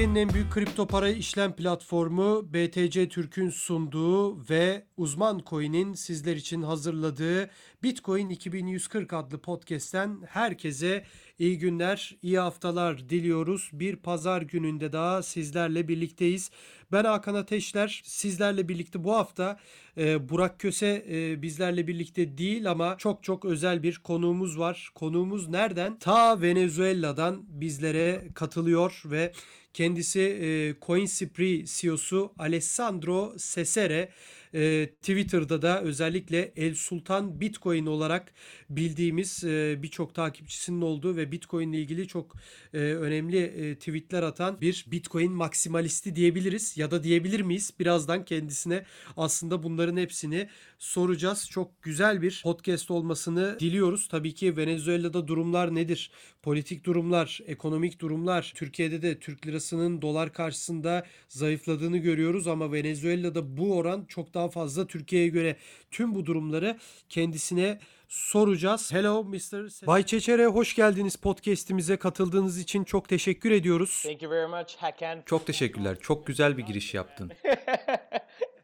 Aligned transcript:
Türkiye'nin 0.00 0.28
en 0.28 0.34
büyük 0.34 0.52
kripto 0.52 0.86
para 0.86 1.08
işlem 1.08 1.52
platformu 1.52 2.52
BTC 2.54 3.08
Türk'ün 3.08 3.50
sunduğu 3.50 4.48
ve 4.50 4.86
Uzman 4.96 5.42
Coin'in 5.46 5.94
sizler 5.94 6.36
için 6.36 6.62
hazırladığı 6.62 7.50
Bitcoin 7.82 8.28
2140 8.28 9.12
adlı 9.12 9.40
podcast'ten 9.40 10.18
herkese 10.28 11.04
iyi 11.40 11.58
günler, 11.58 12.16
iyi 12.22 12.38
haftalar 12.38 13.08
diliyoruz. 13.08 13.70
Bir 13.72 13.96
pazar 13.96 14.42
gününde 14.42 14.92
daha 14.92 15.22
sizlerle 15.22 15.88
birlikteyiz. 15.88 16.50
Ben 16.92 17.04
Hakan 17.04 17.34
Ateşler. 17.34 18.02
Sizlerle 18.04 18.68
birlikte 18.68 19.04
bu 19.04 19.14
hafta 19.16 19.58
e, 19.98 20.28
Burak 20.28 20.60
Köse 20.60 21.04
e, 21.10 21.42
bizlerle 21.42 21.86
birlikte 21.86 22.38
değil 22.38 22.70
ama 22.70 22.96
çok 22.98 23.22
çok 23.22 23.44
özel 23.44 23.82
bir 23.82 23.98
konuğumuz 23.98 24.58
var. 24.58 24.90
Konuğumuz 24.94 25.48
nereden? 25.48 25.98
Ta 25.98 26.42
Venezuela'dan 26.42 27.42
bizlere 27.48 28.28
katılıyor 28.34 29.02
ve 29.04 29.32
kendisi 29.74 30.20
e, 30.20 30.74
CoinSpree 30.86 31.64
CEO'su 31.66 32.32
Alessandro 32.38 33.34
Cesare 33.54 34.08
e, 34.54 34.90
Twitter'da 35.00 35.62
da 35.62 35.82
özellikle 35.82 36.52
El 36.56 36.74
Sultan 36.74 37.40
Bitcoin 37.40 37.86
olarak 37.86 38.32
bildiğimiz 38.70 39.44
e, 39.44 39.78
birçok 39.82 40.14
takipçisinin 40.14 40.80
olduğu 40.80 41.16
ve 41.16 41.32
Bitcoin 41.32 41.72
ile 41.72 41.80
ilgili 41.80 42.08
çok 42.08 42.34
e, 42.74 42.78
önemli 42.78 43.38
e, 43.38 43.74
tweetler 43.74 44.22
atan 44.22 44.60
bir 44.60 44.86
Bitcoin 44.90 45.32
maksimalisti 45.32 46.16
diyebiliriz 46.16 46.76
ya 46.76 46.90
da 46.90 47.04
diyebilir 47.04 47.40
miyiz? 47.40 47.72
Birazdan 47.80 48.24
kendisine 48.24 48.84
aslında 49.16 49.62
bunların 49.62 49.96
hepsini 49.96 50.48
soracağız. 50.80 51.50
Çok 51.50 51.82
güzel 51.82 52.22
bir 52.22 52.40
podcast 52.44 52.90
olmasını 52.90 53.60
diliyoruz. 53.60 54.08
Tabii 54.08 54.34
ki 54.34 54.56
Venezuela'da 54.56 55.28
durumlar 55.28 55.74
nedir? 55.74 56.10
Politik 56.42 56.84
durumlar, 56.84 57.40
ekonomik 57.46 58.00
durumlar. 58.00 58.52
Türkiye'de 58.56 59.02
de 59.02 59.18
Türk 59.18 59.46
lirasının 59.46 60.02
dolar 60.02 60.32
karşısında 60.32 61.06
zayıfladığını 61.28 61.98
görüyoruz 61.98 62.46
ama 62.46 62.72
Venezuela'da 62.72 63.56
bu 63.56 63.76
oran 63.76 64.04
çok 64.08 64.34
daha 64.34 64.48
fazla 64.48 64.86
Türkiye'ye 64.86 65.28
göre. 65.28 65.56
Tüm 65.90 66.14
bu 66.14 66.26
durumları 66.26 66.78
kendisine 67.08 67.78
soracağız. 68.08 68.92
Hello 68.92 69.24
Mr. 69.24 69.86
Bay 69.86 70.06
Çeçere 70.06 70.46
hoş 70.46 70.74
geldiniz 70.74 71.16
podcast'imize 71.16 71.96
katıldığınız 71.96 72.58
için 72.58 72.84
çok 72.84 73.08
teşekkür 73.08 73.50
ediyoruz. 73.50 74.02
Thank 74.06 74.22
you 74.22 74.32
very 74.32 74.46
much, 74.46 74.76
Hakan. 74.76 75.22
Çok 75.26 75.46
teşekkürler. 75.46 75.96
Çok 76.00 76.26
güzel 76.26 76.58
bir 76.58 76.62
giriş 76.62 76.94
yaptın. 76.94 77.32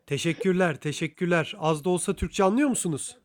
Teşekkürler, 0.06 0.76
teşekkürler. 0.76 1.54
Az 1.58 1.84
da 1.84 1.90
olsa 1.90 2.14
Türkçe 2.14 2.44
anlıyor 2.44 2.68
musunuz? 2.68 3.18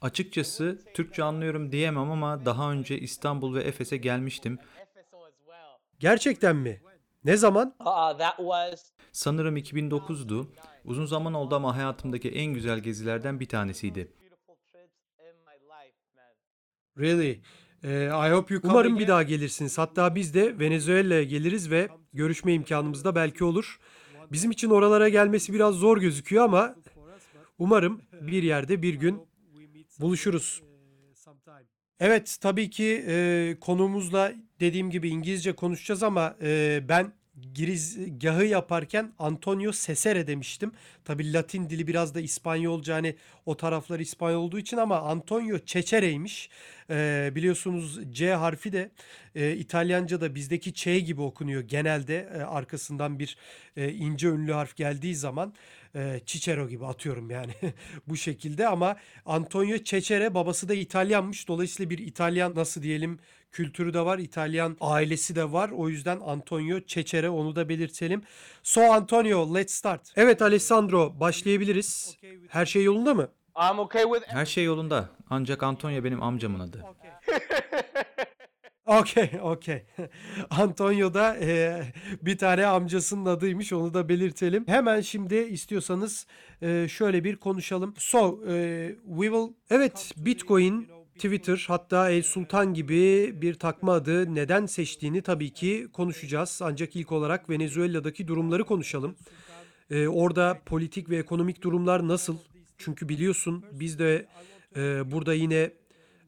Açıkçası 0.00 0.78
Türkçe 0.94 1.24
anlıyorum 1.24 1.72
diyemem 1.72 2.10
ama 2.10 2.44
daha 2.44 2.72
önce 2.72 2.98
İstanbul 2.98 3.54
ve 3.54 3.62
Efes'e 3.62 3.96
gelmiştim. 3.96 4.58
Gerçekten 5.98 6.56
mi? 6.56 6.80
Ne 7.24 7.36
zaman? 7.36 7.74
Sanırım 9.12 9.56
2009'du. 9.56 10.52
Uzun 10.84 11.06
zaman 11.06 11.34
oldu 11.34 11.54
ama 11.54 11.76
hayatımdaki 11.76 12.30
en 12.30 12.54
güzel 12.54 12.80
gezilerden 12.80 13.40
bir 13.40 13.48
tanesiydi. 13.48 14.12
Really? 16.98 17.40
Ee, 17.84 18.04
I 18.06 18.30
hope 18.32 18.54
you 18.54 18.62
Umarım 18.64 18.98
bir 18.98 19.08
daha 19.08 19.22
gelirsiniz. 19.22 19.78
Hatta 19.78 20.14
biz 20.14 20.34
de 20.34 20.58
Venezuela'ya 20.58 21.22
geliriz 21.22 21.70
ve 21.70 21.88
görüşme 22.12 22.54
imkanımız 22.54 23.04
da 23.04 23.14
belki 23.14 23.44
olur. 23.44 23.80
Bizim 24.32 24.50
için 24.50 24.70
oralara 24.70 25.08
gelmesi 25.08 25.52
biraz 25.52 25.74
zor 25.74 26.00
gözüküyor 26.00 26.44
ama 26.44 26.76
umarım 27.58 28.02
bir 28.20 28.42
yerde 28.42 28.82
bir 28.82 28.94
gün 28.94 29.20
buluşuruz. 30.00 30.62
Evet 32.00 32.38
tabii 32.40 32.70
ki 32.70 33.04
e, 33.08 33.56
konuğumuzla 33.60 34.32
dediğim 34.60 34.90
gibi 34.90 35.08
İngilizce 35.08 35.52
konuşacağız 35.52 36.02
ama 36.02 36.36
e, 36.42 36.80
ben 36.88 37.12
girizgahı 37.54 38.44
yaparken 38.44 39.12
Antonio 39.18 39.72
Cesare 39.72 40.26
demiştim. 40.26 40.72
Tabii 41.04 41.32
Latin 41.32 41.70
dili 41.70 41.86
biraz 41.86 42.14
da 42.14 42.20
İspanyolca 42.20 42.94
hani 42.94 43.16
o 43.46 43.56
taraflar 43.56 44.00
İspanyol 44.00 44.42
olduğu 44.42 44.58
için 44.58 44.76
ama 44.76 45.00
Antonio 45.00 45.58
Cecere'ymiş. 45.66 46.50
E, 46.90 47.30
biliyorsunuz 47.34 48.00
C 48.12 48.34
harfi 48.34 48.72
de 48.72 48.90
e, 49.34 49.52
İtalyanca'da 49.52 50.34
bizdeki 50.34 50.74
Ç 50.74 50.84
gibi 50.84 51.20
okunuyor 51.22 51.62
genelde 51.62 52.28
e, 52.34 52.42
arkasından 52.42 53.18
bir 53.18 53.36
e, 53.76 53.92
ince 53.92 54.28
ünlü 54.28 54.52
harf 54.52 54.76
geldiği 54.76 55.14
zaman 55.14 55.54
e, 55.94 56.20
Cicero 56.26 56.68
gibi 56.68 56.86
atıyorum 56.86 57.30
yani 57.30 57.52
bu 58.08 58.16
şekilde 58.16 58.68
ama 58.68 58.96
Antonio 59.26 59.76
Cecere 59.78 60.34
babası 60.34 60.68
da 60.68 60.74
İtalyanmış 60.74 61.48
dolayısıyla 61.48 61.90
bir 61.90 61.98
İtalyan 61.98 62.52
nasıl 62.54 62.82
diyelim 62.82 63.18
kültürü 63.52 63.94
de 63.94 64.00
var 64.04 64.18
İtalyan 64.18 64.76
ailesi 64.80 65.36
de 65.36 65.52
var 65.52 65.70
o 65.70 65.88
yüzden 65.88 66.20
Antonio 66.20 66.80
Cecere 66.86 67.28
onu 67.30 67.56
da 67.56 67.68
belirtelim. 67.68 68.22
So 68.62 68.80
Antonio 68.82 69.54
let's 69.54 69.74
start. 69.74 70.12
Evet 70.16 70.42
Alessandro 70.42 71.20
başlayabiliriz. 71.20 72.16
Her 72.48 72.66
şey 72.66 72.84
yolunda 72.84 73.14
mı? 73.14 73.28
I'm 73.56 73.78
okay 73.78 74.02
with 74.02 74.26
Her 74.28 74.46
şey 74.46 74.64
yolunda. 74.64 75.08
Ancak 75.30 75.62
Antonio 75.62 76.04
benim 76.04 76.22
amcamın 76.22 76.60
adı. 76.60 76.84
Okey, 78.86 79.30
okey. 79.42 79.82
Antonio 80.50 81.14
da 81.14 81.36
e, 81.36 81.82
bir 82.22 82.38
tane 82.38 82.66
amcasının 82.66 83.26
adıymış, 83.26 83.72
onu 83.72 83.94
da 83.94 84.08
belirtelim. 84.08 84.64
Hemen 84.68 85.00
şimdi 85.00 85.34
istiyorsanız 85.34 86.26
e, 86.62 86.88
şöyle 86.88 87.24
bir 87.24 87.36
konuşalım. 87.36 87.94
So, 87.98 88.40
e, 88.48 88.88
we 89.06 89.22
will... 89.22 89.54
Evet, 89.70 90.12
Bitcoin, 90.16 90.88
Twitter, 91.14 91.64
hatta 91.68 92.10
El 92.10 92.22
Sultan 92.22 92.74
gibi 92.74 93.34
bir 93.42 93.54
takma 93.54 93.92
adı 93.92 94.34
neden 94.34 94.66
seçtiğini 94.66 95.22
tabii 95.22 95.50
ki 95.50 95.88
konuşacağız. 95.92 96.60
Ancak 96.64 96.96
ilk 96.96 97.12
olarak 97.12 97.50
Venezuela'daki 97.50 98.28
durumları 98.28 98.64
konuşalım. 98.64 99.16
E, 99.90 100.08
orada 100.08 100.60
politik 100.66 101.10
ve 101.10 101.16
ekonomik 101.16 101.62
durumlar 101.62 102.08
nasıl? 102.08 102.38
Çünkü 102.78 103.08
biliyorsun 103.08 103.64
biz 103.72 103.98
de 103.98 104.26
e, 104.76 105.10
burada 105.10 105.34
yine 105.34 105.70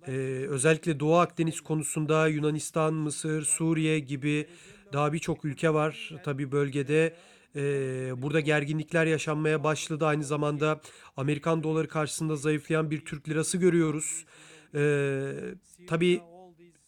ee, 0.06 0.12
özellikle 0.48 1.00
Doğu 1.00 1.14
Akdeniz 1.14 1.60
konusunda 1.60 2.28
Yunanistan, 2.28 2.94
Mısır, 2.94 3.42
Suriye 3.42 3.98
gibi 3.98 4.46
daha 4.92 5.12
birçok 5.12 5.44
ülke 5.44 5.74
var. 5.74 6.10
Tabii 6.24 6.52
bölgede 6.52 7.14
ee, 7.56 8.12
burada 8.16 8.40
gerginlikler 8.40 9.06
yaşanmaya 9.06 9.64
başladı. 9.64 10.06
Aynı 10.06 10.24
zamanda 10.24 10.80
Amerikan 11.16 11.62
doları 11.62 11.88
karşısında 11.88 12.36
zayıflayan 12.36 12.90
bir 12.90 13.04
Türk 13.04 13.28
lirası 13.28 13.58
görüyoruz. 13.58 14.24
Ee, 14.74 15.32
tabii 15.86 16.20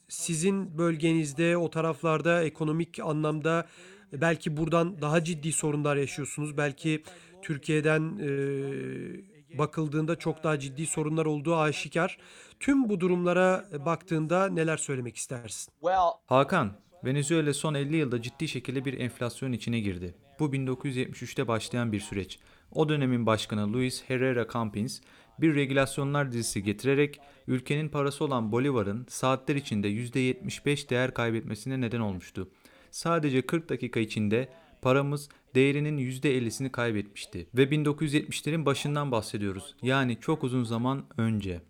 sizin 0.08 0.78
bölgenizde 0.78 1.56
o 1.56 1.70
taraflarda 1.70 2.42
ekonomik 2.44 3.00
anlamda 3.00 3.66
belki 4.12 4.56
buradan 4.56 5.02
daha 5.02 5.24
ciddi 5.24 5.52
sorunlar 5.52 5.96
yaşıyorsunuz. 5.96 6.56
Belki 6.56 7.02
Türkiye'den 7.42 8.18
e, 8.18 9.33
bakıldığında 9.58 10.16
çok 10.16 10.44
daha 10.44 10.58
ciddi 10.58 10.86
sorunlar 10.86 11.26
olduğu 11.26 11.56
aşikar. 11.56 12.18
Tüm 12.60 12.88
bu 12.88 13.00
durumlara 13.00 13.68
baktığında 13.86 14.48
neler 14.48 14.76
söylemek 14.76 15.16
istersin? 15.16 15.72
well. 15.80 16.10
Hakan, 16.26 16.72
Venezuela 17.04 17.54
son 17.54 17.74
50 17.74 17.96
yılda 17.96 18.22
ciddi 18.22 18.48
şekilde 18.48 18.84
bir 18.84 19.00
enflasyon 19.00 19.52
içine 19.52 19.80
girdi. 19.80 20.14
Bu 20.38 20.44
1973'te 20.44 21.48
başlayan 21.48 21.92
bir 21.92 22.00
süreç. 22.00 22.38
O 22.72 22.88
dönemin 22.88 23.26
başkanı 23.26 23.72
Luis 23.72 24.04
Herrera 24.08 24.46
Campins 24.52 25.00
bir 25.38 25.54
regülasyonlar 25.54 26.32
dizisi 26.32 26.62
getirerek 26.62 27.20
ülkenin 27.46 27.88
parası 27.88 28.24
olan 28.24 28.52
Bolivar'ın 28.52 29.06
saatler 29.08 29.56
içinde 29.56 29.88
%75 29.88 30.90
değer 30.90 31.14
kaybetmesine 31.14 31.80
neden 31.80 32.00
olmuştu. 32.00 32.48
Sadece 32.90 33.42
40 33.42 33.68
dakika 33.68 34.00
içinde 34.00 34.48
paramız 34.82 35.28
değerinin 35.54 35.98
%50'sini 35.98 36.70
kaybetmişti 36.70 37.46
ve 37.54 37.62
1970'lerin 37.64 38.66
başından 38.66 39.12
bahsediyoruz. 39.12 39.74
Yani 39.82 40.20
çok 40.20 40.44
uzun 40.44 40.64
zaman 40.64 41.04
önce. 41.18 41.60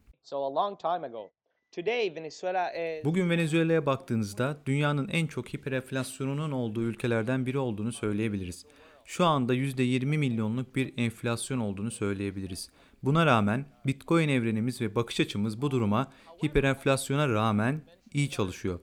Bugün 3.04 3.30
Venezuela'ya 3.30 3.86
baktığınızda 3.86 4.62
dünyanın 4.66 5.08
en 5.08 5.26
çok 5.26 5.54
hiperenflasyonunun 5.54 6.52
olduğu 6.52 6.82
ülkelerden 6.82 7.46
biri 7.46 7.58
olduğunu 7.58 7.92
söyleyebiliriz. 7.92 8.66
Şu 9.04 9.24
anda 9.24 9.54
%20 9.54 10.04
milyonluk 10.04 10.76
bir 10.76 10.94
enflasyon 10.98 11.58
olduğunu 11.58 11.90
söyleyebiliriz. 11.90 12.70
Buna 13.02 13.26
rağmen 13.26 13.64
Bitcoin 13.86 14.28
evrenimiz 14.28 14.80
ve 14.80 14.94
bakış 14.94 15.20
açımız 15.20 15.62
bu 15.62 15.70
duruma 15.70 16.12
hiperenflasyona 16.44 17.28
rağmen 17.28 17.82
iyi 18.12 18.30
çalışıyor. 18.30 18.80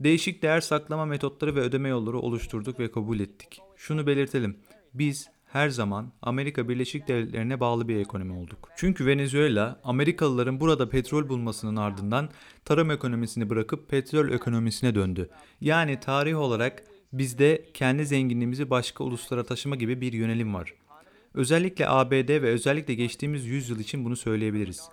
Değişik 0.00 0.42
değer 0.42 0.60
saklama 0.60 1.06
metotları 1.06 1.54
ve 1.54 1.60
ödeme 1.60 1.88
yolları 1.88 2.18
oluşturduk 2.18 2.80
ve 2.80 2.90
kabul 2.90 3.20
ettik. 3.20 3.60
Şunu 3.76 4.06
belirtelim. 4.06 4.56
Biz 4.94 5.28
her 5.46 5.68
zaman 5.68 6.12
Amerika 6.22 6.68
Birleşik 6.68 7.08
Devletleri'ne 7.08 7.60
bağlı 7.60 7.88
bir 7.88 7.96
ekonomi 7.96 8.32
olduk. 8.32 8.68
Çünkü 8.76 9.06
Venezuela, 9.06 9.80
Amerikalıların 9.84 10.60
burada 10.60 10.88
petrol 10.88 11.28
bulmasının 11.28 11.76
ardından 11.76 12.30
tarım 12.64 12.90
ekonomisini 12.90 13.50
bırakıp 13.50 13.88
petrol 13.88 14.32
ekonomisine 14.32 14.94
döndü. 14.94 15.30
Yani 15.60 16.00
tarih 16.00 16.38
olarak 16.38 16.84
bizde 17.12 17.64
kendi 17.74 18.06
zenginliğimizi 18.06 18.70
başka 18.70 19.04
uluslara 19.04 19.44
taşıma 19.44 19.76
gibi 19.76 20.00
bir 20.00 20.12
yönelim 20.12 20.54
var. 20.54 20.74
Özellikle 21.34 21.88
ABD 21.88 22.28
ve 22.28 22.48
özellikle 22.48 22.94
geçtiğimiz 22.94 23.46
100 23.46 23.70
yıl 23.70 23.78
için 23.78 24.04
bunu 24.04 24.16
söyleyebiliriz. 24.16 24.88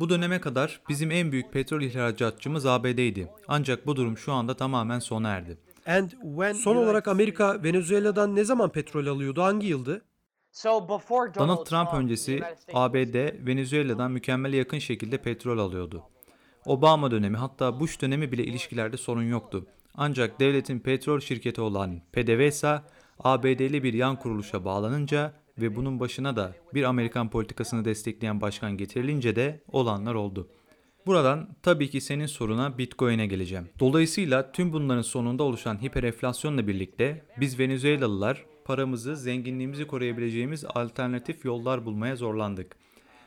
Bu 0.00 0.08
döneme 0.08 0.40
kadar 0.40 0.80
bizim 0.88 1.10
en 1.10 1.32
büyük 1.32 1.52
petrol 1.52 1.82
ihracatçımız 1.82 2.66
ABD'ydi. 2.66 3.28
Ancak 3.48 3.86
bu 3.86 3.96
durum 3.96 4.18
şu 4.18 4.32
anda 4.32 4.54
tamamen 4.54 4.98
sona 4.98 5.28
erdi. 5.28 5.58
And 5.86 6.10
when 6.10 6.52
Son 6.52 6.76
olarak 6.76 7.08
Amerika 7.08 7.62
Venezuela'dan 7.64 8.36
ne 8.36 8.44
zaman 8.44 8.72
petrol 8.72 9.06
alıyordu? 9.06 9.42
Hangi 9.42 9.66
yıldı? 9.66 10.02
So 10.52 10.88
before 10.88 11.34
Donald 11.34 11.64
Trump 11.64 11.94
öncesi 11.94 12.42
ABD 12.74 13.46
Venezuela'dan 13.46 14.10
mükemmele 14.10 14.56
yakın 14.56 14.78
şekilde 14.78 15.18
petrol 15.18 15.58
alıyordu. 15.58 16.02
Obama 16.66 17.10
dönemi 17.10 17.36
hatta 17.36 17.80
Bush 17.80 18.00
dönemi 18.00 18.32
bile 18.32 18.44
ilişkilerde 18.44 18.96
sorun 18.96 19.22
yoktu. 19.22 19.66
Ancak 19.94 20.40
devletin 20.40 20.78
petrol 20.78 21.20
şirketi 21.20 21.60
olan 21.60 22.00
PDVSA 22.12 22.84
ABD'li 23.18 23.82
bir 23.82 23.92
yan 23.92 24.16
kuruluşa 24.16 24.64
bağlanınca 24.64 25.32
ve 25.60 25.76
bunun 25.76 26.00
başına 26.00 26.36
da 26.36 26.54
bir 26.74 26.82
Amerikan 26.82 27.30
politikasını 27.30 27.84
destekleyen 27.84 28.40
başkan 28.40 28.76
getirilince 28.76 29.36
de 29.36 29.60
olanlar 29.72 30.14
oldu. 30.14 30.48
Buradan 31.06 31.48
tabii 31.62 31.90
ki 31.90 32.00
senin 32.00 32.26
soruna 32.26 32.78
Bitcoin'e 32.78 33.26
geleceğim. 33.26 33.68
Dolayısıyla 33.80 34.52
tüm 34.52 34.72
bunların 34.72 35.02
sonunda 35.02 35.42
oluşan 35.42 35.82
hiperenflasyonla 35.82 36.66
birlikte 36.66 37.24
biz 37.40 37.58
Venezuelalılar 37.58 38.44
paramızı, 38.64 39.16
zenginliğimizi 39.16 39.86
koruyabileceğimiz 39.86 40.64
alternatif 40.64 41.44
yollar 41.44 41.86
bulmaya 41.86 42.16
zorlandık. 42.16 42.76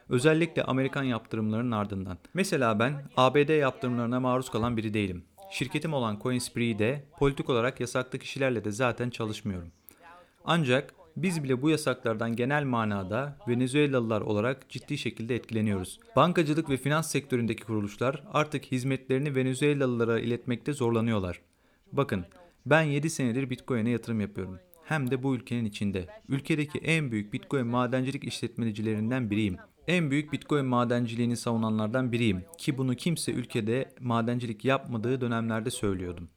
Özellikle 0.09 0.63
Amerikan 0.63 1.03
yaptırımlarının 1.03 1.71
ardından. 1.71 2.17
Mesela 2.33 2.79
ben 2.79 3.03
ABD 3.17 3.59
yaptırımlarına 3.59 4.19
maruz 4.19 4.49
kalan 4.49 4.77
biri 4.77 4.93
değilim. 4.93 5.23
Şirketim 5.51 5.93
olan 5.93 6.19
CoinSpree'de 6.23 7.05
politik 7.19 7.49
olarak 7.49 7.79
yasaklı 7.79 8.19
kişilerle 8.19 8.63
de 8.63 8.71
zaten 8.71 9.09
çalışmıyorum. 9.09 9.71
Ancak 10.45 10.93
biz 11.17 11.43
bile 11.43 11.61
bu 11.61 11.69
yasaklardan 11.69 12.35
genel 12.35 12.63
manada 12.63 13.37
Venezuelalılar 13.47 14.21
olarak 14.21 14.69
ciddi 14.69 14.97
şekilde 14.97 15.35
etkileniyoruz. 15.35 15.99
Bankacılık 16.15 16.69
ve 16.69 16.77
finans 16.77 17.11
sektöründeki 17.11 17.63
kuruluşlar 17.63 18.23
artık 18.33 18.65
hizmetlerini 18.65 19.35
Venezuelalılara 19.35 20.19
iletmekte 20.19 20.73
zorlanıyorlar. 20.73 21.41
Bakın, 21.91 22.25
ben 22.65 22.81
7 22.81 23.09
senedir 23.09 23.49
Bitcoin'e 23.49 23.89
yatırım 23.89 24.21
yapıyorum. 24.21 24.59
Hem 24.85 25.11
de 25.11 25.23
bu 25.23 25.35
ülkenin 25.35 25.65
içinde. 25.65 26.07
Ülkedeki 26.29 26.79
en 26.79 27.11
büyük 27.11 27.33
Bitcoin 27.33 27.67
madencilik 27.67 28.23
işletmecilerinden 28.23 29.31
biriyim. 29.31 29.57
En 29.87 30.11
büyük 30.11 30.33
Bitcoin 30.33 30.65
madenciliğini 30.65 31.37
savunanlardan 31.37 32.11
biriyim 32.11 32.43
ki 32.57 32.77
bunu 32.77 32.95
kimse 32.95 33.31
ülkede 33.31 33.91
madencilik 33.99 34.65
yapmadığı 34.65 35.21
dönemlerde 35.21 35.69
söylüyordum. 35.69 36.29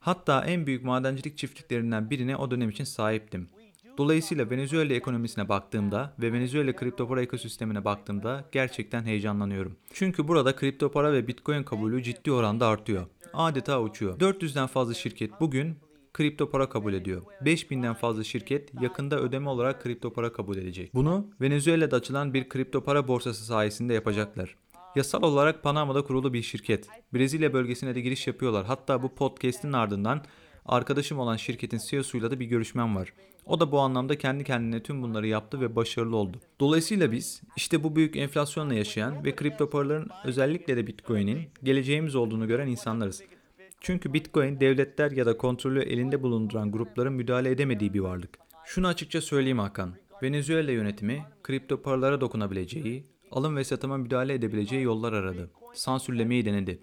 Hatta 0.00 0.44
en 0.44 0.66
büyük 0.66 0.84
madencilik 0.84 1.38
çiftliklerinden 1.38 2.10
birine 2.10 2.36
o 2.36 2.50
dönem 2.50 2.70
için 2.70 2.84
sahiptim. 2.84 3.48
Dolayısıyla 3.98 4.50
Venezuela 4.50 4.94
ekonomisine 4.94 5.48
baktığımda 5.48 6.14
ve 6.18 6.32
Venezuela 6.32 6.72
kripto 6.76 7.08
para 7.08 7.22
ekosistemine 7.22 7.84
baktığımda 7.84 8.44
gerçekten 8.52 9.04
heyecanlanıyorum. 9.04 9.76
Çünkü 9.92 10.28
burada 10.28 10.56
kripto 10.56 10.90
para 10.90 11.12
ve 11.12 11.26
Bitcoin 11.26 11.62
kabulü 11.62 12.02
ciddi 12.02 12.32
oranda 12.32 12.66
artıyor. 12.66 13.06
Adeta 13.32 13.82
uçuyor. 13.82 14.18
400'den 14.18 14.66
fazla 14.66 14.94
şirket 14.94 15.40
bugün 15.40 15.76
kripto 16.12 16.50
para 16.50 16.68
kabul 16.68 16.92
ediyor. 16.92 17.22
5000'den 17.42 17.94
fazla 17.94 18.24
şirket 18.24 18.82
yakında 18.82 19.20
ödeme 19.20 19.48
olarak 19.48 19.82
kripto 19.82 20.12
para 20.12 20.32
kabul 20.32 20.56
edecek. 20.56 20.94
Bunu 20.94 21.26
Venezuela'da 21.40 21.96
açılan 21.96 22.34
bir 22.34 22.48
kripto 22.48 22.84
para 22.84 23.08
borsası 23.08 23.44
sayesinde 23.44 23.94
yapacaklar. 23.94 24.56
Yasal 24.96 25.22
olarak 25.22 25.62
Panama'da 25.62 26.02
kurulu 26.02 26.32
bir 26.32 26.42
şirket. 26.42 26.88
Brezilya 27.14 27.52
bölgesine 27.52 27.94
de 27.94 28.00
giriş 28.00 28.26
yapıyorlar. 28.26 28.66
Hatta 28.66 29.02
bu 29.02 29.14
podcast'in 29.14 29.72
ardından 29.72 30.24
arkadaşım 30.66 31.18
olan 31.18 31.36
şirketin 31.36 31.80
CEO'suyla 31.88 32.30
da 32.30 32.40
bir 32.40 32.46
görüşmem 32.46 32.96
var. 32.96 33.12
O 33.46 33.60
da 33.60 33.72
bu 33.72 33.80
anlamda 33.80 34.18
kendi 34.18 34.44
kendine 34.44 34.82
tüm 34.82 35.02
bunları 35.02 35.26
yaptı 35.26 35.60
ve 35.60 35.76
başarılı 35.76 36.16
oldu. 36.16 36.40
Dolayısıyla 36.60 37.12
biz 37.12 37.42
işte 37.56 37.84
bu 37.84 37.96
büyük 37.96 38.16
enflasyonla 38.16 38.74
yaşayan 38.74 39.24
ve 39.24 39.36
kripto 39.36 39.70
paraların 39.70 40.08
özellikle 40.24 40.76
de 40.76 40.86
Bitcoin'in 40.86 41.42
geleceğimiz 41.62 42.14
olduğunu 42.14 42.48
gören 42.48 42.68
insanlarız. 42.68 43.22
Çünkü 43.80 44.12
Bitcoin 44.12 44.60
devletler 44.60 45.10
ya 45.10 45.26
da 45.26 45.36
kontrolü 45.36 45.82
elinde 45.82 46.22
bulunduran 46.22 46.72
grupların 46.72 47.12
müdahale 47.12 47.50
edemediği 47.50 47.94
bir 47.94 48.00
varlık. 48.00 48.38
Şunu 48.64 48.86
açıkça 48.86 49.20
söyleyeyim 49.20 49.58
Hakan. 49.58 49.94
Venezuela 50.22 50.72
yönetimi 50.72 51.24
kripto 51.42 51.82
paralara 51.82 52.20
dokunabileceği, 52.20 53.06
alım 53.30 53.56
ve 53.56 53.64
satıma 53.64 53.96
müdahale 53.96 54.34
edebileceği 54.34 54.82
yollar 54.82 55.12
aradı. 55.12 55.50
Sansürlemeyi 55.74 56.44
denedi. 56.44 56.78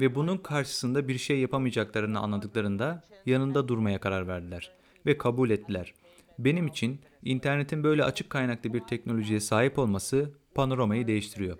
Ve 0.00 0.14
bunun 0.14 0.36
karşısında 0.36 1.08
bir 1.08 1.18
şey 1.18 1.38
yapamayacaklarını 1.38 2.18
anladıklarında 2.18 3.02
yanında 3.26 3.68
durmaya 3.68 4.00
karar 4.00 4.28
verdiler. 4.28 4.72
Ve 5.06 5.18
kabul 5.18 5.50
ettiler. 5.50 5.94
Benim 6.38 6.66
için 6.66 7.00
internetin 7.22 7.84
böyle 7.84 8.04
açık 8.04 8.30
kaynaklı 8.30 8.74
bir 8.74 8.80
teknolojiye 8.80 9.40
sahip 9.40 9.78
olması 9.78 10.30
panoramayı 10.54 11.06
değiştiriyor. 11.06 11.58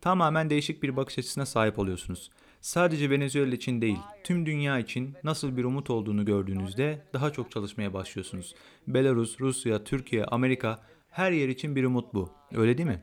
Tamamen 0.00 0.50
değişik 0.50 0.82
bir 0.82 0.96
bakış 0.96 1.18
açısına 1.18 1.46
sahip 1.46 1.78
oluyorsunuz. 1.78 2.30
Sadece 2.60 3.10
Venezuela 3.10 3.54
için 3.54 3.80
değil, 3.80 3.98
tüm 4.24 4.46
dünya 4.46 4.78
için 4.78 5.14
nasıl 5.24 5.56
bir 5.56 5.64
umut 5.64 5.90
olduğunu 5.90 6.24
gördüğünüzde 6.24 7.02
daha 7.12 7.32
çok 7.32 7.50
çalışmaya 7.50 7.94
başlıyorsunuz. 7.94 8.54
Belarus, 8.86 9.40
Rusya, 9.40 9.84
Türkiye, 9.84 10.24
Amerika 10.24 10.86
her 11.10 11.32
yer 11.32 11.48
için 11.48 11.76
bir 11.76 11.84
umut 11.84 12.14
bu. 12.14 12.32
Öyle 12.52 12.78
değil 12.78 12.88
mi? 12.88 13.02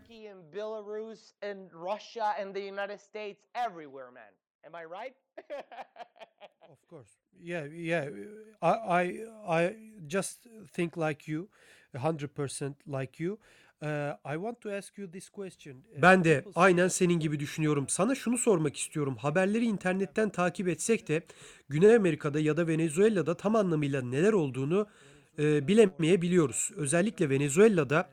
Belarus 0.56 1.34
and 1.42 1.72
Russia 1.74 2.34
and 2.42 2.56
the 2.56 2.72
United 2.72 3.00
States 3.00 3.42
everywhere, 3.54 4.12
man. 4.12 4.45
Am 4.66 4.74
I 4.74 4.84
right? 4.84 5.16
Of 6.70 6.90
course. 6.90 7.10
Yeah, 7.40 7.66
yeah. 7.66 8.10
I, 8.62 8.72
I, 9.04 9.26
I 9.48 9.76
just 10.08 10.48
think 10.74 10.98
like 10.98 11.28
you, 11.32 11.48
100% 11.94 12.74
like 12.88 13.20
you. 13.24 13.38
Uh, 13.82 14.14
I 14.26 14.36
want 14.36 14.62
to 14.62 14.72
ask 14.72 14.98
you 14.98 15.12
this 15.12 15.30
question. 15.30 15.84
Ben 16.02 16.24
de 16.24 16.44
aynen 16.56 16.88
senin 16.88 17.20
gibi 17.20 17.40
düşünüyorum. 17.40 17.90
Sana 17.90 18.16
şunu 18.16 18.38
sormak 18.38 18.78
istiyorum. 18.78 19.16
Haberleri 19.16 19.66
internetten 19.66 20.30
takip 20.30 20.68
etsek 20.68 21.08
de 21.08 21.22
Güney 21.70 21.96
Amerika'da 21.96 22.40
ya 22.40 22.58
da 22.58 22.68
Venezuela'da 22.68 23.38
tam 23.38 23.56
anlamıyla 23.56 24.02
neler 24.02 24.34
olduğunu 24.34 24.88
e, 25.40 25.68
bilemeyebiliyoruz. 25.68 26.72
Özellikle 26.76 27.30
Venezuela'da 27.30 28.10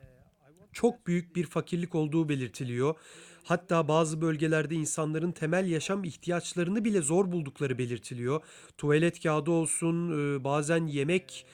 çok 0.73 1.07
büyük 1.07 1.35
bir 1.35 1.45
fakirlik 1.45 1.95
olduğu 1.95 2.29
belirtiliyor. 2.29 2.95
Hatta 3.43 3.87
bazı 3.87 4.21
bölgelerde 4.21 4.75
insanların 4.75 5.31
temel 5.31 5.67
yaşam 5.67 6.03
ihtiyaçlarını 6.03 6.85
bile 6.85 7.01
zor 7.01 7.31
buldukları 7.31 7.77
belirtiliyor. 7.77 8.41
Tuvalet 8.77 9.23
kağıdı 9.23 9.51
olsun, 9.51 10.11
e, 10.39 10.43
bazen 10.43 10.87
yemek 10.87 11.45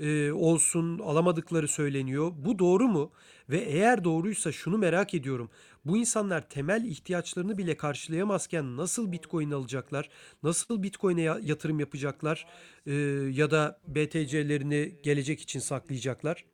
e, 0.00 0.32
olsun 0.32 0.98
alamadıkları 0.98 1.68
söyleniyor. 1.68 2.32
Bu 2.36 2.58
doğru 2.58 2.88
mu? 2.88 3.12
Ve 3.50 3.58
eğer 3.58 4.04
doğruysa 4.04 4.52
şunu 4.52 4.78
merak 4.78 5.14
ediyorum. 5.14 5.50
Bu 5.84 5.96
insanlar 5.96 6.48
temel 6.48 6.84
ihtiyaçlarını 6.84 7.58
bile 7.58 7.76
karşılayamazken 7.76 8.76
nasıl 8.76 9.12
Bitcoin 9.12 9.50
alacaklar? 9.50 10.08
Nasıl 10.42 10.82
Bitcoin'e 10.82 11.22
ya- 11.22 11.38
yatırım 11.42 11.80
yapacaklar? 11.80 12.46
E, 12.86 12.92
ya 13.32 13.50
da 13.50 13.80
BTC'lerini 13.88 14.96
gelecek 15.02 15.40
için 15.40 15.60
saklayacaklar? 15.60 16.44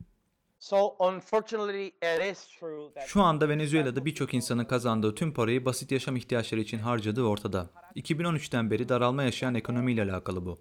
Şu 3.06 3.22
anda 3.22 3.48
Venezuela'da 3.48 4.04
birçok 4.04 4.34
insanın 4.34 4.64
kazandığı 4.64 5.14
tüm 5.14 5.34
parayı 5.34 5.64
basit 5.64 5.92
yaşam 5.92 6.16
ihtiyaçları 6.16 6.60
için 6.60 6.78
harcadığı 6.78 7.22
ortada. 7.22 7.70
2013'ten 7.96 8.70
beri 8.70 8.88
daralma 8.88 9.22
yaşayan 9.22 9.54
ekonomiyle 9.54 10.02
alakalı 10.02 10.46
bu. 10.46 10.58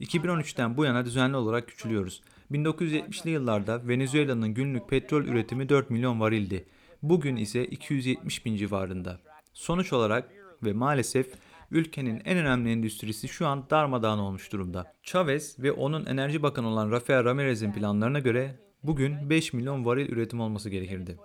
2013'ten 0.00 0.76
bu 0.76 0.84
yana 0.84 1.04
düzenli 1.04 1.36
olarak 1.36 1.68
küçülüyoruz. 1.68 2.22
1970'li 2.52 3.30
yıllarda 3.30 3.88
Venezuela'nın 3.88 4.54
günlük 4.54 4.88
petrol 4.88 5.24
üretimi 5.24 5.68
4 5.68 5.90
milyon 5.90 6.20
varildi. 6.20 6.64
Bugün 7.02 7.36
ise 7.36 7.64
270 7.64 8.46
bin 8.46 8.56
civarında. 8.56 9.20
Sonuç 9.52 9.92
olarak 9.92 10.30
ve 10.62 10.72
maalesef 10.72 11.26
ülkenin 11.70 12.22
en 12.24 12.38
önemli 12.38 12.72
endüstrisi 12.72 13.28
şu 13.28 13.46
an 13.46 13.70
darmadağın 13.70 14.18
olmuş 14.18 14.52
durumda. 14.52 14.94
Chavez 15.02 15.58
ve 15.58 15.72
onun 15.72 16.06
enerji 16.06 16.42
bakanı 16.42 16.68
olan 16.68 16.90
Rafael 16.90 17.24
Ramirez'in 17.24 17.72
planlarına 17.72 18.18
göre 18.18 18.63
bugün 18.84 19.30
5 19.30 19.52
milyon 19.52 19.84
varil 19.84 20.12
üretim 20.12 20.40
olması 20.40 20.70
gerekirdi. 20.70 21.18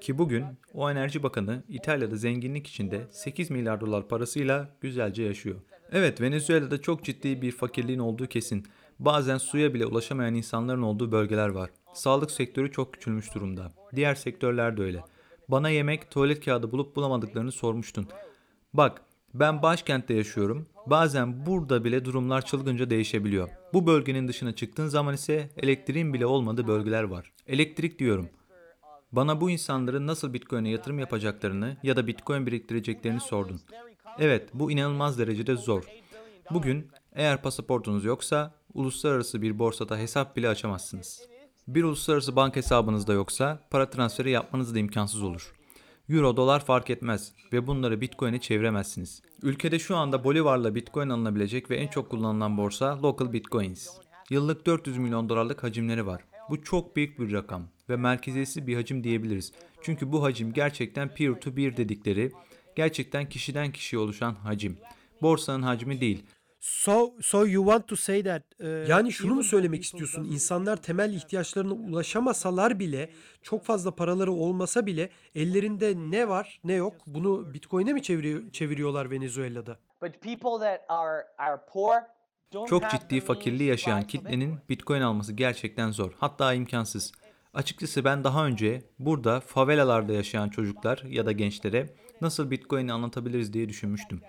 Ki 0.00 0.18
bugün 0.18 0.44
o 0.74 0.90
enerji 0.90 1.22
bakanı 1.22 1.62
İtalya'da 1.68 2.16
zenginlik 2.16 2.66
içinde 2.66 3.06
8 3.10 3.50
milyar 3.50 3.80
dolar 3.80 4.08
parasıyla 4.08 4.68
güzelce 4.80 5.22
yaşıyor. 5.22 5.56
Evet 5.92 6.20
Venezuela'da 6.20 6.82
çok 6.82 7.04
ciddi 7.04 7.42
bir 7.42 7.52
fakirliğin 7.52 7.98
olduğu 7.98 8.26
kesin. 8.26 8.66
Bazen 8.98 9.38
suya 9.38 9.74
bile 9.74 9.86
ulaşamayan 9.86 10.34
insanların 10.34 10.82
olduğu 10.82 11.12
bölgeler 11.12 11.48
var. 11.48 11.70
Sağlık 11.94 12.30
sektörü 12.30 12.72
çok 12.72 12.92
küçülmüş 12.94 13.34
durumda. 13.34 13.72
Diğer 13.94 14.14
sektörler 14.14 14.76
de 14.76 14.82
öyle. 14.82 15.04
Bana 15.48 15.68
yemek, 15.68 16.10
tuvalet 16.10 16.44
kağıdı 16.44 16.72
bulup 16.72 16.96
bulamadıklarını 16.96 17.52
sormuştun. 17.52 18.08
Bak, 18.74 19.02
ben 19.34 19.62
başkentte 19.62 20.14
yaşıyorum. 20.14 20.66
Bazen 20.86 21.46
burada 21.46 21.84
bile 21.84 22.04
durumlar 22.04 22.44
çılgınca 22.44 22.90
değişebiliyor. 22.90 23.48
Bu 23.72 23.86
bölgenin 23.86 24.28
dışına 24.28 24.52
çıktığın 24.52 24.86
zaman 24.86 25.14
ise 25.14 25.50
elektriğin 25.56 26.14
bile 26.14 26.26
olmadığı 26.26 26.66
bölgeler 26.66 27.02
var. 27.02 27.32
Elektrik 27.46 27.98
diyorum. 27.98 28.28
Bana 29.12 29.40
bu 29.40 29.50
insanların 29.50 30.06
nasıl 30.06 30.32
Bitcoin'e 30.32 30.70
yatırım 30.70 30.98
yapacaklarını 30.98 31.76
ya 31.82 31.96
da 31.96 32.06
Bitcoin 32.06 32.46
biriktireceklerini 32.46 33.20
sordun. 33.20 33.60
Evet, 34.18 34.48
bu 34.54 34.70
inanılmaz 34.70 35.18
derecede 35.18 35.56
zor. 35.56 35.84
Bugün 36.50 36.88
eğer 37.12 37.42
pasaportunuz 37.42 38.04
yoksa 38.04 38.54
uluslararası 38.74 39.42
bir 39.42 39.58
borsada 39.58 39.96
hesap 39.96 40.36
bile 40.36 40.48
açamazsınız. 40.48 41.20
Bir 41.68 41.84
uluslararası 41.84 42.36
banka 42.36 42.56
hesabınız 42.56 43.06
da 43.06 43.12
yoksa 43.12 43.58
para 43.70 43.90
transferi 43.90 44.30
yapmanız 44.30 44.74
da 44.74 44.78
imkansız 44.78 45.22
olur. 45.22 45.54
Euro, 46.08 46.36
dolar 46.36 46.64
fark 46.64 46.90
etmez 46.90 47.32
ve 47.52 47.66
bunları 47.66 48.00
Bitcoin'e 48.00 48.40
çeviremezsiniz. 48.40 49.22
Ülkede 49.42 49.78
şu 49.78 49.96
anda 49.96 50.24
Bolivar'la 50.24 50.74
Bitcoin 50.74 51.08
alınabilecek 51.08 51.70
ve 51.70 51.76
en 51.76 51.88
çok 51.88 52.10
kullanılan 52.10 52.58
borsa 52.58 53.02
Local 53.02 53.32
Bitcoins. 53.32 53.88
Yıllık 54.30 54.66
400 54.66 54.98
milyon 54.98 55.28
dolarlık 55.28 55.62
hacimleri 55.62 56.06
var. 56.06 56.24
Bu 56.50 56.62
çok 56.62 56.96
büyük 56.96 57.20
bir 57.20 57.32
rakam 57.32 57.68
ve 57.88 57.96
merkeziyetsiz 57.96 58.66
bir 58.66 58.74
hacim 58.74 59.04
diyebiliriz. 59.04 59.52
Çünkü 59.82 60.12
bu 60.12 60.22
hacim 60.22 60.52
gerçekten 60.52 61.14
peer 61.14 61.40
to 61.40 61.54
peer 61.54 61.76
dedikleri, 61.76 62.32
gerçekten 62.76 63.28
kişiden 63.28 63.72
kişiye 63.72 64.00
oluşan 64.00 64.34
hacim. 64.34 64.78
Borsanın 65.22 65.62
hacmi 65.62 66.00
değil. 66.00 66.24
So 66.64 67.14
so 67.20 67.46
you 67.46 67.64
want 67.64 67.88
to 67.88 67.96
say 67.96 68.22
that 68.22 68.42
yani 68.88 69.12
şunu 69.12 69.34
mu 69.34 69.44
söylemek 69.44 69.82
istiyorsun? 69.82 70.24
İnsanlar 70.24 70.76
temel 70.76 71.12
ihtiyaçlarına 71.12 71.72
ulaşamasalar 71.72 72.78
bile 72.78 73.10
çok 73.42 73.64
fazla 73.64 73.90
paraları 73.90 74.32
olmasa 74.32 74.86
bile 74.86 75.10
ellerinde 75.34 75.94
ne 75.96 76.28
var 76.28 76.60
ne 76.64 76.72
yok 76.72 76.94
bunu 77.06 77.54
Bitcoin'e 77.54 77.92
mi 77.92 78.02
çeviriyor, 78.02 78.50
çeviriyorlar 78.52 79.10
Venezuela'da? 79.10 79.78
But 80.02 80.22
people 80.22 80.66
that 80.66 80.80
are 80.88 81.26
are 81.38 81.60
poor 81.72 81.94
don't 82.52 82.68
Çok 82.68 82.82
have 82.82 83.00
ciddi 83.00 83.20
fakirliği 83.20 83.68
yaşayan 83.68 84.02
kitlenin 84.02 84.58
Bitcoin 84.68 85.00
alması 85.00 85.32
gerçekten 85.32 85.90
zor. 85.90 86.12
Hatta 86.18 86.54
imkansız. 86.54 87.12
Açıkçası 87.54 88.04
ben 88.04 88.24
daha 88.24 88.46
önce 88.46 88.82
burada 88.98 89.40
favelalarda 89.40 90.12
yaşayan 90.12 90.48
çocuklar 90.48 91.02
ya 91.08 91.26
da 91.26 91.32
gençlere 91.32 91.94
nasıl 92.20 92.50
Bitcoin'i 92.50 92.92
anlatabiliriz 92.92 93.52
diye 93.52 93.68
düşünmüştüm. 93.68 94.20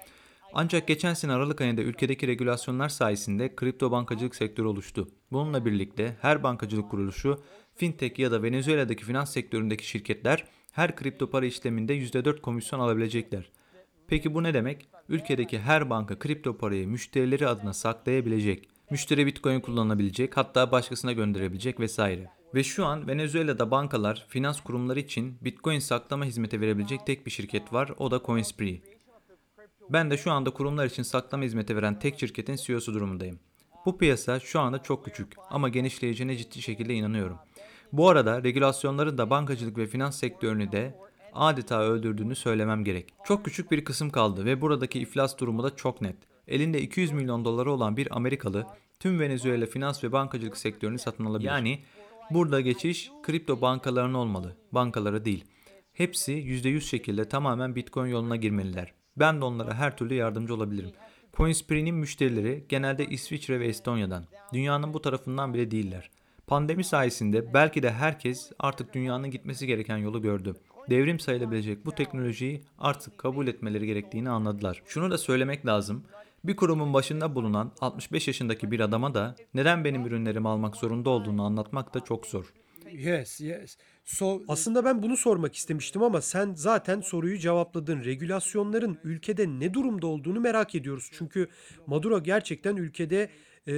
Ancak 0.57 0.87
geçen 0.87 1.13
sene 1.13 1.33
Aralık 1.33 1.61
ayında 1.61 1.81
ülkedeki 1.81 2.27
regülasyonlar 2.27 2.89
sayesinde 2.89 3.55
kripto 3.55 3.91
bankacılık 3.91 4.35
sektörü 4.35 4.67
oluştu. 4.67 5.07
Bununla 5.31 5.65
birlikte 5.65 6.17
her 6.21 6.43
bankacılık 6.43 6.91
kuruluşu, 6.91 7.43
fintech 7.75 8.19
ya 8.19 8.31
da 8.31 8.43
Venezuela'daki 8.43 9.05
finans 9.05 9.33
sektöründeki 9.33 9.87
şirketler 9.87 10.45
her 10.71 10.95
kripto 10.95 11.29
para 11.29 11.45
işleminde 11.45 11.97
%4 11.97 12.41
komisyon 12.41 12.79
alabilecekler. 12.79 13.49
Peki 14.07 14.33
bu 14.33 14.43
ne 14.43 14.53
demek? 14.53 14.87
Ülkedeki 15.09 15.59
her 15.59 15.89
banka 15.89 16.19
kripto 16.19 16.57
parayı 16.57 16.87
müşterileri 16.87 17.47
adına 17.47 17.73
saklayabilecek. 17.73 18.69
Müşteri 18.89 19.25
Bitcoin 19.25 19.59
kullanabilecek, 19.59 20.37
hatta 20.37 20.71
başkasına 20.71 21.11
gönderebilecek 21.11 21.79
vesaire. 21.79 22.29
Ve 22.53 22.63
şu 22.63 22.85
an 22.85 23.07
Venezuela'da 23.07 23.71
bankalar, 23.71 24.25
finans 24.29 24.61
kurumları 24.61 24.99
için 24.99 25.37
Bitcoin 25.41 25.79
saklama 25.79 26.25
hizmeti 26.25 26.61
verebilecek 26.61 27.05
tek 27.05 27.25
bir 27.25 27.31
şirket 27.31 27.73
var, 27.73 27.91
o 27.97 28.11
da 28.11 28.21
Coinspree. 28.25 28.94
Ben 29.89 30.11
de 30.11 30.17
şu 30.17 30.31
anda 30.31 30.49
kurumlar 30.49 30.85
için 30.85 31.03
saklama 31.03 31.43
hizmeti 31.43 31.75
veren 31.75 31.99
tek 31.99 32.19
şirketin 32.19 32.55
CEO'su 32.55 32.93
durumundayım. 32.93 33.39
Bu 33.85 33.97
piyasa 33.97 34.39
şu 34.39 34.59
anda 34.59 34.83
çok 34.83 35.05
küçük 35.05 35.33
ama 35.49 35.69
genişleyeceğine 35.69 36.37
ciddi 36.37 36.61
şekilde 36.61 36.93
inanıyorum. 36.93 37.37
Bu 37.91 38.09
arada 38.09 38.43
regülasyonların 38.43 39.17
da 39.17 39.29
bankacılık 39.29 39.77
ve 39.77 39.87
finans 39.87 40.19
sektörünü 40.19 40.71
de 40.71 40.95
adeta 41.33 41.81
öldürdüğünü 41.81 42.35
söylemem 42.35 42.83
gerek. 42.83 43.13
Çok 43.25 43.45
küçük 43.45 43.71
bir 43.71 43.85
kısım 43.85 44.09
kaldı 44.09 44.45
ve 44.45 44.61
buradaki 44.61 44.99
iflas 44.99 45.37
durumu 45.37 45.63
da 45.63 45.75
çok 45.75 46.01
net. 46.01 46.15
Elinde 46.47 46.81
200 46.81 47.11
milyon 47.11 47.45
doları 47.45 47.71
olan 47.71 47.97
bir 47.97 48.15
Amerikalı 48.15 48.67
tüm 48.99 49.19
Venezuela 49.19 49.65
finans 49.65 50.03
ve 50.03 50.11
bankacılık 50.11 50.57
sektörünü 50.57 50.99
satın 50.99 51.25
alabilir. 51.25 51.49
Yani 51.49 51.79
burada 52.31 52.61
geçiş 52.61 53.11
kripto 53.23 53.61
bankalarına 53.61 54.17
olmalı, 54.17 54.57
bankalara 54.71 55.25
değil. 55.25 55.45
Hepsi 55.93 56.31
%100 56.31 56.81
şekilde 56.81 57.29
tamamen 57.29 57.75
Bitcoin 57.75 58.09
yoluna 58.09 58.35
girmeliler. 58.35 58.93
Ben 59.17 59.41
de 59.41 59.45
onlara 59.45 59.73
her 59.73 59.97
türlü 59.97 60.13
yardımcı 60.13 60.53
olabilirim. 60.53 60.91
Coinspree'nin 61.33 61.95
müşterileri 61.95 62.65
genelde 62.69 63.05
İsviçre 63.05 63.59
ve 63.59 63.67
Estonya'dan. 63.67 64.23
Dünyanın 64.53 64.93
bu 64.93 65.01
tarafından 65.01 65.53
bile 65.53 65.71
değiller. 65.71 66.09
Pandemi 66.47 66.83
sayesinde 66.83 67.53
belki 67.53 67.83
de 67.83 67.91
herkes 67.91 68.51
artık 68.59 68.93
dünyanın 68.93 69.31
gitmesi 69.31 69.67
gereken 69.67 69.97
yolu 69.97 70.21
gördü. 70.21 70.55
Devrim 70.89 71.19
sayılabilecek 71.19 71.85
bu 71.85 71.91
teknolojiyi 71.91 72.61
artık 72.79 73.17
kabul 73.17 73.47
etmeleri 73.47 73.85
gerektiğini 73.85 74.29
anladılar. 74.29 74.81
Şunu 74.85 75.11
da 75.11 75.17
söylemek 75.17 75.65
lazım. 75.65 76.03
Bir 76.43 76.55
kurumun 76.55 76.93
başında 76.93 77.35
bulunan 77.35 77.71
65 77.81 78.27
yaşındaki 78.27 78.71
bir 78.71 78.79
adama 78.79 79.13
da 79.13 79.35
neden 79.53 79.83
benim 79.83 80.05
ürünlerimi 80.05 80.49
almak 80.49 80.75
zorunda 80.75 81.09
olduğunu 81.09 81.43
anlatmak 81.43 81.93
da 81.93 81.99
çok 81.99 82.25
zor. 82.25 82.53
Yes, 82.91 83.41
yes. 83.41 83.77
So 84.03 84.41
aslında 84.47 84.85
ben 84.85 85.03
bunu 85.03 85.17
sormak 85.17 85.55
istemiştim 85.55 86.03
ama 86.03 86.21
sen 86.21 86.53
zaten 86.53 87.01
soruyu 87.01 87.37
cevapladın. 87.37 88.03
Regülasyonların 88.03 88.97
ülkede 89.03 89.47
ne 89.47 89.73
durumda 89.73 90.07
olduğunu 90.07 90.39
merak 90.39 90.75
ediyoruz. 90.75 91.09
Çünkü 91.13 91.47
Maduro 91.87 92.23
gerçekten 92.23 92.75
ülkede 92.75 93.29
e, 93.67 93.73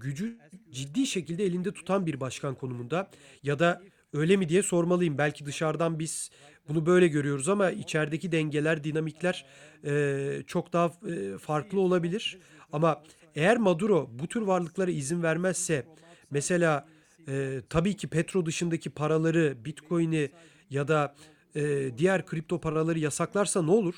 gücü 0.00 0.38
ciddi 0.70 1.06
şekilde 1.06 1.44
elinde 1.44 1.72
tutan 1.72 2.06
bir 2.06 2.20
başkan 2.20 2.54
konumunda. 2.54 3.10
Ya 3.42 3.58
da 3.58 3.82
öyle 4.12 4.36
mi 4.36 4.48
diye 4.48 4.62
sormalıyım. 4.62 5.18
Belki 5.18 5.46
dışarıdan 5.46 5.98
biz 5.98 6.30
bunu 6.68 6.86
böyle 6.86 7.08
görüyoruz 7.08 7.48
ama 7.48 7.70
içerideki 7.70 8.32
dengeler, 8.32 8.84
dinamikler 8.84 9.46
e, 9.84 10.42
çok 10.46 10.72
daha 10.72 10.86
e, 10.86 11.38
farklı 11.38 11.80
olabilir. 11.80 12.38
Ama 12.72 13.02
eğer 13.34 13.56
Maduro 13.56 14.10
bu 14.12 14.26
tür 14.28 14.42
varlıklara 14.42 14.90
izin 14.90 15.22
vermezse 15.22 15.86
mesela 16.30 16.86
e, 17.28 17.62
tabii 17.68 17.96
ki 17.96 18.08
petro 18.08 18.46
dışındaki 18.46 18.90
paraları, 18.90 19.64
bitcoin'i 19.64 20.30
ya 20.70 20.88
da 20.88 21.14
e, 21.54 21.90
diğer 21.98 22.26
kripto 22.26 22.60
paraları 22.60 22.98
yasaklarsa 22.98 23.62
ne 23.62 23.70
olur 23.70 23.94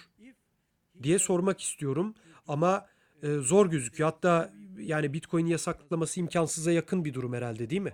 diye 1.02 1.18
sormak 1.18 1.60
istiyorum. 1.60 2.14
Ama 2.48 2.86
e, 3.22 3.34
zor 3.34 3.70
gözüküyor. 3.70 4.10
Hatta 4.10 4.52
yani 4.78 5.12
bitcoin'i 5.12 5.50
yasaklaması 5.50 6.20
imkansıza 6.20 6.72
yakın 6.72 7.04
bir 7.04 7.14
durum 7.14 7.32
herhalde 7.32 7.70
değil 7.70 7.82
mi? 7.82 7.92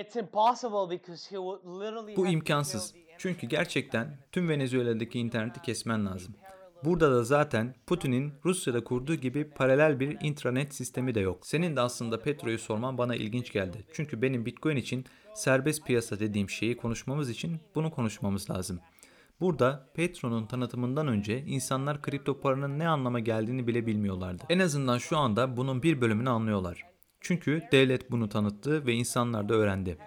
It's 0.00 0.16
impossible 0.16 0.90
because 0.90 1.30
he 1.30 1.36
would 1.36 1.80
literally 1.80 2.16
Bu 2.16 2.26
imkansız. 2.26 2.94
Çünkü 3.18 3.46
gerçekten 3.46 4.16
tüm 4.32 4.48
Venezuela'daki 4.48 5.18
interneti 5.18 5.62
kesmen 5.62 6.06
lazım. 6.06 6.34
Burada 6.84 7.10
da 7.10 7.24
zaten 7.24 7.74
Putin'in 7.86 8.32
Rusya'da 8.44 8.84
kurduğu 8.84 9.14
gibi 9.14 9.50
paralel 9.50 10.00
bir 10.00 10.18
intranet 10.20 10.74
sistemi 10.74 11.14
de 11.14 11.20
yok. 11.20 11.46
Senin 11.46 11.76
de 11.76 11.80
aslında 11.80 12.20
Petro'yu 12.20 12.58
sorman 12.58 12.98
bana 12.98 13.14
ilginç 13.14 13.52
geldi. 13.52 13.84
Çünkü 13.92 14.22
benim 14.22 14.46
Bitcoin 14.46 14.76
için 14.76 15.04
serbest 15.34 15.86
piyasa 15.86 16.20
dediğim 16.20 16.50
şeyi 16.50 16.76
konuşmamız 16.76 17.30
için 17.30 17.60
bunu 17.74 17.90
konuşmamız 17.90 18.50
lazım. 18.50 18.80
Burada 19.40 19.86
Petro'nun 19.94 20.46
tanıtımından 20.46 21.08
önce 21.08 21.44
insanlar 21.46 22.02
kripto 22.02 22.40
paranın 22.40 22.78
ne 22.78 22.88
anlama 22.88 23.20
geldiğini 23.20 23.66
bile 23.66 23.86
bilmiyorlardı. 23.86 24.44
En 24.48 24.58
azından 24.58 24.98
şu 24.98 25.18
anda 25.18 25.56
bunun 25.56 25.82
bir 25.82 26.00
bölümünü 26.00 26.30
anlıyorlar. 26.30 26.86
Çünkü 27.20 27.62
devlet 27.72 28.10
bunu 28.10 28.28
tanıttı 28.28 28.86
ve 28.86 28.92
insanlar 28.92 29.48
da 29.48 29.54
öğrendi. 29.54 29.98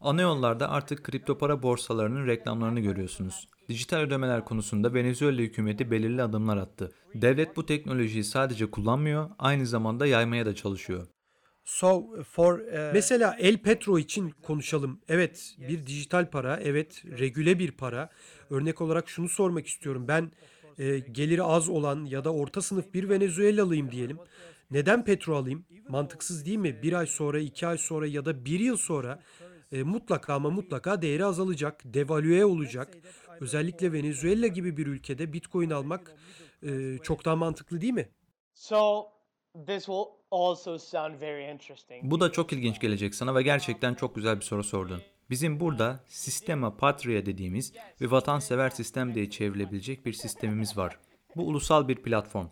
Ana 0.00 0.22
yollarda 0.22 0.70
artık 0.70 1.04
kripto 1.04 1.38
para 1.38 1.62
borsalarının 1.62 2.26
reklamlarını 2.26 2.80
görüyorsunuz. 2.80 3.48
Dijital 3.70 4.00
ödemeler 4.00 4.44
konusunda 4.44 4.94
Venezuela 4.94 5.42
hükümeti 5.42 5.90
belirli 5.90 6.22
adımlar 6.22 6.56
attı. 6.56 6.92
Devlet 7.14 7.56
bu 7.56 7.66
teknolojiyi 7.66 8.24
sadece 8.24 8.70
kullanmıyor, 8.70 9.30
aynı 9.38 9.66
zamanda 9.66 10.06
yaymaya 10.06 10.46
da 10.46 10.54
çalışıyor. 10.54 11.06
So 11.64 12.22
for 12.22 12.60
mesela 12.94 13.36
El 13.38 13.58
Petro 13.58 13.98
için 13.98 14.30
konuşalım. 14.42 15.00
Evet, 15.08 15.54
bir 15.68 15.86
dijital 15.86 16.30
para, 16.30 16.60
evet, 16.62 17.02
regüle 17.18 17.58
bir 17.58 17.70
para. 17.70 18.10
Örnek 18.50 18.80
olarak 18.80 19.08
şunu 19.08 19.28
sormak 19.28 19.66
istiyorum. 19.66 20.04
Ben 20.08 20.32
e, 20.78 20.98
geliri 20.98 21.42
az 21.42 21.68
olan 21.68 22.04
ya 22.04 22.24
da 22.24 22.34
orta 22.34 22.62
sınıf 22.62 22.94
bir 22.94 23.08
Venezuelalıyım 23.08 23.90
diyelim. 23.90 24.18
Neden 24.70 25.04
petro 25.04 25.36
alayım? 25.36 25.64
Mantıksız 25.88 26.46
değil 26.46 26.58
mi? 26.58 26.82
Bir 26.82 26.92
ay 26.92 27.06
sonra, 27.06 27.38
iki 27.38 27.66
ay 27.66 27.78
sonra 27.78 28.06
ya 28.06 28.24
da 28.24 28.44
bir 28.44 28.60
yıl 28.60 28.76
sonra 28.76 29.22
e, 29.72 29.82
mutlaka 29.82 30.34
ama 30.34 30.50
mutlaka 30.50 31.02
değeri 31.02 31.24
azalacak, 31.24 31.80
devalüe 31.84 32.44
olacak. 32.44 32.88
Özellikle 33.40 33.92
Venezuela 33.92 34.46
gibi 34.46 34.76
bir 34.76 34.86
ülkede 34.86 35.32
Bitcoin 35.32 35.70
almak 35.70 36.14
e, 36.62 36.98
çok 37.02 37.24
daha 37.24 37.36
mantıklı 37.36 37.80
değil 37.80 37.92
mi? 37.92 38.08
So 38.54 39.06
this 39.66 39.84
will 39.86 40.04
also 40.30 40.78
sound 40.78 41.20
very 41.20 41.52
interesting. 41.52 42.04
Bu 42.04 42.20
da 42.20 42.32
çok 42.32 42.52
ilginç 42.52 42.80
gelecek 42.80 43.14
sana 43.14 43.34
ve 43.34 43.42
gerçekten 43.42 43.94
çok 43.94 44.14
güzel 44.14 44.36
bir 44.36 44.44
soru 44.44 44.64
sordun. 44.64 45.02
Bizim 45.30 45.60
burada 45.60 46.00
Sistema 46.06 46.76
Patria 46.76 47.26
dediğimiz 47.26 47.72
ve 48.00 48.10
vatansever 48.10 48.70
sistem 48.70 49.14
diye 49.14 49.30
çevrilebilecek 49.30 50.06
bir 50.06 50.12
sistemimiz 50.12 50.76
var. 50.76 50.98
Bu 51.36 51.42
ulusal 51.46 51.88
bir 51.88 51.96
platform. 51.96 52.46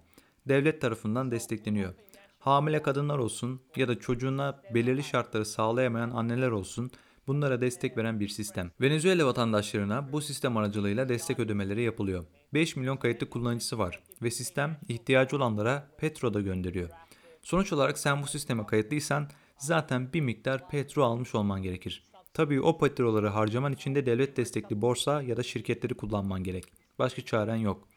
Devlet 0.48 0.80
tarafından 0.80 1.30
destekleniyor. 1.30 1.94
Hamile 2.38 2.82
kadınlar 2.82 3.18
olsun 3.18 3.60
ya 3.76 3.88
da 3.88 3.98
çocuğuna 3.98 4.62
belirli 4.74 5.02
şartları 5.04 5.44
sağlayamayan 5.44 6.10
anneler 6.10 6.50
olsun 6.50 6.90
bunlara 7.28 7.60
destek 7.60 7.96
veren 7.96 8.20
bir 8.20 8.28
sistem. 8.28 8.70
Venezuela 8.80 9.26
vatandaşlarına 9.26 10.12
bu 10.12 10.20
sistem 10.20 10.56
aracılığıyla 10.56 11.08
destek 11.08 11.38
ödemeleri 11.38 11.82
yapılıyor. 11.82 12.24
5 12.54 12.76
milyon 12.76 12.96
kayıtlı 12.96 13.30
kullanıcısı 13.30 13.78
var 13.78 14.02
ve 14.22 14.30
sistem 14.30 14.76
ihtiyacı 14.88 15.36
olanlara 15.36 15.90
Petro'da 15.98 16.40
gönderiyor. 16.40 16.90
Sonuç 17.42 17.72
olarak 17.72 17.98
sen 17.98 18.22
bu 18.22 18.26
sisteme 18.26 18.66
kayıtlıysan 18.66 19.28
zaten 19.58 20.12
bir 20.12 20.20
miktar 20.20 20.68
petro 20.68 21.04
almış 21.04 21.34
olman 21.34 21.62
gerekir. 21.62 22.02
Tabii 22.34 22.60
o 22.60 22.78
petroları 22.78 23.28
harcaman 23.28 23.72
için 23.72 23.94
de 23.94 24.06
devlet 24.06 24.36
destekli 24.36 24.82
borsa 24.82 25.22
ya 25.22 25.36
da 25.36 25.42
şirketleri 25.42 25.94
kullanman 25.94 26.42
gerek. 26.42 26.64
Başka 26.98 27.22
çaren 27.22 27.56
yok. 27.56 27.88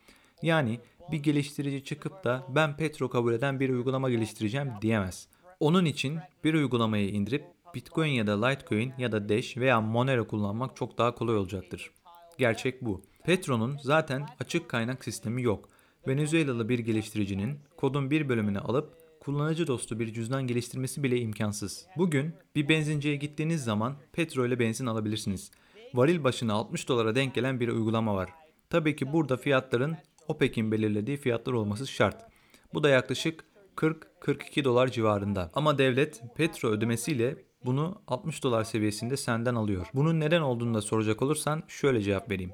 Yani 0.42 0.80
bir 1.12 1.18
geliştirici 1.18 1.84
çıkıp 1.84 2.24
da 2.24 2.48
ben 2.50 2.78
petro 2.78 3.10
kabul 3.10 3.34
eden 3.34 3.60
bir 3.60 3.70
uygulama 3.70 4.10
geliştireceğim 4.10 4.70
diyemez. 4.82 5.28
Onun 5.60 5.86
için 5.86 6.20
bir 6.44 6.54
uygulamayı 6.54 7.10
indirip 7.10 7.46
Bitcoin 7.76 8.12
ya 8.12 8.28
da 8.28 8.46
Litecoin 8.46 8.94
ya 8.98 9.12
da 9.12 9.30
Dash 9.30 9.58
veya 9.58 9.82
Monero 9.82 10.28
kullanmak 10.28 10.76
çok 10.76 10.98
daha 10.98 11.16
kolay 11.16 11.36
olacaktır. 11.36 11.92
Gerçek 12.38 12.82
bu. 12.82 13.02
Petro'nun 13.24 13.78
zaten 13.84 14.26
açık 14.40 14.70
kaynak 14.70 15.04
sistemi 15.04 15.44
yok. 15.44 15.70
Venezuelalı 16.08 16.70
bir 16.70 16.80
geliştiricinin 16.80 17.60
kodun 17.78 18.12
bir 18.12 18.30
bölümünü 18.30 18.60
alıp 18.60 18.94
kullanıcı 19.20 19.68
dostu 19.68 20.00
bir 20.00 20.14
cüzdan 20.14 20.48
geliştirmesi 20.48 21.04
bile 21.04 21.20
imkansız. 21.20 21.86
Bugün 21.98 22.34
bir 22.56 22.70
benzinciye 22.70 23.16
gittiğiniz 23.16 23.64
zaman 23.64 23.96
Petro 24.14 24.46
ile 24.46 24.60
benzin 24.60 24.86
alabilirsiniz. 24.86 25.52
Varil 25.94 26.24
başına 26.24 26.54
60 26.54 26.90
dolara 26.90 27.16
denk 27.16 27.36
gelen 27.36 27.60
bir 27.60 27.68
uygulama 27.68 28.16
var. 28.16 28.30
Tabii 28.70 28.96
ki 28.96 29.14
burada 29.14 29.38
fiyatların 29.38 29.98
OPEC'in 30.28 30.72
belirlediği 30.72 31.18
fiyatlar 31.18 31.54
olması 31.54 31.88
şart. 31.88 32.26
Bu 32.74 32.84
da 32.84 32.90
yaklaşık 32.90 33.46
40-42 33.76 34.64
dolar 34.64 34.88
civarında. 34.88 35.52
Ama 35.54 35.78
devlet 35.78 36.22
petro 36.36 36.70
ödemesiyle 36.70 37.36
bunu 37.66 38.02
60 38.08 38.44
dolar 38.44 38.64
seviyesinde 38.64 39.18
senden 39.18 39.56
alıyor. 39.56 39.88
Bunun 39.94 40.20
neden 40.20 40.42
olduğunu 40.42 40.74
da 40.74 40.82
soracak 40.82 41.22
olursan 41.22 41.64
şöyle 41.68 42.02
cevap 42.02 42.32
vereyim. 42.32 42.52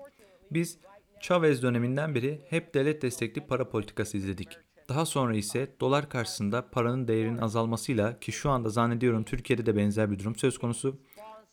Biz 0.51 0.77
Chavez 1.21 1.63
döneminden 1.63 2.15
beri 2.15 2.41
hep 2.49 2.73
devlet 2.73 3.01
destekli 3.01 3.41
para 3.41 3.69
politikası 3.69 4.17
izledik. 4.17 4.57
Daha 4.89 5.05
sonra 5.05 5.35
ise 5.35 5.75
dolar 5.81 6.09
karşısında 6.09 6.69
paranın 6.71 7.07
değerinin 7.07 7.37
azalmasıyla 7.37 8.19
ki 8.19 8.31
şu 8.31 8.49
anda 8.49 8.69
zannediyorum 8.69 9.23
Türkiye'de 9.23 9.65
de 9.65 9.75
benzer 9.75 10.11
bir 10.11 10.19
durum 10.19 10.35
söz 10.35 10.57
konusu. 10.57 10.97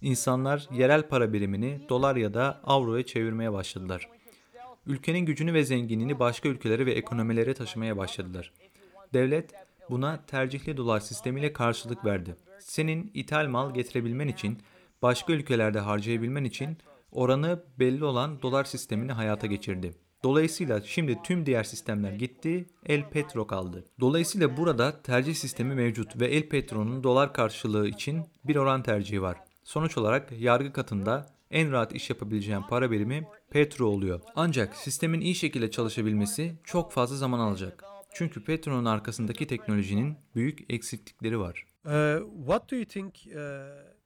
insanlar 0.03 0.69
yerel 0.73 1.09
para 1.09 1.33
birimini 1.33 1.81
dolar 1.89 2.17
ya 2.17 2.35
da 2.35 2.61
avroya 2.65 3.07
çevirmeye 3.07 3.53
başladılar. 3.53 4.09
Ülkenin 4.87 5.27
gücünü 5.27 5.55
ve 5.55 5.65
zenginliğini 5.65 6.19
başka 6.19 6.49
ülkelere 6.49 6.87
ve 6.87 6.93
ekonomilere 6.93 7.55
taşımaya 7.55 7.97
başladılar. 7.97 8.53
Devlet 9.15 9.53
buna 9.91 10.27
tercihli 10.27 10.77
dolar 10.77 11.01
sistemiyle 11.01 11.53
karşılık 11.53 12.05
verdi. 12.05 12.37
Senin 12.65 13.11
ithal 13.15 13.49
mal 13.49 13.75
getirebilmen 13.75 14.29
için, 14.29 14.59
başka 15.03 15.33
ülkelerde 15.33 15.81
harcayabilmen 15.81 16.45
için 16.45 16.79
oranı 17.13 17.65
belli 17.79 18.05
olan 18.05 18.43
dolar 18.43 18.65
sistemini 18.65 19.13
hayata 19.13 19.47
geçirdi. 19.47 19.95
Dolayısıyla 20.23 20.81
şimdi 20.81 21.19
tüm 21.25 21.47
diğer 21.47 21.65
sistemler 21.65 22.13
gitti, 22.13 22.67
El 22.87 23.11
Petro 23.11 23.47
kaldı. 23.47 23.85
Dolayısıyla 24.01 24.57
burada 24.57 25.03
tercih 25.03 25.35
sistemi 25.35 25.75
mevcut 25.75 26.21
ve 26.21 26.27
El 26.27 26.49
Petro'nun 26.49 27.05
dolar 27.05 27.33
karşılığı 27.33 27.89
için 27.89 28.25
bir 28.45 28.57
oran 28.57 28.83
tercihi 28.83 29.23
var. 29.23 29.39
Sonuç 29.65 29.99
olarak 29.99 30.33
yargı 30.41 30.73
katında 30.73 31.27
en 31.51 31.73
rahat 31.73 31.95
iş 31.95 32.11
yapabileceğin 32.11 32.63
para 32.63 32.91
birimi 32.91 33.29
Petro 33.51 33.87
oluyor. 33.87 34.21
Ancak 34.37 34.77
sistemin 34.77 35.21
iyi 35.21 35.35
şekilde 35.35 35.71
çalışabilmesi 35.71 36.55
çok 36.65 36.93
fazla 36.93 37.17
zaman 37.17 37.39
alacak. 37.39 37.85
Çünkü 38.15 38.45
Petro'nun 38.45 38.85
arkasındaki 38.85 39.47
teknolojinin 39.47 40.17
büyük 40.35 40.73
eksiklikleri 40.73 41.39
var. 41.41 41.74
Ee, 41.87 42.19
what 42.47 42.71
do 42.71 42.77
you 42.77 42.85
think 42.85 43.15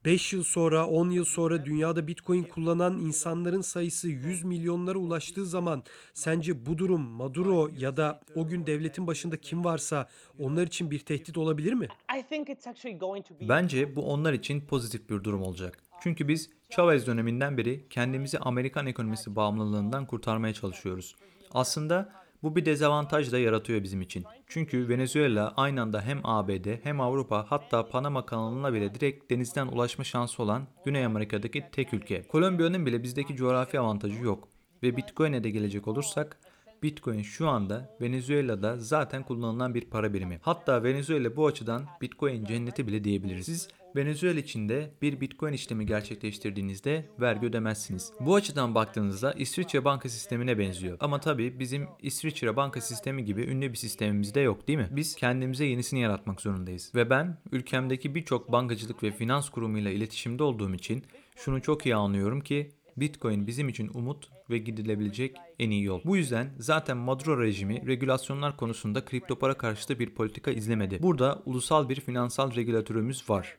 5 0.04 0.32
yıl 0.32 0.44
sonra, 0.44 0.86
10 0.86 1.10
yıl 1.10 1.24
sonra 1.24 1.64
dünyada 1.64 2.06
Bitcoin 2.06 2.42
kullanan 2.42 2.98
insanların 2.98 3.60
sayısı 3.60 4.08
100 4.08 4.44
milyonlara 4.44 4.98
ulaştığı 4.98 5.46
zaman 5.46 5.82
sence 6.14 6.66
bu 6.66 6.78
durum 6.78 7.00
Maduro 7.00 7.70
ya 7.78 7.96
da 7.96 8.20
o 8.34 8.46
gün 8.46 8.66
devletin 8.66 9.06
başında 9.06 9.36
kim 9.36 9.64
varsa 9.64 10.08
onlar 10.38 10.66
için 10.66 10.90
bir 10.90 10.98
tehdit 10.98 11.38
olabilir 11.38 11.72
mi? 11.72 11.88
I 12.18 12.22
think 12.22 12.48
it's 12.48 12.66
actually 12.66 12.98
going 12.98 13.26
to 13.26 13.34
be 13.34 13.48
Bence 13.48 13.96
bu 13.96 14.02
onlar 14.02 14.32
için 14.32 14.60
pozitif 14.60 15.10
bir 15.10 15.24
durum 15.24 15.42
olacak. 15.42 15.78
Çünkü 16.00 16.28
biz 16.28 16.50
Chavez 16.70 17.06
döneminden 17.06 17.58
beri 17.58 17.88
kendimizi 17.90 18.38
Amerikan 18.38 18.86
ekonomisi 18.86 19.36
bağımlılığından 19.36 20.06
kurtarmaya 20.06 20.54
çalışıyoruz. 20.54 21.16
Aslında 21.50 22.12
bu 22.42 22.56
bir 22.56 22.64
dezavantaj 22.64 23.32
da 23.32 23.38
yaratıyor 23.38 23.82
bizim 23.82 24.02
için. 24.02 24.24
Çünkü 24.46 24.88
Venezuela 24.88 25.54
aynı 25.56 25.82
anda 25.82 26.02
hem 26.02 26.20
ABD 26.24 26.84
hem 26.84 27.00
Avrupa 27.00 27.46
hatta 27.48 27.88
Panama 27.88 28.26
kanalına 28.26 28.72
bile 28.72 28.94
direkt 28.94 29.30
denizden 29.30 29.66
ulaşma 29.66 30.04
şansı 30.04 30.42
olan 30.42 30.66
Güney 30.84 31.04
Amerika'daki 31.04 31.64
tek 31.72 31.94
ülke. 31.94 32.22
Kolombiya'nın 32.22 32.86
bile 32.86 33.02
bizdeki 33.02 33.36
coğrafi 33.36 33.80
avantajı 33.80 34.24
yok. 34.24 34.48
Ve 34.82 34.96
Bitcoin'e 34.96 35.44
de 35.44 35.50
gelecek 35.50 35.88
olursak 35.88 36.38
Bitcoin 36.82 37.22
şu 37.22 37.48
anda 37.48 37.96
Venezuela'da 38.00 38.76
zaten 38.78 39.22
kullanılan 39.22 39.74
bir 39.74 39.84
para 39.84 40.14
birimi. 40.14 40.38
Hatta 40.42 40.82
Venezuela 40.84 41.36
bu 41.36 41.46
açıdan 41.46 41.86
Bitcoin 42.02 42.44
cenneti 42.44 42.86
bile 42.86 43.04
diyebiliriz. 43.04 43.46
Siz 43.46 43.68
Venezuela 43.96 44.40
içinde 44.40 44.90
bir 45.02 45.20
Bitcoin 45.20 45.52
işlemi 45.52 45.86
gerçekleştirdiğinizde 45.86 47.08
vergi 47.20 47.46
ödemezsiniz. 47.46 48.12
Bu 48.20 48.34
açıdan 48.34 48.74
baktığınızda 48.74 49.32
İsviçre 49.32 49.84
banka 49.84 50.08
sistemine 50.08 50.58
benziyor. 50.58 50.96
Ama 51.00 51.20
tabii 51.20 51.58
bizim 51.58 51.86
İsviçre 52.02 52.56
banka 52.56 52.80
sistemi 52.80 53.24
gibi 53.24 53.42
ünlü 53.42 53.72
bir 53.72 53.76
sistemimiz 53.76 54.34
de 54.34 54.40
yok 54.40 54.68
değil 54.68 54.78
mi? 54.78 54.88
Biz 54.90 55.14
kendimize 55.14 55.64
yenisini 55.64 56.00
yaratmak 56.00 56.40
zorundayız. 56.40 56.92
Ve 56.94 57.10
ben 57.10 57.38
ülkemdeki 57.52 58.14
birçok 58.14 58.52
bankacılık 58.52 59.02
ve 59.02 59.10
finans 59.10 59.48
kurumuyla 59.48 59.90
iletişimde 59.90 60.42
olduğum 60.42 60.74
için 60.74 61.04
şunu 61.36 61.62
çok 61.62 61.86
iyi 61.86 61.94
anlıyorum 61.94 62.40
ki 62.40 62.70
Bitcoin 62.96 63.46
bizim 63.46 63.68
için 63.68 63.90
umut 63.94 64.28
ve 64.50 64.58
gidilebilecek 64.58 65.36
en 65.58 65.70
iyi 65.70 65.84
yol. 65.84 66.00
Bu 66.04 66.16
yüzden 66.16 66.50
zaten 66.58 66.96
Maduro 66.96 67.42
rejimi 67.42 67.86
regülasyonlar 67.86 68.56
konusunda 68.56 69.04
kripto 69.04 69.38
para 69.38 69.54
karşıtı 69.54 69.98
bir 69.98 70.10
politika 70.10 70.50
izlemedi. 70.50 71.02
Burada 71.02 71.42
ulusal 71.46 71.88
bir 71.88 72.00
finansal 72.00 72.54
regülatörümüz 72.54 73.30
var. 73.30 73.58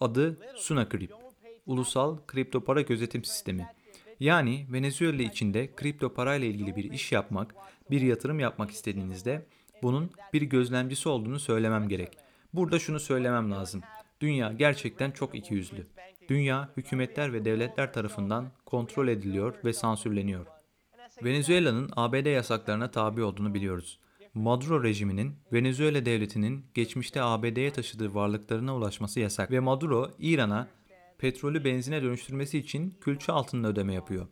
Adı 0.00 0.38
Sunakrip. 0.56 1.12
Ulusal 1.66 2.18
Kripto 2.26 2.60
Para 2.60 2.80
Gözetim 2.80 3.24
Sistemi. 3.24 3.66
Yani 4.20 4.66
Venezuela 4.72 5.22
içinde 5.22 5.74
kripto 5.76 6.14
parayla 6.14 6.48
ilgili 6.48 6.76
bir 6.76 6.92
iş 6.92 7.12
yapmak, 7.12 7.54
bir 7.90 8.00
yatırım 8.00 8.40
yapmak 8.40 8.70
istediğinizde 8.70 9.46
bunun 9.82 10.10
bir 10.32 10.42
gözlemcisi 10.42 11.08
olduğunu 11.08 11.38
söylemem 11.38 11.88
gerek. 11.88 12.18
Burada 12.54 12.78
şunu 12.78 13.00
söylemem 13.00 13.50
lazım. 13.50 13.82
Dünya 14.20 14.52
gerçekten 14.52 15.10
çok 15.10 15.34
ikiyüzlü. 15.34 15.86
Dünya 16.28 16.68
hükümetler 16.76 17.32
ve 17.32 17.44
devletler 17.44 17.92
tarafından 17.92 18.50
kontrol 18.66 19.08
ediliyor 19.08 19.54
ve 19.64 19.72
sansürleniyor. 19.72 20.46
Venezuela'nın 21.24 21.90
ABD 21.96 22.26
yasaklarına 22.26 22.90
tabi 22.90 23.22
olduğunu 23.22 23.54
biliyoruz. 23.54 23.98
Maduro 24.36 24.84
rejiminin 24.84 25.34
Venezuela 25.52 26.06
devletinin 26.06 26.64
geçmişte 26.74 27.22
ABD'ye 27.22 27.72
taşıdığı 27.72 28.14
varlıklarına 28.14 28.76
ulaşması 28.76 29.20
yasak 29.20 29.50
ve 29.50 29.60
Maduro 29.60 30.10
İran'a 30.18 30.68
petrolü 31.18 31.64
benzine 31.64 32.02
dönüştürmesi 32.02 32.58
için 32.58 32.94
külçe 33.00 33.32
altında 33.32 33.68
ödeme 33.68 33.94
yapıyor. 33.94 34.26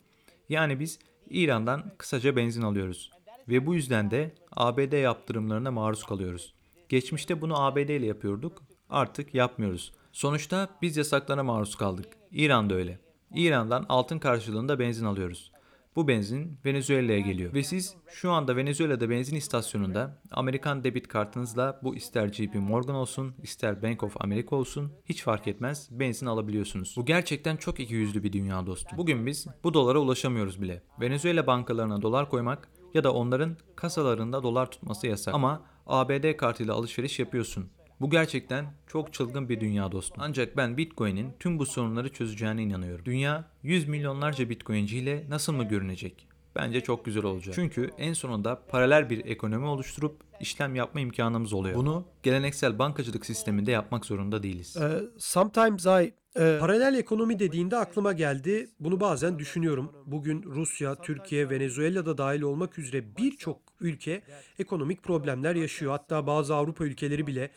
Yani 0.49 0.81
biz 0.81 0.99
İran'dan 1.31 1.93
kısaca 1.99 2.37
benzin 2.37 2.63
alıyoruz 2.63 3.11
ve 3.49 3.67
bu 3.67 3.75
yüzden 3.75 4.11
de 4.11 4.35
ABD 4.53 4.93
yaptırımlarına 5.03 5.71
maruz 5.71 6.05
kalıyoruz. 6.05 6.55
Geçmişte 6.89 7.41
bunu 7.41 7.61
ABD 7.63 7.77
ile 7.77 8.07
yapıyorduk, 8.07 8.63
artık 8.91 9.35
yapmıyoruz. 9.35 9.93
Sonuçta 10.13 10.69
biz 10.83 10.97
yasaklara 10.97 11.43
maruz 11.43 11.77
kaldık. 11.77 12.07
İran 12.31 12.71
da 12.71 12.75
öyle. 12.75 12.99
İran'dan 13.35 13.87
altın 13.89 14.19
karşılığında 14.19 14.79
benzin 14.79 15.05
alıyoruz. 15.05 15.54
Bu 15.97 16.09
benzin 16.09 16.59
Venezuela'ya 16.65 17.21
geliyor. 17.21 17.55
Ve 17.55 17.63
siz 17.63 17.95
şu 18.09 18.31
anda 18.31 18.57
Venezuela'da 18.57 19.11
benzin 19.11 19.37
istasyonunda 19.37 20.23
Amerikan 20.31 20.85
debit 20.85 21.09
kartınızla 21.09 21.81
bu 21.83 21.97
ister 21.97 22.29
JP 22.29 22.55
Morgan 22.55 22.95
olsun, 22.95 23.35
ister 23.43 23.83
Bank 23.83 24.03
of 24.03 24.17
America 24.21 24.57
olsun 24.57 24.93
hiç 25.05 25.23
fark 25.23 25.49
etmez 25.49 25.89
benzin 25.91 26.27
alabiliyorsunuz. 26.27 26.95
Bu 26.97 27.05
gerçekten 27.05 27.57
çok 27.57 27.81
ikiyüzlü 27.81 28.23
bir 28.23 28.33
dünya 28.33 28.67
dostu. 28.67 28.97
Bugün 28.97 29.27
biz 29.27 29.47
bu 29.65 29.75
dolara 29.75 29.99
ulaşamıyoruz 29.99 30.63
bile. 30.63 30.83
Venezuela 31.01 31.47
bankalarına 31.47 32.03
dolar 32.03 32.31
koymak 32.31 32.69
ya 32.95 33.05
da 33.05 33.13
onların 33.13 33.57
kasalarında 33.77 34.43
dolar 34.43 34.71
tutması 34.71 35.07
yasak. 35.07 35.35
Ama 35.35 35.63
ABD 35.87 36.37
kartıyla 36.37 36.75
alışveriş 36.75 37.19
yapıyorsun. 37.19 37.71
Bu 38.01 38.11
gerçekten 38.11 38.67
çok 38.87 39.13
çılgın 39.13 39.49
bir 39.49 39.61
dünya 39.61 39.93
dostum. 39.93 40.17
Ancak 40.21 40.57
ben 40.57 40.77
Bitcoin'in 40.77 41.33
tüm 41.39 41.59
bu 41.59 41.67
sorunları 41.67 42.13
çözeceğine 42.13 42.63
inanıyorum. 42.63 43.05
Dünya 43.05 43.45
100 43.63 43.89
milyonlarca 43.89 44.49
Bitcoinci 44.49 44.99
ile 44.99 45.25
nasıl 45.29 45.53
mı 45.53 45.65
görünecek? 45.65 46.29
Bence 46.57 46.81
çok 46.81 47.05
güzel 47.05 47.25
olacak. 47.25 47.55
Çünkü 47.55 47.91
en 47.99 48.13
sonunda 48.13 48.63
paralel 48.69 49.11
bir 49.11 49.25
ekonomi 49.25 49.67
oluşturup 49.67 50.21
işlem 50.41 50.75
yapma 50.75 51.01
imkanımız 51.01 51.53
oluyor. 51.53 51.75
Bunu 51.75 52.05
geleneksel 52.23 52.79
bankacılık 52.79 53.27
sisteminde 53.27 53.71
yapmak 53.71 54.05
zorunda 54.07 54.43
değiliz. 54.43 54.77
Ee, 54.77 55.03
sometimes 55.19 55.87
I 55.87 56.15
e, 56.37 56.57
paralel 56.61 56.95
ekonomi 56.99 57.39
dediğinde 57.39 57.77
aklıma 57.77 58.13
geldi. 58.13 58.71
Bunu 58.81 59.01
bazen 59.01 59.39
düşünüyorum. 59.39 59.93
Bugün 60.07 60.43
Rusya, 60.43 60.95
Türkiye, 60.95 61.51
Venezuela'da 61.51 62.19
dahil 62.19 62.43
olmak 62.43 62.79
üzere 62.79 63.17
birçok 63.17 63.61
ülke 63.81 64.23
ekonomik 64.59 65.03
problemler 65.03 65.55
yaşıyor. 65.55 65.93
Hatta 65.93 66.27
bazı 66.27 66.55
Avrupa 66.55 66.85
ülkeleri 66.85 67.27
bile 67.27 67.51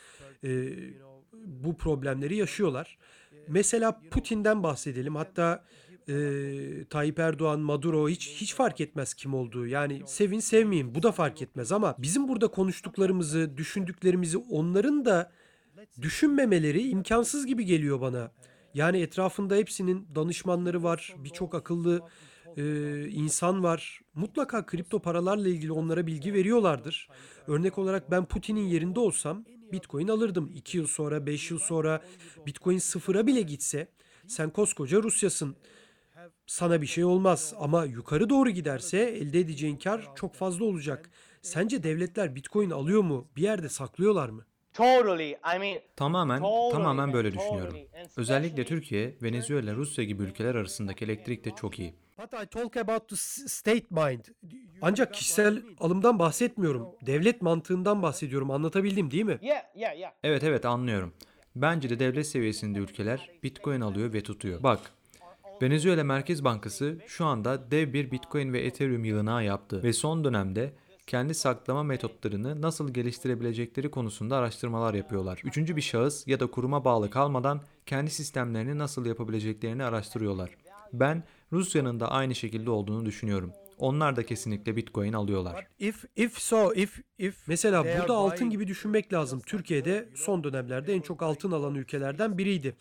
e, 0.44 0.50
bu 1.34 1.78
problemleri 1.78 2.36
yaşıyorlar. 2.36 2.98
Mesela 3.48 4.02
Putin'den 4.12 4.64
bahsedelim. 4.64 5.16
Hatta 5.16 5.64
e, 6.10 6.16
Tayyip 6.90 7.20
Erdoğan, 7.20 7.60
Maduro 7.60 8.10
hiç 8.10 8.30
hiç 8.30 8.54
fark 8.56 8.82
etmez 8.82 9.14
kim 9.14 9.34
olduğu. 9.34 9.68
Yani 9.68 10.02
sevin 10.06 10.40
sevmeyin 10.40 10.96
bu 10.96 11.04
da 11.04 11.12
fark 11.12 11.42
etmez 11.42 11.72
ama 11.72 11.96
bizim 11.98 12.28
burada 12.28 12.48
konuştuklarımızı, 12.48 13.58
düşündüklerimizi 13.58 14.38
onların 14.38 15.06
da 15.06 15.32
düşünmemeleri 16.02 16.90
imkansız 16.90 17.46
gibi 17.46 17.66
geliyor 17.66 18.02
bana. 18.02 18.32
Yani 18.74 19.02
etrafında 19.02 19.56
hepsinin 19.56 20.08
danışmanları 20.16 20.84
var, 20.84 21.16
birçok 21.18 21.56
akıllı 21.56 22.02
e, 22.58 22.64
insan 23.10 23.64
var. 23.64 24.02
Mutlaka 24.14 24.66
kripto 24.66 25.00
paralarla 25.00 25.48
ilgili 25.50 25.72
onlara 25.72 26.08
bilgi 26.08 26.34
veriyorlardır. 26.34 27.10
Örnek 27.48 27.78
olarak 27.78 28.12
ben 28.12 28.26
Putin'in 28.26 28.68
yerinde 28.68 29.00
olsam 29.00 29.46
Bitcoin 29.72 30.08
alırdım. 30.08 30.52
2 30.56 30.78
yıl 30.78 30.88
sonra, 30.88 31.26
5 31.26 31.52
yıl 31.52 31.60
sonra 31.60 32.02
Bitcoin 32.46 32.78
sıfıra 32.78 33.28
bile 33.28 33.42
gitse 33.42 33.88
sen 34.28 34.50
koskoca 34.50 35.04
Rusyasın. 35.04 35.56
sana 36.48 36.82
bir 36.82 36.88
şey 36.88 37.04
olmaz 37.04 37.54
ama 37.60 37.86
yukarı 37.86 38.30
doğru 38.30 38.50
giderse 38.50 38.98
elde 38.98 39.40
edeceğin 39.40 39.78
kar 39.78 40.16
çok 40.16 40.36
fazla 40.36 40.66
olacak. 40.66 41.10
Sence 41.42 41.84
devletler 41.84 42.36
Bitcoin 42.36 42.70
alıyor 42.70 43.02
mu? 43.02 43.28
Bir 43.36 43.42
yerde 43.42 43.70
saklıyorlar 43.70 44.30
mı? 44.30 44.46
Totally. 44.74 45.32
I 45.32 45.60
mean, 45.60 45.80
Tamamen, 45.96 46.42
tamamen 46.72 47.14
böyle 47.14 47.34
düşünüyorum. 47.34 47.78
Özellikle 48.18 48.66
Türkiye, 48.66 49.16
Venezuela, 49.22 49.76
Rusya 49.76 50.04
gibi 50.04 50.24
ülkeler 50.24 50.56
arasındaki 50.56 51.06
elektrik 51.06 51.46
de 51.46 51.52
çok 51.56 51.80
iyi. 51.80 51.94
But 52.18 52.34
I 52.44 52.46
talk 52.46 52.78
about 52.78 53.10
the 53.10 53.16
s- 53.16 53.48
state 53.48 53.86
mind. 53.92 54.20
Ancak 54.82 55.14
kişisel 55.14 55.62
alımdan 55.80 56.20
bahsetmiyorum. 56.20 56.88
Devlet 57.06 57.42
mantığından 57.42 58.02
bahsediyorum. 58.02 58.52
Anlatabildim 58.52 59.12
değil 59.12 59.24
mi? 59.24 59.40
yeah, 59.42 59.64
yeah, 59.76 59.98
yeah. 59.98 60.12
Evet 60.24 60.44
evet 60.44 60.66
anlıyorum. 60.66 61.14
Bence 61.56 61.90
de 61.90 62.00
devlet 62.00 62.28
seviyesinde 62.28 62.80
ülkeler 62.80 63.30
Bitcoin 63.44 63.82
alıyor 63.82 64.14
ve 64.14 64.24
tutuyor. 64.24 64.64
Bak, 64.64 64.80
Venezuela 65.62 66.04
Merkez 66.04 66.44
Bankası 66.44 66.98
şu 67.08 67.26
anda 67.26 67.72
dev 67.72 67.94
bir 67.94 68.12
Bitcoin 68.12 68.54
ve 68.54 68.62
Ethereum 68.66 69.06
yığınağı 69.06 69.44
yaptı 69.46 69.84
ve 69.84 69.94
son 69.94 70.24
dönemde 70.24 70.74
kendi 71.08 71.34
saklama 71.34 71.84
metotlarını 71.84 72.62
nasıl 72.62 72.94
geliştirebilecekleri 72.94 73.92
konusunda 73.92 74.38
araştırmalar 74.38 74.94
yapıyorlar. 74.94 75.42
Üçüncü 75.44 75.76
bir 75.76 75.82
şahıs 75.82 76.28
ya 76.28 76.40
da 76.40 76.48
kuruma 76.48 76.86
bağlı 76.86 77.10
kalmadan 77.10 77.62
kendi 77.86 78.12
sistemlerini 78.12 78.78
nasıl 78.78 79.06
yapabileceklerini 79.06 79.84
araştırıyorlar. 79.84 80.50
Ben 80.94 81.24
Rusya'nın 81.52 82.00
da 82.00 82.12
aynı 82.12 82.36
şekilde 82.36 82.70
olduğunu 82.70 83.06
düşünüyorum. 83.06 83.54
Onlar 83.78 84.16
da 84.16 84.26
kesinlikle 84.26 84.76
Bitcoin 84.76 85.14
alıyorlar. 85.14 85.68
If 85.80 86.06
if 86.16 86.40
so 86.40 86.74
if 86.74 87.02
if 87.18 87.48
mesela 87.48 87.84
burada 87.84 88.14
altın 88.14 88.50
gibi 88.50 88.68
düşünmek 88.68 89.14
lazım. 89.14 89.42
Türkiye'de 89.46 90.10
son 90.16 90.44
dönemlerde 90.44 90.94
en 90.94 91.02
çok 91.02 91.24
altın 91.24 91.52
alan 91.52 91.76
ülkelerden 91.76 92.38
biriydi. 92.38 92.76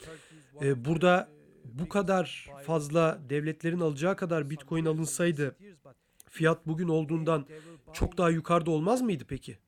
Ee, 0.62 0.84
burada 0.84 1.28
bu 1.64 1.88
kadar 1.88 2.50
fazla 2.66 3.18
devletlerin 3.28 3.80
alacağı 3.80 4.16
kadar 4.16 4.50
Bitcoin 4.50 4.84
alınsaydı 4.84 5.56
fiyat 6.30 6.66
bugün 6.66 6.88
olduğundan 6.88 7.46
çok 7.92 8.18
daha 8.18 8.30
yukarıda 8.30 8.70
olmaz 8.70 9.02
mıydı 9.02 9.24
peki? 9.28 9.58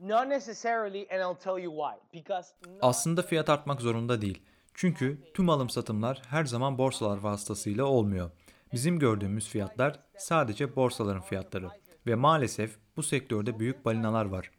Not 0.00 0.26
necessarily, 0.26 1.06
and 1.10 1.20
I'll 1.20 1.40
tell 1.42 1.64
you 1.64 1.74
why. 1.76 2.20
Because 2.20 2.48
Aslında 2.82 3.22
fiyat 3.22 3.48
artmak 3.48 3.80
zorunda 3.80 4.22
değil. 4.22 4.42
Çünkü 4.74 5.18
tüm 5.34 5.50
alım 5.50 5.70
satımlar 5.70 6.22
her 6.28 6.44
zaman 6.44 6.78
borsalar 6.78 7.18
vasıtasıyla 7.18 7.84
olmuyor. 7.84 8.30
Bizim 8.72 8.98
gördüğümüz 8.98 9.48
fiyatlar 9.48 10.00
sadece 10.18 10.76
borsaların 10.76 11.22
fiyatları 11.22 11.68
ve 12.06 12.14
maalesef 12.14 12.76
bu 12.96 13.02
sektörde 13.02 13.58
büyük 13.58 13.84
balinalar 13.84 14.24
var. 14.24 14.50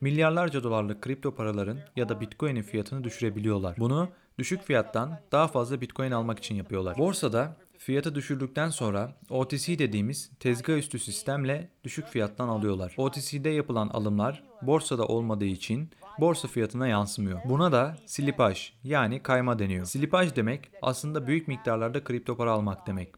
Milyarlarca 0.00 0.62
dolarlık 0.62 1.02
kripto 1.02 1.34
paraların 1.34 1.78
ya 1.96 2.08
da 2.08 2.20
Bitcoin'in 2.20 2.62
fiyatını 2.62 3.04
düşürebiliyorlar. 3.04 3.76
Bunu 3.78 4.08
düşük 4.38 4.62
fiyattan 4.62 5.20
daha 5.32 5.48
fazla 5.48 5.80
Bitcoin 5.80 6.10
almak 6.10 6.38
için 6.38 6.54
yapıyorlar. 6.54 6.98
Borsada 6.98 7.56
fiyatı 7.78 8.14
düşürdükten 8.14 8.68
sonra 8.70 9.16
OTC 9.30 9.78
dediğimiz 9.78 10.30
tezgah 10.40 10.76
üstü 10.76 10.98
sistemle 10.98 11.68
düşük 11.84 12.06
fiyattan 12.06 12.48
alıyorlar. 12.48 12.94
OTC'de 12.96 13.48
yapılan 13.48 13.88
alımlar 13.88 14.42
borsada 14.62 15.06
olmadığı 15.06 15.44
için 15.44 15.90
borsa 16.20 16.48
fiyatına 16.48 16.88
yansımıyor. 16.88 17.40
Buna 17.44 17.72
da 17.72 17.96
slipaj 18.06 18.72
yani 18.84 19.22
kayma 19.22 19.58
deniyor. 19.58 19.86
Slipaj 19.86 20.36
demek 20.36 20.70
aslında 20.82 21.26
büyük 21.26 21.48
miktarlarda 21.48 22.04
kripto 22.04 22.36
para 22.36 22.52
almak 22.52 22.86
demek. 22.86 23.17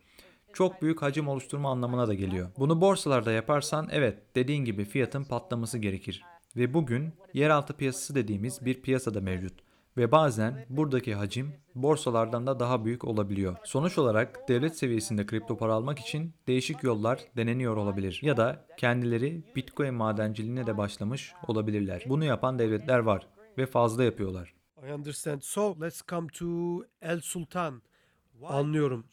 Çok 0.53 0.83
büyük 0.83 1.03
hacim 1.03 1.29
oluşturma 1.29 1.71
anlamına 1.71 2.09
da 2.09 2.15
geliyor. 2.15 2.49
Bunu 2.59 2.81
borsalarda 2.81 3.33
yaparsan 3.33 3.89
evet 3.91 4.19
dediğin 4.37 4.65
gibi 4.65 4.85
fiyatın 4.85 5.25
patlaması 5.25 5.79
gerekir. 5.79 6.23
Ve 6.57 6.75
bugün 6.75 7.13
yeraltı 7.35 7.73
piyasası 7.73 8.15
dediğimiz 8.15 8.65
bir 8.65 8.83
piyasada 8.83 9.21
mevcut. 9.21 9.61
Ve 9.97 10.13
bazen 10.13 10.67
buradaki 10.69 11.15
hacim 11.15 11.53
borsalardan 11.75 12.47
da 12.47 12.61
daha 12.61 12.85
büyük 12.85 13.05
olabiliyor. 13.05 13.57
Sonuç 13.65 13.99
olarak 13.99 14.49
devlet 14.49 14.79
seviyesinde 14.79 15.27
kripto 15.27 15.57
para 15.57 15.75
almak 15.75 15.99
için 15.99 16.35
değişik 16.47 16.83
yollar 16.83 17.21
deneniyor 17.37 17.77
olabilir. 17.77 18.21
Ya 18.23 18.37
da 18.37 18.67
kendileri 18.77 19.43
Bitcoin 19.57 19.95
madenciliğine 19.95 20.67
de 20.67 20.79
başlamış 20.79 21.33
olabilirler. 21.49 22.05
Bunu 22.07 22.25
yapan 22.25 22.59
devletler 22.59 22.99
var 22.99 23.27
ve 23.59 23.67
fazla 23.67 24.05
yapıyorlar. 24.05 24.55
I 24.89 24.93
understand. 24.93 25.41
So 25.43 25.77
let's 25.81 26.03
come 26.09 26.29
to 26.29 26.47
El 27.03 27.21
Sultan. 27.21 27.83
Anlıyorum. 28.45 29.05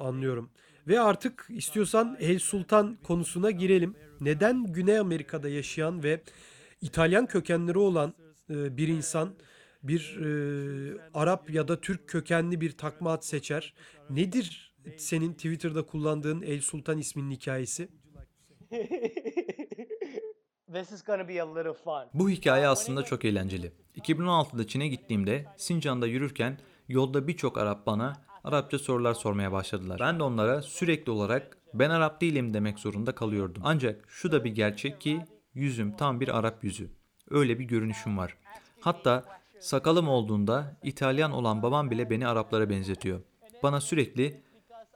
Anlıyorum. 0.00 0.50
Ve 0.88 1.00
artık 1.00 1.46
istiyorsan 1.48 2.16
El 2.20 2.38
Sultan 2.38 2.98
konusuna 3.02 3.50
girelim. 3.50 3.94
Neden 4.20 4.72
Güney 4.72 4.98
Amerika'da 4.98 5.48
yaşayan 5.48 6.02
ve 6.02 6.20
İtalyan 6.80 7.26
kökenleri 7.26 7.78
olan 7.78 8.14
e, 8.50 8.76
bir 8.76 8.88
insan 8.88 9.34
bir 9.82 10.16
e, 10.20 10.98
Arap 11.14 11.50
ya 11.50 11.68
da 11.68 11.80
Türk 11.80 12.08
kökenli 12.08 12.60
bir 12.60 12.72
takma 12.72 13.12
ad 13.12 13.22
seçer? 13.22 13.74
Nedir 14.10 14.74
senin 14.96 15.32
Twitter'da 15.32 15.86
kullandığın 15.86 16.42
El 16.42 16.60
Sultan 16.60 16.98
isminin 16.98 17.30
hikayesi? 17.30 17.88
this 20.72 20.92
is 20.92 21.04
going 21.04 21.22
to 21.22 21.28
be 21.28 21.42
a 21.42 21.54
little 21.54 21.74
fun. 21.74 22.04
Bu 22.14 22.30
hikaye 22.30 22.68
aslında 22.68 23.02
çok 23.02 23.24
eğlenceli. 23.24 23.72
2016'da 23.96 24.66
Çin'e 24.66 24.88
gittiğimde 24.88 25.46
Sincan'da 25.56 26.06
yürürken 26.06 26.58
yolda 26.88 27.28
birçok 27.28 27.58
Arap 27.58 27.86
bana 27.86 28.12
Arapça 28.44 28.78
sorular 28.78 29.14
sormaya 29.14 29.52
başladılar. 29.52 30.00
Ben 30.00 30.18
de 30.18 30.22
onlara 30.22 30.62
sürekli 30.62 31.12
olarak 31.12 31.56
ben 31.74 31.90
Arap 31.90 32.20
değilim 32.20 32.54
demek 32.54 32.78
zorunda 32.78 33.14
kalıyordum. 33.14 33.62
Ancak 33.66 34.04
şu 34.08 34.32
da 34.32 34.44
bir 34.44 34.50
gerçek 34.50 35.00
ki 35.00 35.20
yüzüm 35.54 35.96
tam 35.96 36.20
bir 36.20 36.38
Arap 36.38 36.64
yüzü. 36.64 36.90
Öyle 37.30 37.58
bir 37.58 37.64
görünüşüm 37.64 38.18
var. 38.18 38.36
Hatta 38.80 39.24
sakalım 39.60 40.08
olduğunda 40.08 40.76
İtalyan 40.82 41.32
olan 41.32 41.62
babam 41.62 41.90
bile 41.90 42.10
beni 42.10 42.26
Araplara 42.26 42.70
benzetiyor. 42.70 43.20
Bana 43.62 43.80
sürekli 43.80 44.40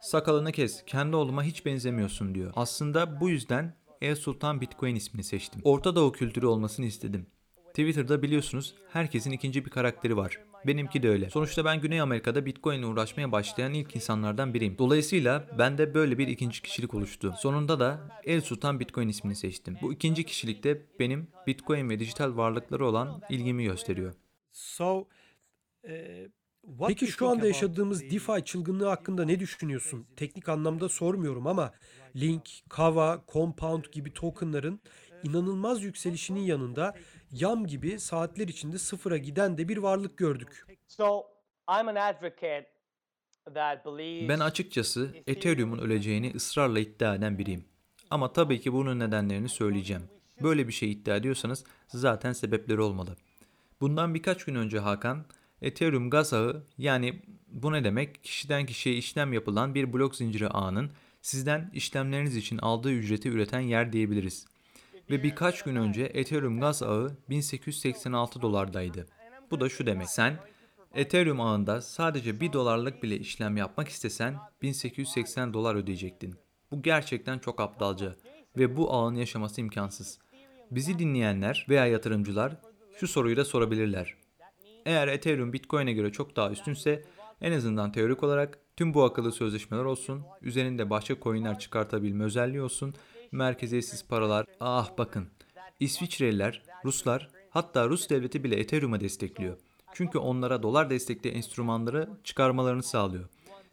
sakalını 0.01 0.51
kes 0.51 0.83
kendi 0.85 1.15
oğluma 1.15 1.43
hiç 1.43 1.65
benzemiyorsun 1.65 2.35
diyor. 2.35 2.53
Aslında 2.55 3.19
bu 3.21 3.29
yüzden 3.29 3.73
El 4.01 4.15
Sultan 4.15 4.61
Bitcoin 4.61 4.95
ismini 4.95 5.23
seçtim. 5.23 5.61
Orta 5.63 5.95
Doğu 5.95 6.11
kültürü 6.11 6.45
olmasını 6.45 6.85
istedim. 6.85 7.25
Twitter'da 7.67 8.21
biliyorsunuz 8.21 8.75
herkesin 8.93 9.31
ikinci 9.31 9.65
bir 9.65 9.69
karakteri 9.69 10.17
var. 10.17 10.48
Benimki 10.67 11.03
de 11.03 11.09
öyle. 11.09 11.29
Sonuçta 11.29 11.65
ben 11.65 11.81
Güney 11.81 12.01
Amerika'da 12.01 12.45
Bitcoin 12.45 12.79
ile 12.79 12.85
uğraşmaya 12.85 13.31
başlayan 13.31 13.73
ilk 13.73 13.95
insanlardan 13.95 14.53
biriyim. 14.53 14.77
Dolayısıyla 14.77 15.47
bende 15.57 15.93
böyle 15.93 16.17
bir 16.17 16.27
ikinci 16.27 16.61
kişilik 16.61 16.93
oluştu. 16.93 17.33
Sonunda 17.37 17.79
da 17.79 18.19
El 18.23 18.41
Sultan 18.41 18.79
Bitcoin 18.79 19.07
ismini 19.07 19.35
seçtim. 19.35 19.77
Bu 19.81 19.93
ikinci 19.93 20.25
kişilikte 20.25 20.85
benim 20.99 21.27
Bitcoin 21.47 21.89
ve 21.89 21.99
dijital 21.99 22.37
varlıkları 22.37 22.85
olan 22.85 23.21
ilgimi 23.29 23.63
gösteriyor. 23.63 24.13
So, 24.51 25.07
e, 25.87 26.27
Peki 26.87 27.07
şu 27.07 27.27
anda 27.27 27.47
yaşadığımız 27.47 28.01
DeFi 28.01 28.45
çılgınlığı 28.45 28.87
hakkında 28.87 29.25
ne 29.25 29.39
düşünüyorsun? 29.39 30.07
Teknik 30.15 30.49
anlamda 30.49 30.89
sormuyorum 30.89 31.47
ama 31.47 31.71
Link, 32.15 32.49
Kava, 32.69 33.23
Compound 33.33 33.83
gibi 33.91 34.13
tokenların 34.13 34.81
inanılmaz 35.23 35.83
yükselişinin 35.83 36.39
yanında 36.39 36.95
YAM 37.31 37.67
gibi 37.67 37.99
saatler 37.99 38.47
içinde 38.47 38.77
sıfıra 38.77 39.17
giden 39.17 39.57
de 39.57 39.67
bir 39.67 39.77
varlık 39.77 40.17
gördük. 40.17 40.65
So 40.87 41.23
I'm 41.69 41.87
an 41.87 41.95
advocate 41.95 42.67
that 43.53 43.85
believes 43.85 44.29
Ben 44.29 44.39
açıkçası 44.39 45.15
Ethereum'un 45.27 45.77
öleceğini 45.79 46.31
ısrarla 46.35 46.79
iddia 46.79 47.15
eden 47.15 47.37
biriyim. 47.37 47.65
Ama 48.09 48.33
tabii 48.33 48.61
ki 48.61 48.73
bunun 48.73 48.99
nedenlerini 48.99 49.49
söyleyeceğim. 49.49 50.03
Böyle 50.41 50.67
bir 50.67 50.73
şey 50.73 50.91
iddia 50.91 51.15
ediyorsanız 51.15 51.63
zaten 51.87 52.33
sebepleri 52.33 52.81
olmalı. 52.81 53.15
Bundan 53.81 54.13
birkaç 54.13 54.45
gün 54.45 54.55
önce 54.55 54.79
Hakan, 54.79 55.25
Ethereum 55.61 56.09
gaz 56.09 56.33
ağı 56.33 56.63
yani 56.77 57.21
bu 57.47 57.71
ne 57.71 57.83
demek? 57.83 58.23
Kişiden 58.23 58.65
kişiye 58.65 58.95
işlem 58.95 59.33
yapılan 59.33 59.75
bir 59.75 59.93
blok 59.93 60.15
zinciri 60.15 60.47
ağının 60.47 60.91
sizden 61.21 61.71
işlemleriniz 61.73 62.35
için 62.35 62.57
aldığı 62.57 62.91
ücreti 62.91 63.29
üreten 63.29 63.59
yer 63.59 63.93
diyebiliriz. 63.93 64.45
Ve 65.09 65.23
birkaç 65.23 65.63
gün 65.63 65.75
önce 65.75 66.03
Ethereum 66.03 66.59
gaz 66.59 66.83
ağı 66.83 67.17
1886 67.29 68.41
dolardaydı. 68.41 69.07
Bu 69.51 69.59
da 69.59 69.69
şu 69.69 69.85
demek. 69.85 70.09
Sen 70.09 70.39
Ethereum 70.95 71.41
ağında 71.41 71.81
sadece 71.81 72.39
1 72.39 72.53
dolarlık 72.53 73.03
bile 73.03 73.17
işlem 73.17 73.57
yapmak 73.57 73.89
istesen 73.89 74.35
1880 74.61 75.53
dolar 75.53 75.75
ödeyecektin. 75.75 76.35
Bu 76.71 76.81
gerçekten 76.81 77.39
çok 77.39 77.61
aptalca 77.61 78.15
ve 78.57 78.77
bu 78.77 78.93
ağın 78.93 79.15
yaşaması 79.15 79.61
imkansız. 79.61 80.19
Bizi 80.71 80.99
dinleyenler 80.99 81.65
veya 81.69 81.85
yatırımcılar 81.85 82.55
şu 82.99 83.07
soruyu 83.07 83.37
da 83.37 83.45
sorabilirler. 83.45 84.15
Eğer 84.85 85.07
Ethereum 85.07 85.53
Bitcoin'e 85.53 85.93
göre 85.93 86.11
çok 86.11 86.35
daha 86.35 86.51
üstünse 86.51 87.03
en 87.41 87.51
azından 87.51 87.91
teorik 87.91 88.23
olarak 88.23 88.59
tüm 88.79 88.93
bu 88.93 89.03
akıllı 89.03 89.31
sözleşmeler 89.31 89.83
olsun, 89.83 90.21
üzerinde 90.41 90.89
başka 90.89 91.19
coinler 91.19 91.59
çıkartabilme 91.59 92.23
özelliği 92.23 92.61
olsun, 92.61 92.93
merkeziyetsiz 93.31 94.07
paralar, 94.07 94.45
ah 94.59 94.89
bakın. 94.97 95.27
İsviçreliler, 95.79 96.63
Ruslar, 96.85 97.29
hatta 97.49 97.89
Rus 97.89 98.09
devleti 98.09 98.43
bile 98.43 98.59
Ethereum'a 98.59 98.99
destekliyor. 98.99 99.57
Çünkü 99.93 100.17
onlara 100.17 100.63
dolar 100.63 100.89
destekli 100.89 101.29
enstrümanları 101.29 102.09
çıkarmalarını 102.23 102.83
sağlıyor. 102.83 103.25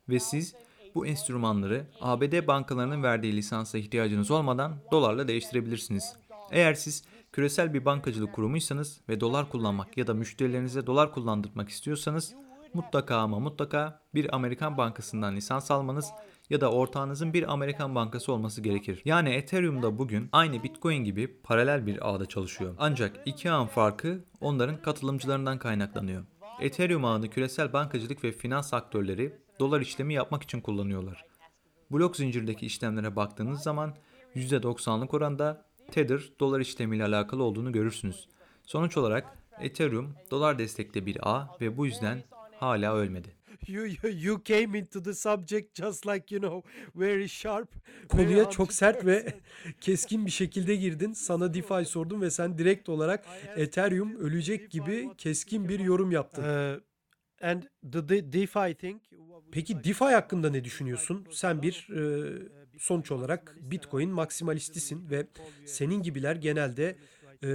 Ve 0.08 0.20
siz 0.20 0.54
bu 0.94 1.06
enstrümanları 1.06 1.86
ABD 2.00 2.46
bankalarının 2.46 3.02
verdiği 3.02 3.36
lisansa 3.36 3.78
ihtiyacınız 3.78 4.30
olmadan 4.30 4.76
dolarla 4.92 5.28
değiştirebilirsiniz. 5.28 6.16
Eğer 6.50 6.74
siz 6.74 7.04
küresel 7.32 7.74
bir 7.74 7.84
bankacılık 7.84 8.32
kurumuysanız 8.32 9.00
ve 9.08 9.20
dolar 9.20 9.48
kullanmak 9.48 9.96
ya 9.96 10.06
da 10.06 10.14
müşterilerinize 10.14 10.86
dolar 10.86 11.12
kullandırmak 11.12 11.68
istiyorsanız 11.68 12.34
mutlaka 12.76 13.16
ama 13.16 13.38
mutlaka 13.38 14.00
bir 14.14 14.34
Amerikan 14.34 14.76
bankasından 14.76 15.36
lisans 15.36 15.70
almanız 15.70 16.12
ya 16.50 16.60
da 16.60 16.72
ortağınızın 16.72 17.32
bir 17.32 17.52
Amerikan 17.52 17.94
bankası 17.94 18.32
olması 18.32 18.60
gerekir. 18.60 19.02
Yani 19.04 19.28
Ethereum'da 19.28 19.98
bugün 19.98 20.28
aynı 20.32 20.62
Bitcoin 20.62 21.04
gibi 21.04 21.40
paralel 21.42 21.86
bir 21.86 22.08
ağda 22.08 22.26
çalışıyor. 22.26 22.74
Ancak 22.78 23.16
iki 23.26 23.50
ağın 23.50 23.66
farkı 23.66 24.24
onların 24.40 24.82
katılımcılarından 24.82 25.58
kaynaklanıyor. 25.58 26.24
Ethereum 26.60 27.04
ağını 27.04 27.30
küresel 27.30 27.72
bankacılık 27.72 28.24
ve 28.24 28.32
finans 28.32 28.74
aktörleri 28.74 29.38
dolar 29.60 29.80
işlemi 29.80 30.14
yapmak 30.14 30.42
için 30.42 30.60
kullanıyorlar. 30.60 31.24
Blok 31.90 32.16
zincirdeki 32.16 32.66
işlemlere 32.66 33.16
baktığınız 33.16 33.62
zaman 33.62 33.94
%90'lık 34.34 35.14
oranda 35.14 35.66
Tether 35.90 36.20
dolar 36.40 36.60
işlemiyle 36.60 37.04
alakalı 37.04 37.42
olduğunu 37.42 37.72
görürsünüz. 37.72 38.28
Sonuç 38.62 38.96
olarak 38.96 39.38
Ethereum 39.60 40.14
dolar 40.30 40.58
destekli 40.58 41.06
bir 41.06 41.18
ağ 41.22 41.48
ve 41.60 41.76
bu 41.76 41.86
yüzden 41.86 42.22
hala 42.58 42.96
ölmedi. 42.96 43.28
You, 43.66 43.86
you, 43.86 44.12
you 44.12 44.42
came 44.42 44.78
into 44.78 45.02
the 45.02 45.14
subject 45.14 45.74
just 45.74 46.06
like 46.06 46.34
you 46.34 46.42
know 46.42 46.70
very 46.96 47.28
sharp. 47.28 47.68
Konuya 48.08 48.50
çok 48.50 48.72
sert 48.72 49.06
ve 49.06 49.34
keskin 49.80 50.26
bir 50.26 50.30
şekilde 50.30 50.76
girdin. 50.76 51.12
Sana 51.12 51.54
DeFi 51.54 51.84
sordum 51.84 52.22
ve 52.22 52.30
sen 52.30 52.58
direkt 52.58 52.88
olarak 52.88 53.26
Ethereum 53.56 54.16
ölecek 54.16 54.70
gibi 54.70 55.08
keskin 55.18 55.68
bir 55.68 55.80
yorum 55.80 56.12
yaptın. 56.12 56.44
and 57.42 57.62
the, 57.92 58.06
the 58.06 58.32
DeFi 58.32 58.74
thing. 58.74 59.02
Peki 59.52 59.84
DeFi 59.84 60.04
hakkında 60.04 60.50
ne 60.50 60.64
düşünüyorsun? 60.64 61.26
Sen 61.30 61.62
bir 61.62 61.88
e, 61.96 62.32
sonuç 62.78 63.10
olarak 63.10 63.56
Bitcoin 63.60 64.10
maksimalistisin 64.10 65.10
ve 65.10 65.26
senin 65.66 66.02
gibiler 66.02 66.36
genelde 66.36 66.96
e, 67.42 67.48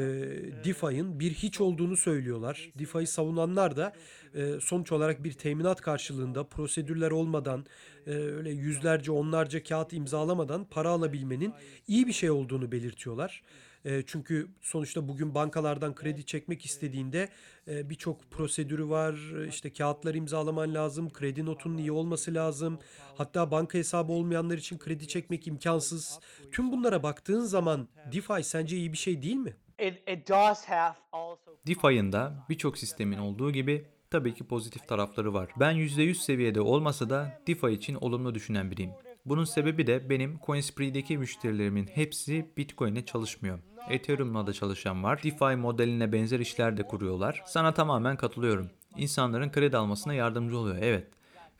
DeFi'nin 0.65 1.20
bir 1.20 1.32
hiç 1.32 1.62
olduğunu 1.62 1.98
söylüyorlar. 1.98 2.72
DeFi'yi 2.80 3.08
savunanlar 3.08 3.78
da 3.78 3.94
e, 4.36 4.60
sonuç 4.62 4.91
olarak 4.91 5.24
bir 5.24 5.34
teminat 5.34 5.82
karşılığında 5.82 6.44
prosedürler 6.44 7.12
olmadan 7.12 7.65
e, 8.08 8.12
öyle 8.12 8.52
yüzlerce 8.52 9.12
onlarca 9.12 9.63
kağıt 9.63 9.94
imzalamadan 9.94 10.65
para 10.65 10.89
alabilmenin 10.89 11.54
iyi 11.88 12.08
bir 12.08 12.13
şey 12.13 12.32
olduğunu 12.32 12.72
belirtiyorlar. 12.72 13.41
E, 13.86 14.04
çünkü 14.06 14.48
sonuçta 14.62 15.08
bugün 15.08 15.36
bankalardan 15.36 15.96
kredi 15.96 16.26
çekmek 16.26 16.65
istediğinde 16.65 17.30
e, 17.67 17.89
birçok 17.89 18.32
prosedürü 18.32 18.89
var. 18.89 19.46
İşte 19.48 19.74
kağıtlar 19.74 20.15
imzalaman 20.15 20.74
lazım, 20.74 21.10
kredi 21.10 21.46
notunun 21.46 21.78
iyi 21.78 21.91
olması 21.91 22.34
lazım. 22.34 22.80
Hatta 23.15 23.52
banka 23.52 23.78
hesabı 23.78 24.12
olmayanlar 24.12 24.58
için 24.58 24.78
kredi 24.78 25.08
çekmek 25.08 25.48
imkansız. 25.48 26.20
Tüm 26.52 26.72
bunlara 26.72 27.04
baktığın 27.04 27.41
zaman 27.41 27.88
DeFi 28.13 28.44
sence 28.44 28.78
iyi 28.78 28.94
bir 28.94 28.98
şey 28.98 29.22
değil 29.22 29.36
mi? 29.36 29.56
It, 29.82 29.94
it 30.08 30.30
does 30.30 30.65
have 30.65 30.96
also 31.12 31.52
DeFi'nin 31.67 32.12
da 32.12 32.46
birçok 32.50 32.78
sistemin 32.78 33.17
olduğu 33.17 33.52
gibi 33.52 33.86
tabii 34.10 34.34
ki 34.34 34.44
pozitif 34.44 34.88
tarafları 34.88 35.34
var. 35.34 35.50
Ben 35.60 35.76
%100 35.76 36.13
seviyede 36.13 36.62
olmasa 36.62 37.10
da 37.10 37.41
DeFi 37.48 37.70
için 37.70 37.96
olumlu 37.96 38.36
düşünen 38.36 38.72
biriyim. 38.72 38.91
Bunun 39.26 39.44
sebebi 39.44 39.88
de 39.88 40.10
benim 40.10 40.39
CoinSpree'deki 40.46 41.17
müşterilerimin 41.17 41.88
hepsi 41.88 42.46
Bitcoin'e 42.58 43.06
çalışmıyor. 43.06 43.60
Ethereum'la 43.89 44.48
da 44.48 44.54
çalışan 44.54 45.04
var. 45.04 45.24
DeFi 45.24 45.56
modeline 45.56 46.12
benzer 46.12 46.39
işler 46.39 46.78
de 46.78 46.88
kuruyorlar. 46.88 47.44
Sana 47.46 47.74
tamamen 47.74 48.17
katılıyorum. 48.17 48.70
İnsanların 48.98 49.52
kredi 49.52 49.78
almasına 49.78 50.13
yardımcı 50.13 50.58
oluyor. 50.58 50.78
Evet. 50.82 51.08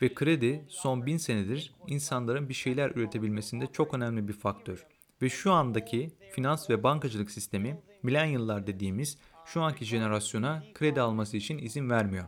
Ve 0.02 0.14
kredi 0.14 0.66
son 0.70 1.06
bin 1.06 1.18
senedir 1.18 1.74
insanların 1.88 2.50
bir 2.50 2.54
şeyler 2.54 2.92
üretebilmesinde 2.96 3.68
çok 3.68 3.94
önemli 3.94 4.28
bir 4.28 4.34
faktör. 4.34 4.86
Ve 5.22 5.30
şu 5.30 5.52
andaki 5.52 6.12
finans 6.32 6.70
ve 6.70 6.84
bankacılık 6.84 7.32
sistemi 7.32 7.78
milenyıllar 8.04 8.68
dediğimiz 8.68 9.18
şu 9.46 9.62
anki 9.62 9.86
jenerasyona 9.86 10.64
kredi 10.74 11.02
alması 11.02 11.38
için 11.38 11.58
izin 11.58 11.90
vermiyor. 11.90 12.26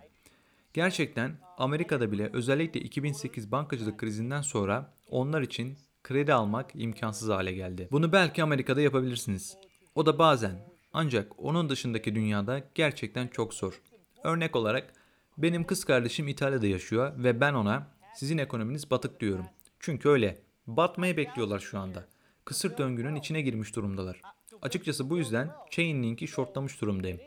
Gerçekten 0.74 1.38
Amerika'da 1.58 2.12
bile 2.12 2.30
özellikle 2.34 2.80
2008 2.80 3.52
bankacılık 3.52 3.98
krizinden 4.00 4.42
sonra 4.42 4.94
onlar 5.10 5.42
için 5.42 5.78
kredi 6.04 6.34
almak 6.34 6.72
imkansız 6.74 7.30
hale 7.30 7.54
geldi. 7.54 7.88
Bunu 7.92 8.12
belki 8.12 8.44
Amerika'da 8.44 8.82
yapabilirsiniz. 8.82 9.58
O 9.96 10.06
da 10.06 10.20
bazen. 10.20 10.74
Ancak 10.94 11.32
onun 11.38 11.70
dışındaki 11.70 12.16
dünyada 12.16 12.62
gerçekten 12.76 13.28
çok 13.28 13.54
zor. 13.54 13.82
Örnek 14.24 14.56
olarak 14.56 14.94
benim 15.38 15.64
kız 15.64 15.86
kardeşim 15.86 16.28
İtalya'da 16.28 16.68
yaşıyor 16.68 17.14
ve 17.18 17.42
ben 17.42 17.54
ona 17.54 17.88
sizin 18.16 18.38
ekonominiz 18.38 18.92
batık 18.92 19.20
diyorum. 19.20 19.46
Çünkü 19.80 20.10
öyle. 20.10 20.38
Batmayı 20.68 21.18
bekliyorlar 21.18 21.60
şu 21.60 21.80
anda. 21.80 22.06
Kısır 22.46 22.78
döngünün 22.78 23.16
içine 23.16 23.42
girmiş 23.42 23.76
durumdalar. 23.76 24.22
Açıkçası 24.64 25.10
bu 25.10 25.18
yüzden 25.18 25.52
Chainlink'i 25.72 26.28
shortlamış 26.28 26.82
durumdayım. 26.82 27.20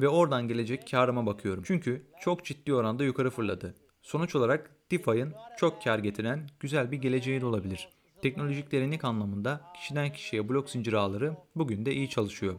Ve 0.00 0.08
oradan 0.08 0.48
gelecek 0.48 0.90
karıma 0.90 1.26
bakıyorum. 1.26 1.62
Çünkü 1.66 2.06
çok 2.20 2.44
ciddi 2.44 2.74
oranda 2.74 3.04
yukarı 3.04 3.30
fırladı. 3.30 3.74
Sonuç 4.02 4.34
olarak 4.34 4.70
DeFi'nin 4.90 5.32
çok 5.58 5.82
kar 5.82 5.98
getiren 5.98 6.48
güzel 6.60 6.90
bir 6.90 6.96
geleceği 6.96 7.40
de 7.40 7.46
olabilir. 7.46 7.88
Teknolojik 8.22 8.72
derinlik 8.72 9.04
anlamında 9.04 9.60
kişiden 9.76 10.12
kişiye 10.12 10.48
blok 10.48 10.70
zincir 10.70 10.92
ağları 10.92 11.36
bugün 11.56 11.86
de 11.86 11.94
iyi 11.94 12.10
çalışıyor. 12.10 12.54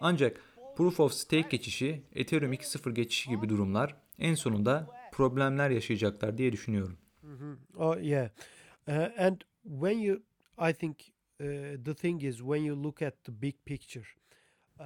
Ancak 0.00 0.40
Proof 0.76 1.00
of 1.00 1.12
Stake 1.12 1.48
geçişi, 1.50 2.02
Ethereum 2.14 2.52
2.0 2.52 2.92
geçişi 2.92 3.30
gibi 3.30 3.48
durumlar 3.48 3.96
en 4.18 4.34
sonunda 4.34 4.90
problemler 5.12 5.70
yaşayacaklar 5.70 6.38
diye 6.38 6.52
düşünüyorum. 6.52 6.98
Oh 7.76 8.02
yeah. 8.02 8.28
Uh, 8.88 9.20
and 9.20 9.40
when 9.62 9.98
you 9.98 10.18
I 10.70 10.72
think 10.72 11.13
the 11.84 11.94
thing 11.94 12.22
is 12.22 12.36
when 12.36 12.62
you 12.62 12.84
look 12.84 13.02
at 13.02 13.24
the 13.24 13.42
big 13.42 13.54
picture. 13.64 14.04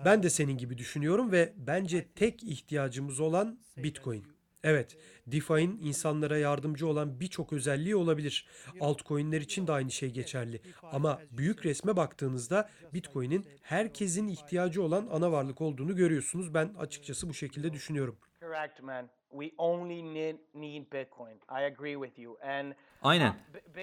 Ben 0.04 0.22
de 0.22 0.30
senin 0.30 0.58
gibi 0.58 0.78
düşünüyorum 0.78 1.32
ve 1.32 1.52
bence 1.56 2.08
tek 2.14 2.42
ihtiyacımız 2.42 3.20
olan 3.20 3.58
Bitcoin. 3.76 4.24
Evet, 4.64 4.96
DeFi'nin 5.26 5.78
insanlara 5.82 6.38
yardımcı 6.38 6.87
olan 6.87 7.20
birçok 7.20 7.52
özelliği 7.52 7.96
olabilir. 7.96 8.48
Altcoin'ler 8.80 9.40
için 9.40 9.66
de 9.66 9.72
aynı 9.72 9.90
şey 9.90 10.11
geçerli. 10.11 10.61
Ama 10.82 11.20
büyük 11.30 11.66
resme 11.66 11.96
baktığınızda 11.96 12.70
Bitcoin'in 12.94 13.46
herkesin 13.62 14.28
ihtiyacı 14.28 14.82
olan 14.82 15.08
ana 15.11 15.32
varlık 15.32 15.61
olduğunu 15.61 15.96
görüyorsunuz. 15.96 16.54
Ben 16.54 16.74
açıkçası 16.78 17.28
bu 17.28 17.34
şekilde 17.34 17.72
düşünüyorum. 17.72 18.18
correct, 18.40 18.82
man. 18.82 19.08
We 19.30 19.52
only 19.58 20.02
need 20.02 20.37
need 20.54 20.90
Bitcoin. 20.92 21.37
I 21.48 21.64
agree 21.64 21.96
with 21.96 22.18
you. 22.18 22.38
And 22.42 22.74
Aynen. 23.02 23.37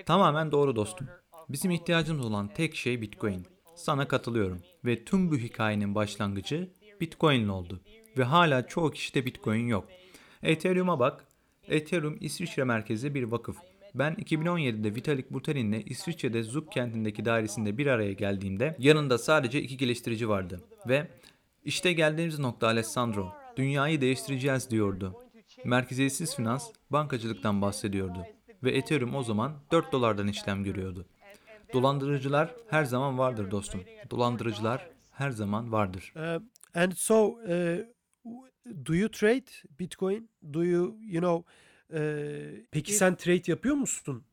Tamamen 0.06 0.52
doğru 0.52 0.76
dostum. 0.76 1.08
Bizim 1.50 1.72
ihtiyacımız 1.72 2.26
olan 2.26 2.48
tek 2.48 2.76
şey 2.76 3.02
Bitcoin. 3.02 3.46
Sana 3.76 4.08
katılıyorum. 4.08 4.62
Ve 4.86 5.06
tüm 5.06 5.32
bu 5.32 5.36
hikayenin 5.36 5.96
başlangıcı 5.96 6.70
Bitcoin 7.02 7.48
oldu. 7.48 7.82
Ve 8.18 8.24
hala 8.24 8.68
çoğu 8.68 8.92
kişide 8.92 9.26
Bitcoin 9.26 9.68
yok. 9.68 9.88
Ethereum'a 10.44 11.00
bak. 11.00 11.26
Ethereum 11.68 12.18
İsviçre 12.20 12.64
merkezli 12.64 13.16
bir 13.16 13.24
vakıf. 13.24 13.58
Ben 13.96 14.14
2017'de 14.14 14.96
Vitalik 14.96 15.32
Buterin'le 15.32 15.84
İsviçre'de 15.86 16.44
Zug 16.44 16.72
kentindeki 16.72 17.26
dairesinde 17.26 17.78
bir 17.78 17.88
araya 17.88 18.14
geldiğimde 18.14 18.76
yanında 18.80 19.18
sadece 19.18 19.62
iki 19.62 19.78
geliştirici 19.78 20.30
vardı. 20.30 20.62
Ve 20.88 21.08
işte 21.66 21.94
geldiğimiz 21.94 22.40
nokta 22.40 22.68
Alessandro. 22.68 23.34
Dünyayı 23.58 24.02
değiştireceğiz 24.02 24.70
diyordu. 24.70 25.16
Merkeziyetsiz 25.66 26.36
finans, 26.36 26.70
bankacılıktan 26.90 27.62
bahsediyordu. 27.62 28.26
Ve 28.66 28.72
Ethereum 28.72 29.16
o 29.16 29.24
zaman 29.24 29.54
4 29.72 29.92
dolardan 29.92 30.28
işlem 30.28 30.64
görüyordu. 30.64 31.06
Dolandırıcılar 31.74 32.56
her 32.70 32.84
zaman 32.84 33.18
vardır 33.18 33.52
dostum. 33.52 33.82
Dolandırıcılar 34.10 34.90
her 35.12 35.32
zaman 35.32 35.72
vardır. 35.72 36.14
Uh, 36.16 36.42
and 36.82 36.92
so, 36.92 37.28
uh, 37.28 37.78
do 38.86 38.96
you 38.96 39.10
trade 39.12 39.46
Bitcoin? 39.80 40.30
Do 40.54 40.64
you, 40.64 40.98
you 41.02 41.22
know? 41.22 41.54
uh, 42.00 42.66
Peki 42.72 42.94
sen 42.94 43.16
trade 43.16 43.42
yapıyor 43.48 43.76
musun? 43.76 44.24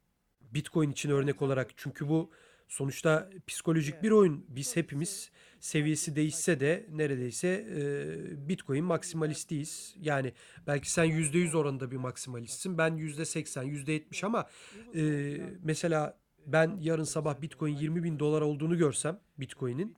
Bitcoin 0.41 0.91
için 0.91 1.11
örnek 1.11 1.43
olarak. 1.43 1.71
Çünkü 1.77 2.09
bu 2.09 2.31
sonuçta 2.69 3.31
psikolojik 3.47 4.03
bir 4.03 4.11
oyun. 4.11 4.45
Biz 4.49 4.77
hepimiz 4.77 5.31
seviyesi 5.63 6.17
değişse 6.17 6.61
de 6.61 6.87
neredeyse 6.91 7.49
e, 7.49 8.49
Bitcoin 8.49 8.85
maksimalistiyiz. 8.85 9.95
Yani 10.01 10.33
belki 10.67 10.91
sen 10.91 11.07
%100 11.07 11.57
oranında 11.57 11.91
bir 11.91 11.97
maksimalistsin. 11.97 12.79
Ben 12.79 12.93
%80, 12.93 13.65
%70 13.65 14.27
ama 14.27 14.47
e, 14.95 15.37
mesela 15.63 16.19
ben 16.47 16.79
yarın 16.81 17.05
sabah 17.05 17.41
Bitcoin 17.43 17.77
20 17.77 18.03
bin 18.03 18.19
dolar 18.19 18.41
olduğunu 18.41 18.79
görsem 18.79 19.21
Bitcoin'in 19.39 19.97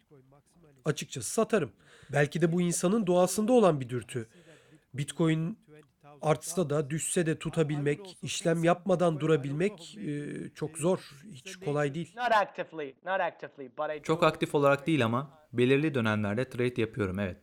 açıkçası 0.85 1.31
satarım. 1.31 1.73
Belki 2.13 2.41
de 2.41 2.53
bu 2.53 2.61
insanın 2.61 3.07
doğasında 3.07 3.53
olan 3.53 3.81
bir 3.81 3.89
dürtü. 3.89 4.29
Bitcoin 4.95 5.59
artsa 6.23 6.71
da 6.71 6.91
düşse 6.91 7.27
de 7.27 7.39
tutabilmek, 7.39 8.19
işlem 8.23 8.65
yapmadan 8.65 9.21
durabilmek 9.21 9.99
e, 9.99 10.25
çok 10.55 10.79
zor. 10.79 11.11
Hiç 11.33 11.57
kolay 11.57 11.95
değil. 11.95 12.15
not 12.17 12.33
actively, 12.33 12.95
not 13.05 13.21
actively, 13.21 13.71
but 13.79 13.91
I 13.99 14.03
Çok 14.03 14.23
aktif 14.23 14.55
olarak 14.55 14.87
değil 14.87 15.05
ama 15.05 15.39
belirli 15.53 15.95
dönemlerde 15.95 16.49
trade 16.49 16.81
yapıyorum 16.81 17.19
evet. 17.19 17.39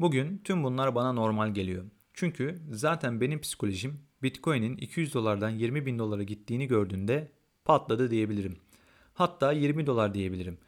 Bugün 0.00 0.40
tüm 0.44 0.64
bunlar 0.64 0.94
bana 0.94 1.12
normal 1.12 1.54
geliyor. 1.54 1.84
Çünkü 2.14 2.58
zaten 2.70 3.20
benim 3.20 3.40
psikolojim 3.40 4.00
Bitcoin'in 4.22 4.76
200 4.76 5.14
dolardan 5.14 5.50
20 5.50 5.86
bin 5.86 5.98
dolara 5.98 6.22
gittiğini 6.22 6.66
gördüğünde 6.66 7.32
patladı 7.64 8.10
diyebilirim. 8.10 8.56
Hatta 9.14 9.52
20 9.52 9.86
dolar 9.86 10.14
diyebilirim. 10.14 10.58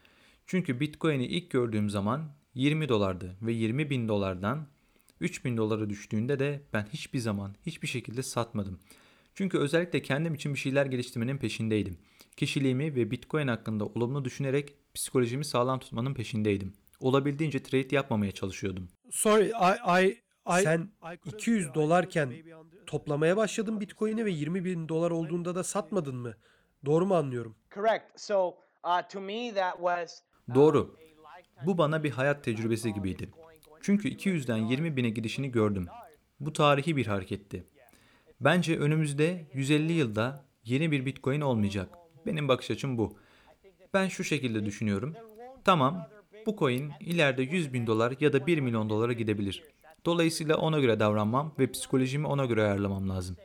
Çünkü 0.46 0.80
Bitcoin'i 0.80 1.26
ilk 1.26 1.50
gördüğüm 1.50 1.90
zaman 1.90 2.32
20 2.54 2.88
dolardı 2.88 3.36
ve 3.42 3.52
20 3.52 3.90
bin 3.90 4.08
dolardan 4.08 4.66
3 5.22 5.44
bin 5.44 5.56
dolara 5.56 5.90
düştüğünde 5.90 6.38
de 6.38 6.62
ben 6.72 6.86
hiçbir 6.92 7.18
zaman 7.18 7.54
hiçbir 7.66 7.88
şekilde 7.88 8.22
satmadım. 8.22 8.78
Çünkü 9.34 9.58
özellikle 9.58 10.02
kendim 10.02 10.34
için 10.34 10.54
bir 10.54 10.58
şeyler 10.58 10.86
geliştirmenin 10.86 11.38
peşindeydim. 11.38 11.98
Kişiliğimi 12.36 12.94
ve 12.94 13.10
Bitcoin 13.10 13.48
hakkında 13.48 13.86
olumlu 13.86 14.24
düşünerek 14.24 14.74
psikolojimi 14.94 15.44
sağlam 15.44 15.78
tutmanın 15.78 16.14
peşindeydim. 16.14 16.74
Olabildiğince 17.00 17.62
trade 17.62 17.94
yapmamaya 17.94 18.32
çalışıyordum. 18.32 18.88
Sorry, 19.10 19.46
I, 19.46 20.04
I, 20.04 20.22
I 20.58 20.62
sen 20.62 20.90
200 21.24 21.74
dolarken 21.74 22.32
toplamaya 22.86 23.36
başladın 23.36 23.80
Bitcoin'i 23.80 24.24
ve 24.24 24.30
20 24.30 24.64
bin 24.64 24.88
dolar 24.88 25.10
olduğunda 25.10 25.54
da 25.54 25.64
satmadın 25.64 26.16
mı? 26.16 26.34
Doğru 26.84 27.06
mu 27.06 27.14
anlıyorum? 27.14 27.56
Correct. 27.74 28.20
So 28.20 28.48
uh, 28.84 29.08
to 29.12 29.20
me, 29.20 29.54
that 29.54 29.76
was 29.76 30.22
Doğru. 30.54 30.96
Bu 31.66 31.78
bana 31.78 32.04
bir 32.04 32.10
hayat 32.10 32.44
tecrübesi 32.44 32.94
gibiydi. 32.94 33.30
Çünkü 33.82 34.08
200'den 34.08 34.56
20 34.56 34.96
bine 34.96 35.10
gidişini 35.10 35.50
gördüm. 35.50 35.86
Bu 36.40 36.52
tarihi 36.52 36.96
bir 36.96 37.06
hareketti. 37.06 37.64
Bence 38.40 38.78
önümüzde 38.78 39.46
150 39.54 39.92
yılda 39.92 40.44
yeni 40.64 40.90
bir 40.90 41.06
Bitcoin 41.06 41.40
olmayacak. 41.40 41.88
Benim 42.26 42.48
bakış 42.48 42.70
açım 42.70 42.98
bu. 42.98 43.16
Ben 43.94 44.08
şu 44.08 44.24
şekilde 44.24 44.66
düşünüyorum. 44.66 45.14
Tamam, 45.64 46.08
bu 46.46 46.56
coin 46.56 46.92
ileride 47.00 47.42
100 47.42 47.72
bin 47.72 47.86
dolar 47.86 48.14
ya 48.20 48.32
da 48.32 48.46
1 48.46 48.58
milyon 48.58 48.90
dolara 48.90 49.12
gidebilir. 49.12 49.62
Dolayısıyla 50.04 50.56
ona 50.56 50.80
göre 50.80 51.00
davranmam 51.00 51.54
ve 51.58 51.70
psikolojimi 51.70 52.26
ona 52.26 52.44
göre 52.44 52.62
ayarlamam 52.62 53.08
lazım. 53.08 53.36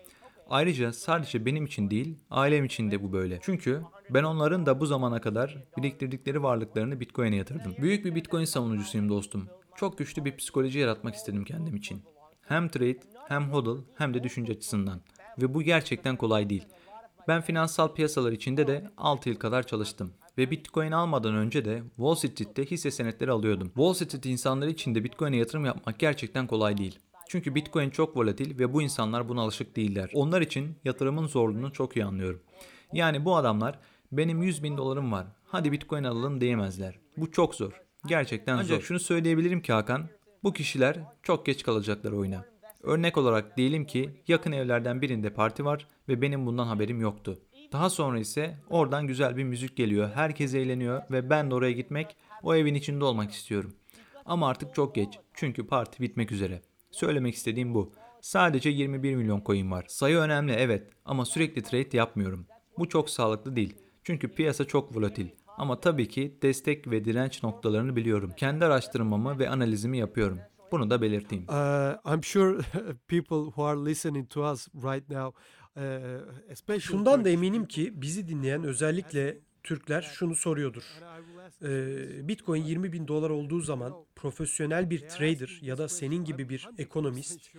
Ayrıca 0.49 0.93
sadece 0.93 1.45
benim 1.45 1.65
için 1.65 1.89
değil, 1.89 2.15
ailem 2.31 2.65
için 2.65 2.91
de 2.91 3.03
bu 3.03 3.13
böyle. 3.13 3.39
Çünkü 3.41 3.81
ben 4.09 4.23
onların 4.23 4.65
da 4.65 4.79
bu 4.79 4.85
zamana 4.85 5.21
kadar 5.21 5.63
biriktirdikleri 5.77 6.43
varlıklarını 6.43 6.99
Bitcoin'e 6.99 7.35
yatırdım. 7.35 7.75
Büyük 7.81 8.05
bir 8.05 8.15
Bitcoin 8.15 8.45
savunucusuyum 8.45 9.09
dostum. 9.09 9.49
Çok 9.77 9.97
güçlü 9.97 10.25
bir 10.25 10.37
psikoloji 10.37 10.79
yaratmak 10.79 11.15
istedim 11.15 11.43
kendim 11.43 11.75
için. 11.75 12.01
Hem 12.41 12.69
trade, 12.69 12.99
hem 13.27 13.43
hodl, 13.51 13.77
hem 13.95 14.13
de 14.13 14.23
düşünce 14.23 14.53
açısından. 14.53 15.01
Ve 15.41 15.53
bu 15.53 15.61
gerçekten 15.61 16.15
kolay 16.15 16.49
değil. 16.49 16.65
Ben 17.27 17.41
finansal 17.41 17.93
piyasalar 17.93 18.31
içinde 18.31 18.67
de 18.67 18.91
6 18.97 19.29
yıl 19.29 19.35
kadar 19.35 19.63
çalıştım. 19.63 20.13
Ve 20.37 20.51
Bitcoin 20.51 20.91
almadan 20.91 21.35
önce 21.35 21.65
de 21.65 21.83
Wall 21.95 22.15
Street'te 22.15 22.65
hisse 22.65 22.91
senetleri 22.91 23.31
alıyordum. 23.31 23.67
Wall 23.67 23.93
Street 23.93 24.25
insanları 24.25 24.69
için 24.69 24.95
de 24.95 25.03
Bitcoin'e 25.03 25.37
yatırım 25.37 25.65
yapmak 25.65 25.99
gerçekten 25.99 26.47
kolay 26.47 26.77
değil. 26.77 26.99
Çünkü 27.29 27.55
Bitcoin 27.55 27.89
çok 27.89 28.17
volatil 28.17 28.59
ve 28.59 28.73
bu 28.73 28.81
insanlar 28.81 29.29
buna 29.29 29.41
alışık 29.41 29.75
değiller. 29.75 30.11
Onlar 30.13 30.41
için 30.41 30.75
yatırımın 30.83 31.27
zorluğunu 31.27 31.73
çok 31.73 31.95
iyi 31.95 32.05
anlıyorum. 32.05 32.41
Yani 32.93 33.25
bu 33.25 33.35
adamlar 33.35 33.79
benim 34.11 34.43
100 34.43 34.63
bin 34.63 34.77
dolarım 34.77 35.11
var 35.11 35.27
hadi 35.45 35.71
Bitcoin 35.71 36.03
alalım 36.03 36.41
diyemezler. 36.41 36.99
Bu 37.17 37.31
çok 37.31 37.55
zor. 37.55 37.86
Gerçekten 38.05 38.61
zor. 38.61 38.81
şunu 38.81 38.99
söyleyebilirim 38.99 39.61
ki 39.61 39.73
Hakan, 39.73 40.09
bu 40.43 40.53
kişiler 40.53 40.97
çok 41.23 41.45
geç 41.45 41.63
kalacaklar 41.63 42.11
oyuna. 42.11 42.45
Örnek 42.83 43.17
olarak 43.17 43.57
diyelim 43.57 43.85
ki 43.85 44.09
yakın 44.27 44.51
evlerden 44.51 45.01
birinde 45.01 45.29
parti 45.33 45.65
var 45.65 45.87
ve 46.09 46.21
benim 46.21 46.45
bundan 46.45 46.67
haberim 46.67 47.01
yoktu. 47.01 47.39
Daha 47.71 47.89
sonra 47.89 48.19
ise 48.19 48.57
oradan 48.69 49.07
güzel 49.07 49.37
bir 49.37 49.43
müzik 49.43 49.77
geliyor, 49.77 50.09
herkes 50.13 50.53
eğleniyor 50.53 51.01
ve 51.11 51.29
ben 51.29 51.51
de 51.51 51.55
oraya 51.55 51.71
gitmek, 51.71 52.15
o 52.43 52.55
evin 52.55 52.75
içinde 52.75 53.05
olmak 53.05 53.31
istiyorum. 53.31 53.73
Ama 54.25 54.49
artık 54.49 54.75
çok 54.75 54.95
geç 54.95 55.19
çünkü 55.33 55.67
parti 55.67 56.03
bitmek 56.03 56.31
üzere. 56.31 56.61
Söylemek 56.91 57.35
istediğim 57.35 57.73
bu. 57.73 57.93
Sadece 58.21 58.69
21 58.69 59.15
milyon 59.15 59.43
coin 59.45 59.71
var. 59.71 59.85
Sayı 59.87 60.17
önemli 60.17 60.51
evet 60.51 60.89
ama 61.05 61.25
sürekli 61.25 61.63
trade 61.63 61.97
yapmıyorum. 61.97 62.45
Bu 62.77 62.89
çok 62.89 63.09
sağlıklı 63.09 63.55
değil. 63.55 63.75
Çünkü 64.03 64.27
piyasa 64.27 64.65
çok 64.65 64.95
volatil. 64.95 65.27
Ama 65.57 65.79
tabii 65.79 66.07
ki 66.07 66.37
destek 66.41 66.91
ve 66.91 67.05
direnç 67.05 67.43
noktalarını 67.43 67.95
biliyorum. 67.95 68.31
Kendi 68.37 68.65
araştırmamı 68.65 69.39
ve 69.39 69.49
analizimi 69.49 69.97
yapıyorum. 69.97 70.39
Bunu 70.71 70.89
da 70.89 71.01
belirteyim. 71.01 71.45
Uh, 71.49 72.13
I'm 72.13 72.23
sure 72.23 72.57
people 73.07 73.51
who 73.51 73.63
are 73.63 73.85
listening 73.85 74.29
to 74.29 74.51
us 74.51 74.67
right 74.73 75.09
now, 75.09 75.39
uh, 75.75 76.51
especially 76.51 76.81
Şundan 76.81 77.25
da 77.25 77.29
eminim 77.29 77.65
ki 77.65 78.01
bizi 78.01 78.27
dinleyen 78.27 78.63
özellikle 78.63 79.37
Türkler 79.63 80.01
şunu 80.01 80.35
soruyordur. 80.35 80.83
Ee, 81.63 82.27
Bitcoin 82.27 82.63
20 82.63 82.93
bin 82.93 83.07
dolar 83.07 83.29
olduğu 83.29 83.61
zaman 83.61 83.93
profesyonel 84.15 84.89
bir 84.89 84.99
trader 84.99 85.59
ya 85.61 85.77
da 85.77 85.89
senin 85.89 86.25
gibi 86.25 86.49
bir 86.49 86.69
ekonomist 86.77 87.49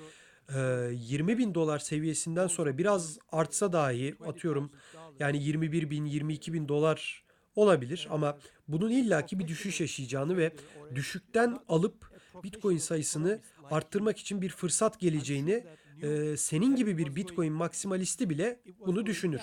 e, 0.54 0.60
20 0.92 1.38
bin 1.38 1.54
dolar 1.54 1.78
seviyesinden 1.78 2.46
sonra 2.46 2.78
biraz 2.78 3.18
artsa 3.32 3.72
dahi 3.72 4.14
atıyorum 4.26 4.70
yani 5.18 5.42
21 5.42 5.90
bin 5.90 6.04
22 6.04 6.52
bin 6.52 6.68
dolar 6.68 7.24
olabilir 7.58 8.08
ama 8.10 8.38
bunun 8.68 8.90
illaki 8.90 9.38
bir 9.38 9.48
düşüş 9.48 9.80
yaşayacağını 9.80 10.36
ve 10.36 10.52
düşükten 10.94 11.58
alıp 11.68 12.10
Bitcoin 12.44 12.78
sayısını 12.78 13.38
arttırmak 13.70 14.18
için 14.18 14.42
bir 14.42 14.48
fırsat 14.48 15.00
geleceğini 15.00 15.64
e, 16.02 16.36
senin 16.36 16.76
gibi 16.76 16.98
bir 16.98 17.16
Bitcoin 17.16 17.52
maksimalisti 17.52 18.30
bile 18.30 18.60
bunu 18.86 19.06
düşünür. 19.06 19.40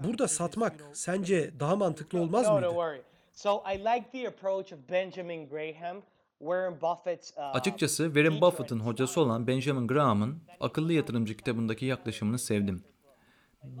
Burada 0.00 0.28
satmak 0.28 0.74
sence 0.92 1.50
daha 1.60 1.76
mantıklı 1.76 2.20
olmaz 2.20 2.46
no, 2.46 2.52
mıydı? 2.52 2.66
don't 2.66 2.74
worry. 2.74 3.02
So 3.32 3.62
I 3.74 3.78
like 3.78 4.10
the 4.12 4.28
approach 4.28 4.72
of 4.72 4.78
Benjamin 4.90 5.48
Graham, 5.48 6.02
Warren 6.38 6.80
Buffett's. 6.80 7.32
Uh, 7.36 7.56
Açıkçası 7.56 8.04
Warren 8.04 8.40
Buffett'ın 8.40 8.80
hocası 8.80 9.20
olan 9.20 9.46
Benjamin 9.46 9.86
Graham'ın 9.86 10.38
Akıllı 10.60 10.92
Yatırımcı 10.92 11.36
kitabındaki 11.36 11.86
yaklaşımını 11.86 12.38
sevdim. 12.38 12.84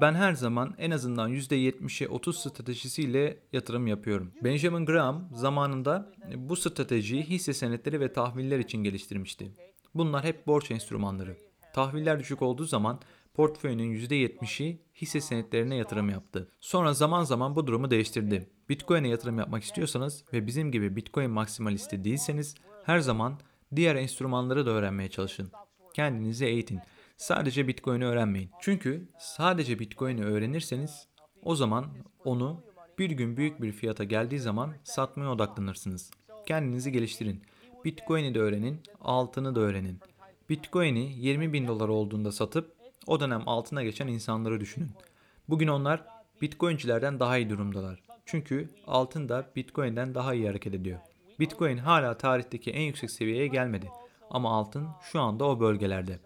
Ben 0.00 0.14
her 0.14 0.32
zaman 0.32 0.74
en 0.78 0.90
azından 0.90 1.32
%70'e 1.32 2.08
30 2.08 2.38
stratejisiyle 2.38 3.38
yatırım 3.52 3.86
yapıyorum. 3.86 4.32
Benjamin 4.44 4.86
Graham 4.86 5.28
zamanında 5.32 6.12
bu 6.36 6.56
stratejiyi 6.56 7.22
hisse 7.22 7.52
senetleri 7.54 8.00
ve 8.00 8.12
tahviller 8.12 8.58
için 8.58 8.78
geliştirmişti. 8.78 9.52
Bunlar 9.94 10.24
hep 10.24 10.46
borç 10.46 10.70
enstrümanları. 10.70 11.36
Tahviller 11.74 12.20
düşük 12.20 12.42
olduğu 12.42 12.64
zaman 12.64 13.00
portföyünün 13.34 13.94
%70'i 13.96 14.80
hisse 14.94 15.20
senetlerine 15.20 15.76
yatırım 15.76 16.10
yaptı. 16.10 16.48
Sonra 16.60 16.94
zaman 16.94 17.24
zaman 17.24 17.56
bu 17.56 17.66
durumu 17.66 17.90
değiştirdi. 17.90 18.48
Bitcoin'e 18.68 19.08
yatırım 19.08 19.38
yapmak 19.38 19.62
istiyorsanız 19.62 20.24
ve 20.32 20.46
bizim 20.46 20.72
gibi 20.72 20.96
Bitcoin 20.96 21.30
maksimalisti 21.30 22.04
değilseniz 22.04 22.54
her 22.84 22.98
zaman 22.98 23.40
diğer 23.76 23.96
enstrümanları 23.96 24.66
da 24.66 24.70
öğrenmeye 24.70 25.10
çalışın. 25.10 25.50
Kendinizi 25.94 26.44
eğitin. 26.44 26.80
Sadece 27.16 27.68
Bitcoin'i 27.68 28.04
öğrenmeyin. 28.04 28.50
Çünkü 28.60 29.08
sadece 29.18 29.78
Bitcoin'i 29.78 30.24
öğrenirseniz 30.24 31.08
o 31.42 31.56
zaman 31.56 31.86
onu 32.24 32.62
bir 32.98 33.10
gün 33.10 33.36
büyük 33.36 33.62
bir 33.62 33.72
fiyata 33.72 34.04
geldiği 34.04 34.40
zaman 34.40 34.74
satmaya 34.84 35.30
odaklanırsınız. 35.30 36.10
Kendinizi 36.46 36.92
geliştirin. 36.92 37.42
Bitcoin'i 37.84 38.34
de 38.34 38.40
öğrenin, 38.40 38.80
altını 39.00 39.54
da 39.54 39.60
öğrenin. 39.60 40.00
Bitcoin'i 40.50 41.12
20 41.16 41.52
bin 41.52 41.68
dolar 41.68 41.88
olduğunda 41.88 42.32
satıp 42.32 42.72
o 43.06 43.20
dönem 43.20 43.42
altına 43.46 43.82
geçen 43.82 44.06
insanları 44.06 44.60
düşünün. 44.60 44.90
Bugün 45.48 45.68
onlar 45.68 46.04
Bitcoin'cilerden 46.42 47.20
daha 47.20 47.38
iyi 47.38 47.50
durumdalar. 47.50 48.02
Çünkü 48.26 48.70
altın 48.86 49.28
da 49.28 49.50
Bitcoin'den 49.56 50.14
daha 50.14 50.34
iyi 50.34 50.46
hareket 50.46 50.74
ediyor. 50.74 50.98
Bitcoin 51.40 51.76
hala 51.76 52.18
tarihteki 52.18 52.70
en 52.70 52.82
yüksek 52.82 53.10
seviyeye 53.10 53.46
gelmedi. 53.46 53.90
Ama 54.30 54.50
altın 54.56 54.88
şu 55.12 55.20
anda 55.20 55.44
o 55.44 55.60
bölgelerde. 55.60 56.18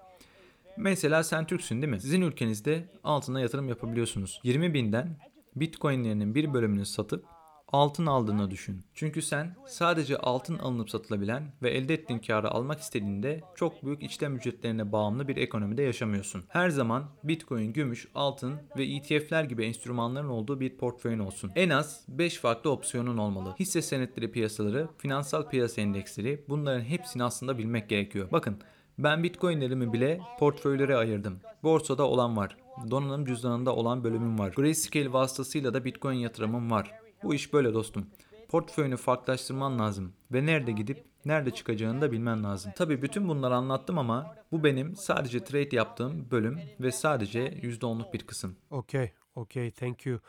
Mesela 0.81 1.25
sen 1.25 1.47
Türksün 1.47 1.83
değil 1.83 1.93
mi? 1.93 2.01
Sizin 2.01 2.21
ülkenizde 2.21 2.89
altına 3.05 3.41
yatırım 3.41 3.69
yapabiliyorsunuz. 3.69 4.41
20 4.45 4.75
binden 4.75 5.19
Bitcoin'lerinin 5.57 6.35
bir 6.35 6.55
bölümünü 6.55 6.87
satıp 6.87 7.25
altın 7.69 8.07
aldığını 8.07 8.51
düşün. 8.51 8.85
Çünkü 8.95 9.23
sen 9.23 9.57
sadece 9.67 10.17
altın 10.17 10.59
alınıp 10.59 10.91
satılabilen 10.91 11.53
ve 11.63 11.71
elde 11.71 11.95
ettiğin 11.95 12.21
karı 12.21 12.51
almak 12.51 12.81
istediğinde 12.81 13.41
çok 13.55 13.85
büyük 13.85 14.03
işlem 14.03 14.37
ücretlerine 14.37 14.93
bağımlı 14.93 15.29
bir 15.29 15.37
ekonomide 15.37 15.83
yaşamıyorsun. 15.83 16.45
Her 16.49 16.71
zaman 16.71 17.05
Bitcoin, 17.25 17.73
gümüş, 17.73 18.09
altın 18.15 18.55
ve 18.77 18.85
ETF'ler 18.85 19.45
gibi 19.45 19.65
enstrümanların 19.65 20.29
olduğu 20.29 20.61
bir 20.61 20.77
portföyün 20.77 21.19
olsun. 21.19 21.53
En 21.55 21.71
az 21.71 22.05
5 22.09 22.39
farklı 22.39 22.71
opsiyonun 22.71 23.19
olmalı. 23.19 23.55
Hisse 23.59 23.83
senetleri 23.83 24.33
piyasaları, 24.33 24.89
finansal 24.99 25.49
piyasa 25.49 25.81
endeksleri 25.81 26.45
bunların 26.49 26.85
hepsini 26.85 27.25
aslında 27.25 27.59
bilmek 27.59 27.89
gerekiyor. 27.89 28.29
Bakın 28.33 28.59
ben 28.99 29.23
Bitcoin'lerimi 29.23 29.93
bile 29.93 30.21
portföylere 30.39 30.97
ayırdım. 30.97 31.41
Borsada 31.63 32.07
olan 32.07 32.37
var. 32.37 32.57
Donanım 32.91 33.25
cüzdanında 33.25 33.77
olan 33.77 34.05
bölümüm 34.05 34.39
var. 34.39 34.53
Grayscale 34.57 35.13
vasıtasıyla 35.13 35.75
da 35.75 35.85
Bitcoin 35.85 36.19
yatırımım 36.19 36.71
var. 36.71 36.93
Bu 37.23 37.35
iş 37.35 37.53
böyle 37.53 37.75
dostum. 37.75 38.07
Portföyünü 38.49 38.97
farklılaştırman 38.97 39.79
lazım 39.79 40.13
ve 40.33 40.47
nerede 40.47 40.73
gidip 40.73 41.05
nerede 41.25 41.51
çıkacağını 41.51 42.01
da 42.01 42.13
bilmen 42.13 42.45
lazım. 42.45 42.73
Tabi 42.77 43.03
bütün 43.03 43.29
bunları 43.29 43.55
anlattım 43.55 43.99
ama 43.99 44.37
bu 44.53 44.65
benim 44.65 44.97
sadece 44.97 45.45
trade 45.45 45.77
yaptığım 45.77 46.31
bölüm 46.31 46.59
ve 46.81 46.93
sadece 46.93 47.49
%10'luk 47.49 48.13
bir 48.13 48.27
kısım. 48.27 48.57
Okay, 48.71 49.11
okay, 49.35 49.71
thank 49.71 50.07
you. 50.07 50.21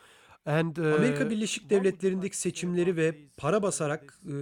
And 0.46 0.76
uh, 0.76 0.94
Amerika 0.94 1.30
Birleşik 1.30 1.70
Devletleri'ndeki 1.70 2.36
seçimleri 2.36 2.96
ve 2.96 3.14
para 3.36 3.62
basarak 3.62 4.18
e, 4.26 4.34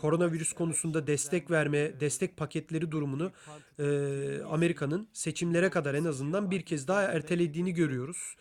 koronavirüs 0.00 0.52
konusunda 0.52 1.06
destek 1.06 1.50
verme, 1.50 2.00
destek 2.00 2.36
paketleri 2.36 2.90
durumunu 2.90 3.32
e, 3.78 3.84
Amerika'nın 4.42 5.08
seçimlere 5.12 5.70
kadar 5.70 5.94
en 5.94 6.04
azından 6.04 6.50
bir 6.50 6.62
kez 6.62 6.88
daha 6.88 7.02
ertelediğini 7.02 7.74
görüyoruz. 7.74 8.36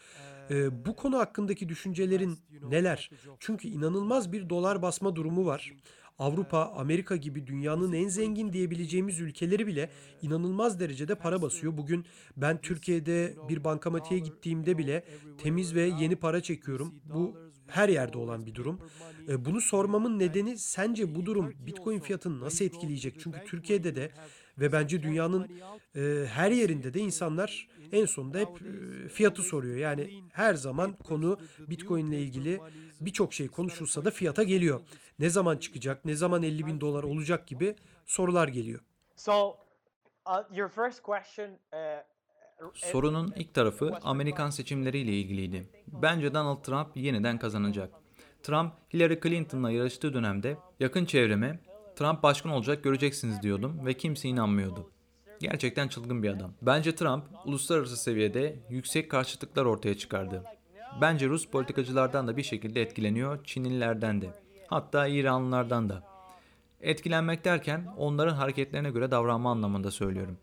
E, 0.50 0.86
bu 0.86 0.96
konu 0.96 1.18
hakkındaki 1.18 1.70
düşüncelerin 1.70 2.40
neler? 2.70 3.10
Çünkü 3.40 3.68
inanılmaz 3.68 4.32
bir 4.32 4.50
dolar 4.50 4.82
basma 4.82 5.16
durumu 5.16 5.46
var. 5.46 5.74
Avrupa, 6.20 6.74
Amerika 6.76 7.16
gibi 7.16 7.48
dünyanın 7.48 7.94
en 7.94 8.08
zengin 8.08 8.54
diyebileceğimiz 8.54 9.20
ülkeleri 9.20 9.68
bile 9.68 9.90
inanılmaz 10.22 10.80
derecede 10.80 11.16
para 11.16 11.42
basıyor. 11.42 11.78
Bugün 11.78 12.06
ben 12.38 12.62
Türkiye'de 12.62 13.36
bir 13.50 13.64
bankamatiğe 13.64 14.20
gittiğimde 14.20 14.78
bile 14.78 15.04
temiz 15.38 15.76
ve 15.76 15.82
yeni 15.82 16.16
para 16.16 16.42
çekiyorum. 16.42 16.96
Bu 17.06 17.49
her 17.70 17.90
yerde 17.90 18.18
olan 18.18 18.46
bir 18.46 18.56
durum. 18.56 18.80
E, 19.28 19.46
Bunu 19.46 19.62
sormamın 19.62 20.20
nedeni 20.20 20.58
sence 20.58 21.16
bu 21.16 21.26
durum 21.26 21.54
Bitcoin 21.60 22.00
fiyatını 22.00 22.40
nasıl 22.40 22.66
etkileyecek? 22.66 23.20
Çünkü 23.20 23.40
Türkiye'de 23.46 23.96
de 23.96 24.12
ve 24.60 24.72
bence 24.72 25.04
dünyanın 25.04 25.48
e, 25.96 26.26
her 26.28 26.52
yerinde 26.52 26.94
de 26.94 27.00
insanlar 27.00 27.68
en 27.92 28.06
sonunda 28.06 28.38
hep 28.38 28.48
e, 28.48 29.10
fiyatı 29.10 29.42
soruyor. 29.42 29.78
Yani 29.78 30.24
her 30.34 30.54
zaman 30.54 30.94
konu 30.94 31.40
Bitcoin 31.60 32.08
ile 32.12 32.20
ilgili 32.22 32.60
birçok 33.02 33.34
şey 33.34 33.48
konuşulsa 33.48 34.06
da 34.06 34.12
fiyata 34.12 34.44
geliyor. 34.44 34.82
Ne 35.20 35.30
zaman 35.30 35.58
çıkacak, 35.58 36.06
ne 36.06 36.16
zaman 36.16 36.44
50 36.44 36.66
bin 36.66 36.82
dolar 36.82 37.04
olacak 37.04 37.48
gibi 37.48 37.76
sorular 38.06 38.48
geliyor. 38.48 38.80
So, 39.16 39.58
uh, 40.28 40.58
your 40.58 40.70
first 40.70 41.02
question. 41.02 41.50
Uh, 41.74 41.78
Sorunun 42.74 43.34
ilk 43.36 43.54
tarafı 43.54 44.00
Amerikan 44.04 44.50
seçimleriyle 44.50 45.12
ilgiliydi. 45.12 45.68
Bence 45.88 46.34
Donald 46.34 46.64
Trump 46.64 46.88
yeniden 46.98 47.38
kazanacak. 47.38 47.90
Trump, 48.44 48.74
Hillary 48.94 49.20
Clinton'la 49.24 49.72
yarıştığı 49.72 50.14
dönemde 50.14 50.58
yakın 50.80 51.06
çevreme 51.06 51.60
Trump 51.96 52.24
başkan 52.24 52.52
olacak 52.52 52.84
göreceksiniz 52.84 53.42
diyordum 53.42 53.86
ve 53.86 53.94
kimse 53.94 54.30
inanmıyordu. 54.30 54.90
Gerçekten 55.40 55.88
çılgın 55.88 56.24
bir 56.24 56.30
adam. 56.30 56.52
Bence 56.62 56.96
Trump 56.96 57.24
uluslararası 57.46 57.98
seviyede 57.98 58.60
yüksek 58.70 59.12
karşıtlıklar 59.12 59.66
ortaya 59.66 59.98
çıkardı. 59.98 60.44
Bence 61.02 61.28
Rus 61.28 61.48
politikacılardan 61.48 62.28
da 62.28 62.38
bir 62.38 62.44
şekilde 62.44 62.82
etkileniyor, 62.82 63.44
Çinlilerden 63.44 64.22
de. 64.22 64.30
Hatta 64.68 65.08
İranlılardan 65.08 65.90
da. 65.90 66.04
Etkilenmek 66.82 67.46
derken 67.46 67.88
onların 67.98 68.36
hareketlerine 68.36 68.92
göre 68.92 69.12
davranma 69.12 69.52
anlamında 69.52 69.92
söylüyorum. 69.92 70.38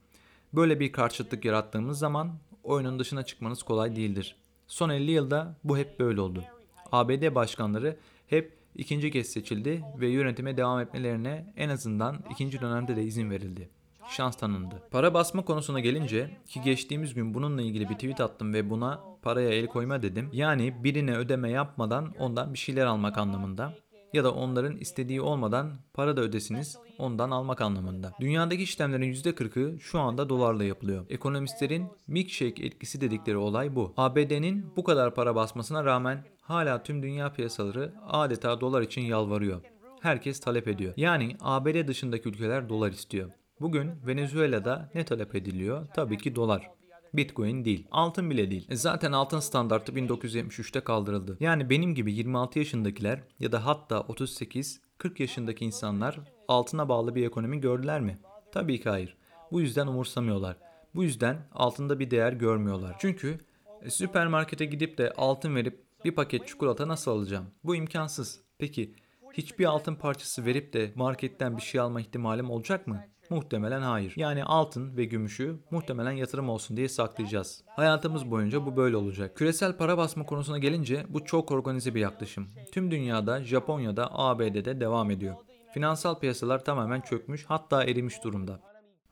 Böyle 0.57 0.81
bir 0.81 0.93
karşıtlık 0.93 1.45
yarattığımız 1.45 1.99
zaman 1.99 2.39
oyunun 2.63 2.99
dışına 2.99 3.23
çıkmanız 3.23 3.63
kolay 3.63 3.97
değildir. 3.97 4.37
Son 4.67 4.91
50 4.91 5.11
yılda 5.11 5.57
bu 5.65 5.79
hep 5.79 6.01
böyle 6.01 6.21
oldu. 6.21 6.45
ABD 6.93 7.35
başkanları 7.35 7.97
hep 8.27 8.57
ikinci 8.75 9.11
kez 9.11 9.27
seçildi 9.27 9.85
ve 10.01 10.09
yönetime 10.09 10.57
devam 10.57 10.81
etmelerine 10.81 11.53
en 11.57 11.69
azından 11.69 12.25
ikinci 12.31 12.61
dönemde 12.61 12.97
de 12.97 13.05
izin 13.05 13.31
verildi. 13.31 13.69
Şans 14.09 14.37
tanındı. 14.37 14.83
Para 14.91 15.15
basma 15.15 15.45
konusuna 15.45 15.81
gelince 15.81 16.31
ki 16.47 16.61
geçtiğimiz 16.61 17.15
gün 17.15 17.35
bununla 17.35 17.63
ilgili 17.63 17.89
bir 17.89 17.95
tweet 17.95 18.21
attım 18.21 18.55
ve 18.55 18.71
buna 18.71 19.01
paraya 19.23 19.51
el 19.51 19.67
koyma 19.67 20.03
dedim. 20.03 20.31
Yani 20.33 20.85
birine 20.85 21.17
ödeme 21.17 21.51
yapmadan 21.51 22.15
ondan 22.19 22.53
bir 22.53 22.59
şeyler 22.59 22.87
almak 22.87 23.19
anlamında 23.19 23.75
ya 24.13 24.25
da 24.25 24.33
onların 24.33 24.77
istediği 24.77 25.21
olmadan 25.21 25.73
para 25.95 26.17
da 26.17 26.21
ödesiniz 26.21 26.79
ondan 26.99 27.31
almak 27.31 27.61
anlamında. 27.61 28.13
Dünyadaki 28.21 28.63
işlemlerin 28.63 29.13
%40'ı 29.13 29.81
şu 29.81 30.01
anda 30.01 30.29
dolarla 30.29 30.65
yapılıyor. 30.65 31.07
Ekonomistlerin 31.09 31.87
milkshake 32.07 32.67
etkisi 32.67 33.01
dedikleri 33.01 33.37
olay 33.37 33.77
bu. 33.77 33.95
ABD'nin 33.97 34.73
bu 34.77 34.85
kadar 34.85 35.15
para 35.15 35.35
basmasına 35.35 35.85
rağmen 35.85 36.25
hala 36.43 36.83
tüm 36.83 37.03
dünya 37.03 37.33
piyasaları 37.33 37.95
adeta 38.09 38.61
dolar 38.61 38.83
için 38.83 39.03
yalvarıyor. 39.03 39.61
Herkes 40.01 40.41
talep 40.41 40.69
ediyor. 40.69 40.95
Yani 40.97 41.37
ABD 41.41 41.89
dışındaki 41.89 42.29
ülkeler 42.29 42.69
dolar 42.69 42.91
istiyor. 42.93 43.31
Bugün 43.61 43.91
Venezuela'da 44.07 44.91
ne 44.95 45.05
talep 45.05 45.35
ediliyor? 45.35 45.87
Tabii 45.95 46.19
ki 46.19 46.35
dolar. 46.35 46.71
Bitcoin 47.17 47.65
değil. 47.65 47.87
Altın 47.91 48.31
bile 48.31 48.51
değil. 48.51 48.67
E 48.71 48.77
zaten 48.77 49.13
altın 49.13 49.41
standartı 49.41 49.93
1973'te 49.93 50.81
kaldırıldı. 50.81 51.37
Yani 51.41 51.71
benim 51.71 51.95
gibi 51.95 52.13
26 52.13 52.59
yaşındakiler 52.59 53.21
ya 53.41 53.53
da 53.53 53.67
hatta 53.67 53.97
38-40 53.97 54.79
yaşındaki 55.19 55.65
insanlar 55.65 56.21
altına 56.49 56.89
bağlı 56.89 57.15
bir 57.15 57.27
ekonomi 57.27 57.61
gördüler 57.61 58.01
mi? 58.01 58.19
Tabii 58.53 58.81
ki 58.81 58.89
hayır. 58.89 59.17
Bu 59.53 59.61
yüzden 59.61 59.87
umursamıyorlar. 59.87 60.57
Bu 60.95 61.05
yüzden 61.05 61.49
altında 61.53 61.99
bir 61.99 62.11
değer 62.11 62.33
görmüyorlar. 62.33 62.97
Çünkü 62.99 63.39
e, 63.83 63.91
süpermarkete 63.91 64.65
gidip 64.65 64.99
de 64.99 65.13
altın 65.17 65.55
verip 65.55 65.85
bir 66.05 66.13
paket 66.13 66.49
çikolata 66.49 66.89
nasıl 66.89 67.11
alacağım? 67.11 67.47
Bu 67.65 67.77
imkansız. 67.77 68.41
Peki 68.59 68.95
hiçbir 69.33 69.65
altın 69.65 69.95
parçası 69.95 70.45
verip 70.45 70.73
de 70.73 70.93
marketten 70.95 71.57
bir 71.57 71.63
şey 71.63 71.81
alma 71.81 72.01
ihtimalim 72.01 72.51
olacak 72.51 72.87
mı? 72.87 73.05
Muhtemelen 73.31 73.83
hayır. 73.83 74.13
Yani 74.17 74.45
altın 74.45 74.97
ve 74.97 75.05
gümüşü 75.05 75.57
muhtemelen 75.71 76.11
yatırım 76.11 76.49
olsun 76.49 76.77
diye 76.77 76.89
saklayacağız. 76.89 77.65
Hayatımız 77.67 78.31
boyunca 78.31 78.67
bu 78.67 78.77
böyle 78.77 78.97
olacak. 78.97 79.37
Küresel 79.37 79.77
para 79.77 79.99
basma 79.99 80.27
konusuna 80.27 80.59
gelince 80.59 81.07
bu 81.09 81.25
çok 81.25 81.51
organize 81.51 81.95
bir 81.95 82.01
yaklaşım. 82.01 82.49
Tüm 82.73 82.91
dünyada, 82.91 83.45
Japonya'da, 83.45 84.09
ABD'de 84.13 84.81
devam 84.81 85.11
ediyor. 85.11 85.35
Finansal 85.75 86.19
piyasalar 86.19 86.65
tamamen 86.65 87.01
çökmüş 87.01 87.45
hatta 87.49 87.85
erimiş 87.85 88.25
durumda. 88.25 88.61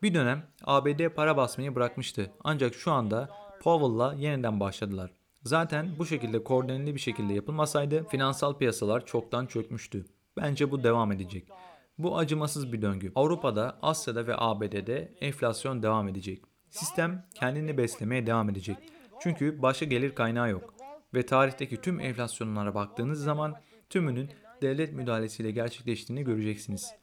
Bir 0.03 0.15
dönem 0.15 0.43
ABD 0.65 1.09
para 1.09 1.37
basmayı 1.37 1.75
bırakmıştı. 1.75 2.31
Ancak 2.45 2.75
şu 2.75 2.93
anda 2.93 3.29
Powell'la 3.61 4.15
yeniden 4.15 4.61
başladılar. 4.61 5.11
Zaten 5.43 5.89
bu 5.99 6.07
şekilde 6.07 6.45
koordineli 6.45 6.95
bir 6.95 7.01
şekilde 7.01 7.33
yapılmasaydı 7.35 8.09
finansal 8.09 8.55
piyasalar 8.55 9.07
çoktan 9.07 9.47
çökmüştü. 9.47 10.05
Bence 10.37 10.71
bu 10.71 10.85
devam 10.85 11.13
edecek. 11.13 11.49
Bu 11.99 12.19
acımasız 12.19 12.73
bir 12.73 12.83
döngü. 12.83 13.13
Avrupa'da, 13.15 13.79
Asya'da 13.83 14.27
ve 14.27 14.35
ABD'de 14.37 15.15
enflasyon 15.21 15.83
devam 15.83 16.09
edecek. 16.09 16.43
Sistem 16.71 17.27
kendini 17.35 17.79
beslemeye 17.79 18.27
devam 18.27 18.51
edecek. 18.51 18.77
Çünkü 19.21 19.63
başka 19.63 19.85
gelir 19.85 20.15
kaynağı 20.15 20.51
yok. 20.51 20.75
Ve 21.15 21.27
tarihteki 21.27 21.81
tüm 21.81 22.01
enflasyonlara 22.01 22.75
baktığınız 22.75 23.23
zaman 23.23 23.55
tümünün 23.91 24.31
devlet 24.63 24.93
müdahalesiyle 24.93 25.51
gerçekleştiğini 25.51 26.25
göreceksiniz. 26.25 26.95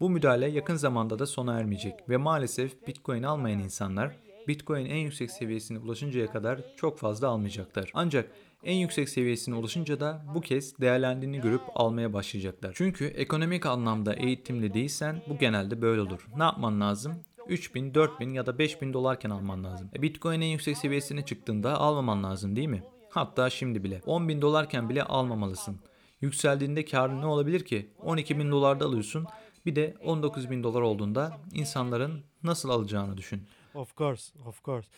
Bu 0.00 0.10
müdahale 0.10 0.48
yakın 0.48 0.76
zamanda 0.76 1.18
da 1.18 1.26
sona 1.26 1.58
ermeyecek 1.58 2.08
ve 2.08 2.16
maalesef 2.16 2.86
Bitcoin 2.86 3.22
almayan 3.22 3.58
insanlar 3.58 4.16
Bitcoin 4.48 4.86
en 4.86 4.96
yüksek 4.96 5.30
seviyesine 5.30 5.78
ulaşıncaya 5.78 6.26
kadar 6.26 6.60
çok 6.76 6.98
fazla 6.98 7.28
almayacaklar. 7.28 7.90
Ancak 7.94 8.30
en 8.64 8.74
yüksek 8.74 9.08
seviyesine 9.08 9.54
ulaşınca 9.54 10.00
da 10.00 10.22
bu 10.34 10.40
kez 10.40 10.78
değerlendiğini 10.78 11.40
görüp 11.40 11.62
almaya 11.74 12.12
başlayacaklar. 12.12 12.72
Çünkü 12.74 13.04
ekonomik 13.04 13.66
anlamda 13.66 14.14
eğitimli 14.14 14.74
değilsen 14.74 15.22
bu 15.28 15.38
genelde 15.38 15.82
böyle 15.82 16.00
olur. 16.00 16.26
Ne 16.36 16.42
yapman 16.42 16.80
lazım? 16.80 17.12
3000, 17.48 17.94
4000 17.94 18.34
ya 18.34 18.46
da 18.46 18.58
5000 18.58 18.92
dolarken 18.92 19.30
alman 19.30 19.64
lazım. 19.64 19.90
E 19.94 20.02
Bitcoin 20.02 20.40
en 20.40 20.46
yüksek 20.46 20.78
seviyesine 20.78 21.24
çıktığında 21.24 21.78
almaman 21.78 22.24
lazım 22.24 22.56
değil 22.56 22.68
mi? 22.68 22.82
Hatta 23.10 23.50
şimdi 23.50 23.84
bile. 23.84 24.00
10 24.06 24.28
bin 24.28 24.42
dolarken 24.42 24.88
bile 24.88 25.02
almamalısın. 25.02 25.80
Yükseldiğinde 26.20 26.84
karın 26.84 27.20
ne 27.20 27.26
olabilir 27.26 27.64
ki? 27.64 27.90
12 28.02 28.38
bin 28.38 28.50
dolarda 28.50 28.84
alıyorsun. 28.84 29.26
Bir 29.66 29.76
de 29.76 29.94
19 30.04 30.50
bin 30.50 30.62
dolar 30.62 30.80
olduğunda 30.80 31.38
insanların 31.52 32.24
nasıl 32.42 32.70
alacağını 32.70 33.16
düşün. 33.16 33.42
Of 33.74 33.96
course, 33.96 34.38
of 34.46 34.64
course. 34.64 34.88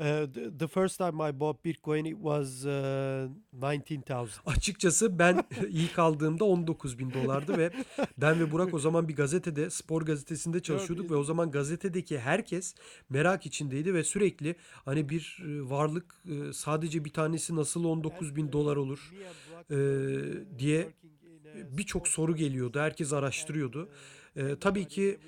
Uh, 0.00 0.26
the, 0.58 0.68
first 0.68 0.98
time 0.98 1.20
I 1.20 1.40
bought 1.40 1.62
Bitcoin, 1.62 2.06
it 2.06 2.16
was 2.16 2.64
uh, 2.64 3.28
19,000. 3.52 4.40
Açıkçası 4.46 5.18
ben 5.18 5.44
ilk 5.68 5.98
aldığımda 5.98 6.44
19 6.44 6.98
bin 6.98 7.12
dolardı 7.12 7.58
ve 7.58 7.70
ben 8.18 8.40
ve 8.40 8.52
Burak 8.52 8.74
o 8.74 8.78
zaman 8.78 9.08
bir 9.08 9.16
gazetede, 9.16 9.70
spor 9.70 10.02
gazetesinde 10.02 10.60
çalışıyorduk 10.60 11.10
ve 11.10 11.14
o 11.14 11.24
zaman 11.24 11.50
gazetedeki 11.50 12.18
herkes 12.18 12.74
merak 13.10 13.46
içindeydi 13.46 13.94
ve 13.94 14.04
sürekli 14.04 14.54
hani 14.84 15.08
bir 15.08 15.42
e, 15.46 15.70
varlık 15.70 16.14
e, 16.24 16.52
sadece 16.52 17.04
bir 17.04 17.12
tanesi 17.12 17.56
nasıl 17.56 17.84
19 17.84 18.36
bin 18.36 18.52
dolar 18.52 18.76
olur 18.76 19.12
e, 19.70 19.78
diye 20.58 20.88
birçok 21.54 22.08
soru 22.08 22.36
geliyordu. 22.36 22.80
Herkes 22.80 23.12
araştırıyordu. 23.12 23.88
E, 24.36 24.56
tabii 24.60 24.84
ki 24.84 25.18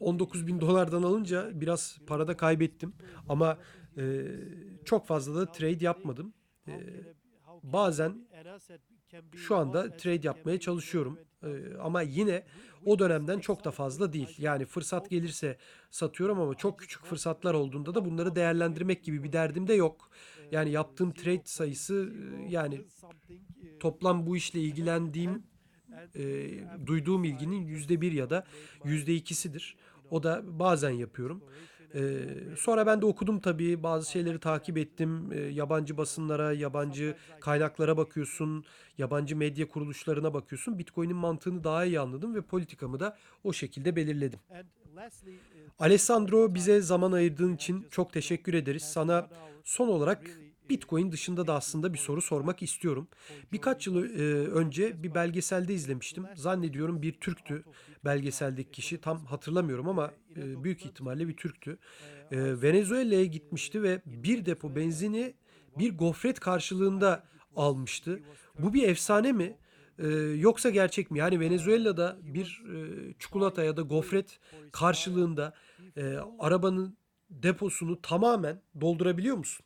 19 0.00 0.46
bin 0.46 0.60
dolardan 0.60 1.02
alınca 1.02 1.60
biraz 1.60 1.98
parada 2.06 2.36
kaybettim 2.36 2.92
ama 3.28 3.58
e, 3.96 4.24
çok 4.84 5.06
fazla 5.06 5.40
da 5.40 5.52
trade 5.52 5.84
yapmadım. 5.84 6.34
E, 6.68 6.72
bazen 7.62 8.28
şu 9.36 9.56
anda 9.56 9.96
trade 9.96 10.26
yapmaya 10.26 10.60
çalışıyorum. 10.60 11.18
Ee, 11.42 11.76
ama 11.82 12.02
yine 12.02 12.44
o 12.84 12.98
dönemden 12.98 13.38
çok 13.38 13.64
da 13.64 13.70
fazla 13.70 14.12
değil. 14.12 14.34
Yani 14.38 14.64
fırsat 14.64 15.10
gelirse 15.10 15.58
satıyorum 15.90 16.40
ama 16.40 16.54
çok 16.54 16.78
küçük 16.78 17.04
fırsatlar 17.04 17.54
olduğunda 17.54 17.94
da 17.94 18.04
bunları 18.04 18.34
değerlendirmek 18.34 19.04
gibi 19.04 19.24
bir 19.24 19.32
derdim 19.32 19.68
de 19.68 19.74
yok. 19.74 20.10
Yani 20.50 20.70
yaptığım 20.70 21.12
trade 21.12 21.42
sayısı 21.44 22.12
e, 22.12 22.50
yani 22.50 22.84
toplam 23.80 24.26
bu 24.26 24.36
işle 24.36 24.60
ilgilendiğim 24.60 25.42
e, 26.16 26.48
duyduğum 26.86 27.24
ilginin 27.24 27.66
yüzde 27.66 28.00
bir 28.00 28.12
ya 28.12 28.30
da 28.30 28.44
yüzde 28.84 29.14
ikisidir. 29.14 29.76
O 30.10 30.22
da 30.22 30.42
bazen 30.58 30.90
yapıyorum. 30.90 31.42
Ee, 31.94 32.18
sonra 32.56 32.86
ben 32.86 33.02
de 33.02 33.06
okudum 33.06 33.40
tabii 33.40 33.82
bazı 33.82 34.10
şeyleri 34.10 34.40
takip 34.40 34.78
ettim. 34.78 35.32
Ee, 35.32 35.40
yabancı 35.40 35.96
basınlara, 35.96 36.52
yabancı 36.52 37.16
kaynaklara 37.40 37.96
bakıyorsun, 37.96 38.64
yabancı 38.98 39.36
medya 39.36 39.68
kuruluşlarına 39.68 40.34
bakıyorsun. 40.34 40.78
Bitcoin'in 40.78 41.16
mantığını 41.16 41.64
daha 41.64 41.84
iyi 41.84 42.00
anladım 42.00 42.34
ve 42.34 42.40
politikamı 42.40 43.00
da 43.00 43.16
o 43.44 43.52
şekilde 43.52 43.96
belirledim. 43.96 44.38
Alessandro 45.78 46.54
bize 46.54 46.80
zaman 46.80 47.12
ayırdığın 47.12 47.54
için 47.54 47.86
çok 47.90 48.12
teşekkür 48.12 48.54
ederiz. 48.54 48.82
Sana 48.82 49.28
son 49.64 49.88
olarak 49.88 50.30
Bitcoin 50.70 51.12
dışında 51.12 51.46
da 51.46 51.54
aslında 51.54 51.92
bir 51.92 51.98
soru 51.98 52.22
sormak 52.22 52.62
istiyorum. 52.62 53.08
Birkaç 53.52 53.86
yıl 53.86 54.04
e, 54.04 54.48
önce 54.48 55.02
bir 55.02 55.14
belgeselde 55.14 55.74
izlemiştim. 55.74 56.26
Zannediyorum 56.34 57.02
bir 57.02 57.12
Türktü 57.12 57.64
belgeseldeki 58.04 58.70
kişi. 58.70 59.00
Tam 59.00 59.24
hatırlamıyorum 59.24 59.88
ama 59.88 60.12
e, 60.36 60.64
büyük 60.64 60.84
ihtimalle 60.84 61.28
bir 61.28 61.36
Türktü. 61.36 61.78
E, 62.30 62.62
Venezuela'ya 62.62 63.24
gitmişti 63.24 63.82
ve 63.82 64.02
bir 64.06 64.46
depo 64.46 64.76
benzini 64.76 65.34
bir 65.78 65.98
gofret 65.98 66.40
karşılığında 66.40 67.24
almıştı. 67.56 68.20
Bu 68.58 68.74
bir 68.74 68.88
efsane 68.88 69.32
mi? 69.32 69.56
Yoksa 70.36 70.70
gerçek 70.70 71.10
mi? 71.10 71.18
Yani 71.18 71.40
Venezuela'da 71.40 72.18
bir 72.22 72.62
çikolata 73.18 73.64
ya 73.64 73.76
da 73.76 73.82
gofret 73.82 74.38
karşılığında 74.72 75.54
arabanın 76.38 76.96
deposunu 77.30 78.02
tamamen 78.02 78.62
doldurabiliyor 78.80 79.36
musun? 79.36 79.65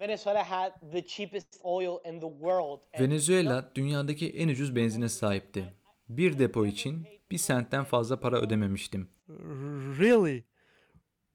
Venezuela 0.00 0.50
had 0.50 0.72
the 0.92 1.06
cheapest 1.06 1.56
oil 1.64 1.98
in 2.04 2.20
the 2.20 2.28
world. 2.28 2.80
and 2.94 3.00
Venezuela 3.00 3.70
dünyadaki 3.74 4.28
en 4.30 4.48
ucuz 4.48 4.76
benzine 4.76 5.08
sahipti. 5.08 5.64
Bir 6.08 6.38
depo 6.38 6.66
için 6.66 7.06
bir 7.30 7.38
sentten 7.38 7.84
fazla 7.84 8.20
para 8.20 8.40
ödememiştim. 8.40 9.08
Really? 9.98 10.44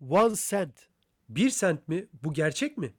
One 0.09 0.35
cent. 0.49 0.87
Bir 1.29 1.49
sent 1.49 1.87
mi? 1.87 2.07
Bu 2.23 2.33
gerçek 2.33 2.77
mi? 2.77 2.93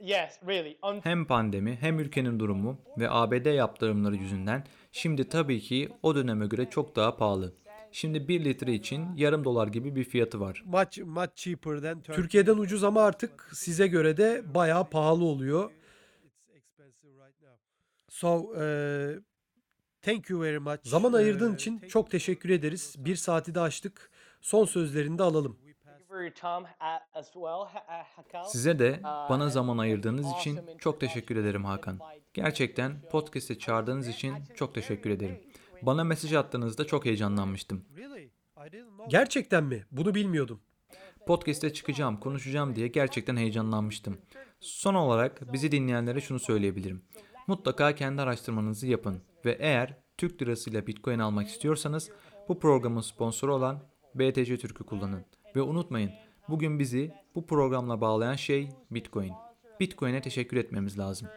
Yes, 0.00 0.40
really. 0.46 0.78
Hem 1.02 1.24
pandemi 1.26 1.76
hem 1.80 2.00
ülkenin 2.00 2.40
durumu 2.40 2.78
ve 2.98 3.10
ABD 3.10 3.46
yaptırımları 3.54 4.16
yüzünden 4.16 4.64
şimdi 4.92 5.28
tabii 5.28 5.60
ki 5.60 5.88
o 6.02 6.14
döneme 6.14 6.46
göre 6.46 6.70
çok 6.70 6.96
daha 6.96 7.16
pahalı. 7.16 7.54
Şimdi 7.98 8.28
1 8.28 8.44
litre 8.44 8.74
için 8.74 9.16
yarım 9.16 9.44
dolar 9.44 9.68
gibi 9.68 9.96
bir 9.96 10.04
fiyatı 10.04 10.40
var. 10.40 10.62
Much 10.66 10.98
much 10.98 11.34
cheaper 11.34 11.80
than 11.80 12.00
Turkey. 12.00 12.14
Türkiye'den 12.14 12.58
ucuz 12.58 12.84
ama 12.84 13.02
artık 13.02 13.50
size 13.52 13.86
göre 13.86 14.16
de 14.16 14.54
bayağı 14.54 14.90
pahalı 14.90 15.24
oluyor. 15.24 15.70
It's 16.24 16.56
expensive 16.56 17.10
right 17.12 17.42
now. 17.42 17.56
So, 18.08 18.62
e, 18.62 19.18
Thank 20.02 20.30
you 20.30 20.42
very 20.42 20.58
much. 20.58 20.78
zaman 20.82 21.12
ayırdığın 21.12 21.50
Uh, 21.50 21.54
için 21.54 21.78
thank 21.78 21.90
çok 21.90 22.10
teşekkür 22.10 22.50
ederiz. 22.50 22.94
Bir 22.98 23.16
saati 23.16 23.54
de 23.54 23.60
açtık. 23.60 24.10
Son 24.40 24.64
sözlerini 24.64 25.18
de 25.18 25.22
alalım. 25.22 25.58
Uh. 25.62 25.68
Size 28.46 28.78
de 28.78 29.00
bana 29.02 29.48
zaman 29.48 29.78
ayırdığınız 29.78 30.26
için 30.40 30.60
çok 30.78 31.00
teşekkür 31.00 31.36
ederim 31.36 31.64
Hakan. 31.64 31.98
Gerçekten 32.34 33.00
podcast'e 33.10 33.58
çağırdığınız 33.58 34.08
için 34.08 34.34
çok 34.54 34.74
teşekkür 34.74 35.10
ederim. 35.10 35.40
Bana 35.82 36.04
mesaj 36.04 36.32
attığınızda 36.32 36.86
çok 36.86 37.04
heyecanlanmıştım. 37.04 37.84
Gerçekten 39.08 39.64
mi? 39.64 39.84
Bunu 39.90 40.14
bilmiyordum. 40.14 40.60
Podcast'te 41.26 41.72
çıkacağım, 41.72 42.20
konuşacağım 42.20 42.76
diye 42.76 42.88
gerçekten 42.88 43.36
heyecanlanmıştım. 43.36 44.18
Son 44.60 44.94
olarak 44.94 45.52
bizi 45.52 45.72
dinleyenlere 45.72 46.20
şunu 46.20 46.38
söyleyebilirim. 46.38 47.02
Mutlaka 47.46 47.94
kendi 47.94 48.22
araştırmanızı 48.22 48.86
yapın 48.86 49.22
ve 49.44 49.56
eğer 49.60 49.96
Türk 50.18 50.42
lirasıyla 50.42 50.86
Bitcoin 50.86 51.18
almak 51.18 51.48
istiyorsanız 51.48 52.10
bu 52.48 52.58
programın 52.58 53.00
sponsoru 53.00 53.54
olan 53.54 53.82
BTC 54.14 54.56
Türk'ü 54.56 54.84
kullanın. 54.84 55.24
Ve 55.56 55.62
unutmayın, 55.62 56.10
bugün 56.48 56.78
bizi 56.78 57.12
bu 57.34 57.46
programla 57.46 58.00
bağlayan 58.00 58.34
şey 58.36 58.68
Bitcoin. 58.90 59.32
Bitcoin'e 59.80 60.20
teşekkür 60.20 60.56
etmemiz 60.56 60.98
lazım. 60.98 61.28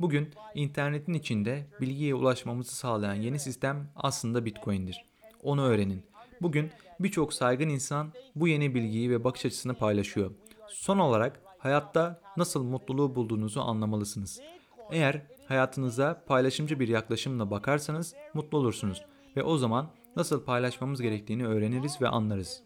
Bugün 0.00 0.30
internetin 0.54 1.14
içinde 1.14 1.66
bilgiye 1.80 2.14
ulaşmamızı 2.14 2.76
sağlayan 2.76 3.14
yeni 3.14 3.38
sistem 3.38 3.90
aslında 3.96 4.44
Bitcoin'dir. 4.44 5.04
Onu 5.42 5.62
öğrenin. 5.62 6.02
Bugün 6.42 6.70
birçok 7.00 7.32
saygın 7.32 7.68
insan 7.68 8.12
bu 8.34 8.48
yeni 8.48 8.74
bilgiyi 8.74 9.10
ve 9.10 9.24
bakış 9.24 9.44
açısını 9.44 9.74
paylaşıyor. 9.74 10.30
Son 10.68 10.98
olarak 10.98 11.40
hayatta 11.58 12.20
nasıl 12.36 12.62
mutluluğu 12.62 13.14
bulduğunuzu 13.14 13.60
anlamalısınız. 13.60 14.40
Eğer 14.90 15.22
hayatınıza 15.48 16.24
paylaşımcı 16.26 16.80
bir 16.80 16.88
yaklaşımla 16.88 17.50
bakarsanız 17.50 18.14
mutlu 18.34 18.58
olursunuz 18.58 19.04
ve 19.36 19.42
o 19.42 19.58
zaman 19.58 19.90
nasıl 20.16 20.44
paylaşmamız 20.44 21.02
gerektiğini 21.02 21.46
öğreniriz 21.46 22.02
ve 22.02 22.08
anlarız. 22.08 22.62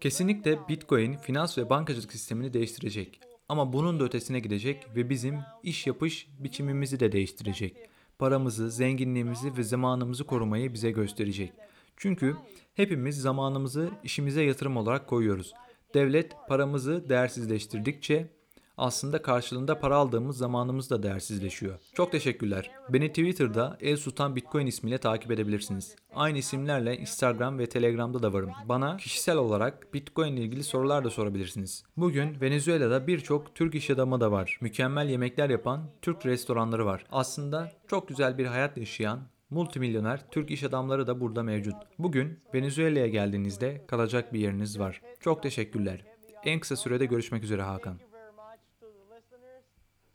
Kesinlikle 0.00 0.68
Bitcoin 0.68 1.16
finans 1.16 1.58
ve 1.58 1.70
bankacılık 1.70 2.12
sistemini 2.12 2.52
değiştirecek. 2.52 3.20
Ama 3.48 3.72
bunun 3.72 4.00
da 4.00 4.04
ötesine 4.04 4.40
gidecek 4.40 4.86
ve 4.96 5.10
bizim 5.10 5.38
iş 5.62 5.86
yapış 5.86 6.28
biçimimizi 6.38 7.00
de 7.00 7.12
değiştirecek. 7.12 7.76
Paramızı, 8.18 8.70
zenginliğimizi 8.70 9.56
ve 9.56 9.62
zamanımızı 9.62 10.24
korumayı 10.24 10.72
bize 10.74 10.90
gösterecek. 10.90 11.52
Çünkü 11.96 12.36
hepimiz 12.74 13.20
zamanımızı 13.20 13.90
işimize 14.04 14.42
yatırım 14.42 14.76
olarak 14.76 15.06
koyuyoruz. 15.06 15.52
Devlet 15.94 16.32
paramızı 16.48 17.08
değersizleştirdikçe 17.08 18.28
aslında 18.76 19.22
karşılığında 19.22 19.78
para 19.78 19.96
aldığımız 19.96 20.36
zamanımız 20.36 20.90
da 20.90 21.02
değersizleşiyor. 21.02 21.78
Çok 21.94 22.12
teşekkürler. 22.12 22.70
Beni 22.88 23.08
Twitter'da 23.08 23.78
El 23.80 23.96
Sultan 23.96 24.36
Bitcoin 24.36 24.66
ismiyle 24.66 24.98
takip 24.98 25.30
edebilirsiniz. 25.30 25.96
Aynı 26.14 26.38
isimlerle 26.38 26.96
Instagram 26.96 27.58
ve 27.58 27.68
Telegram'da 27.68 28.22
da 28.22 28.32
varım. 28.32 28.50
Bana 28.68 28.96
kişisel 28.96 29.36
olarak 29.36 29.94
Bitcoin 29.94 30.32
ile 30.32 30.42
ilgili 30.42 30.64
sorular 30.64 31.04
da 31.04 31.10
sorabilirsiniz. 31.10 31.84
Bugün 31.96 32.40
Venezuela'da 32.40 33.06
birçok 33.06 33.54
Türk 33.54 33.74
iş 33.74 33.90
adamı 33.90 34.20
da 34.20 34.32
var. 34.32 34.58
Mükemmel 34.60 35.08
yemekler 35.08 35.50
yapan 35.50 35.90
Türk 36.02 36.26
restoranları 36.26 36.86
var. 36.86 37.04
Aslında 37.12 37.72
çok 37.88 38.08
güzel 38.08 38.38
bir 38.38 38.46
hayat 38.46 38.76
yaşayan 38.76 39.20
multimilyoner 39.50 40.30
Türk 40.30 40.50
iş 40.50 40.62
adamları 40.64 41.06
da 41.06 41.20
burada 41.20 41.42
mevcut. 41.42 41.74
Bugün 41.98 42.40
Venezuela'ya 42.54 43.06
geldiğinizde 43.06 43.86
kalacak 43.86 44.32
bir 44.32 44.40
yeriniz 44.40 44.78
var. 44.78 45.02
Çok 45.20 45.42
teşekkürler. 45.42 46.04
En 46.44 46.60
kısa 46.60 46.76
sürede 46.76 47.06
görüşmek 47.06 47.44
üzere 47.44 47.62
Hakan. 47.62 47.98
Thank 47.98 48.02
you 48.02 48.20
very 48.20 48.32
much 48.32 48.60
to 48.80 48.86
the 48.86 49.16
listeners. 49.16 49.64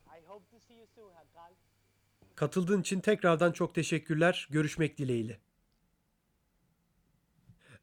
I 0.07 0.27
hope 0.27 0.45
to 0.51 0.59
see 0.67 0.77
you 0.77 0.87
soon, 0.95 1.11
Hakal. 1.13 1.53
Katıldığın 2.39 2.81
için 2.81 2.99
tekrardan 2.99 3.51
çok 3.51 3.75
teşekkürler. 3.75 4.47
Görüşmek 4.51 4.97
dileğiyle. 4.97 5.39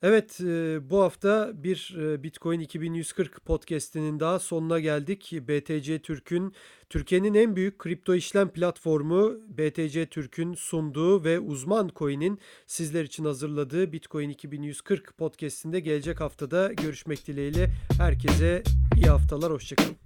Evet, 0.03 0.41
e, 0.41 0.91
bu 0.91 1.01
hafta 1.01 1.53
bir 1.55 1.97
e, 1.99 2.23
Bitcoin 2.23 2.61
2140 2.61 3.45
podcast'inin 3.45 4.21
daha 4.21 4.39
sonuna 4.39 4.81
geldik. 4.81 5.33
BTC 5.49 5.99
Türk'ün 5.99 6.55
Türkiye'nin 6.91 7.35
en 7.35 7.57
büyük 7.57 7.79
kripto 7.79 8.15
işlem 8.15 8.49
platformu 8.49 9.33
BTC 9.49 10.07
Türk'ün 10.07 10.55
sunduğu 10.55 11.25
ve 11.25 11.41
uzman 11.41 11.91
coin'in 11.97 12.39
sizler 12.67 13.05
için 13.05 13.25
hazırladığı 13.25 13.93
Bitcoin 13.93 14.31
2140 14.31 15.19
podcast'inde 15.19 15.81
gelecek 15.81 16.21
haftada 16.21 16.73
görüşmek 16.73 17.27
dileğiyle 17.27 17.71
herkese 17.99 18.63
iyi 18.97 19.07
haftalar, 19.07 19.53
hoşçakalın. 19.53 20.06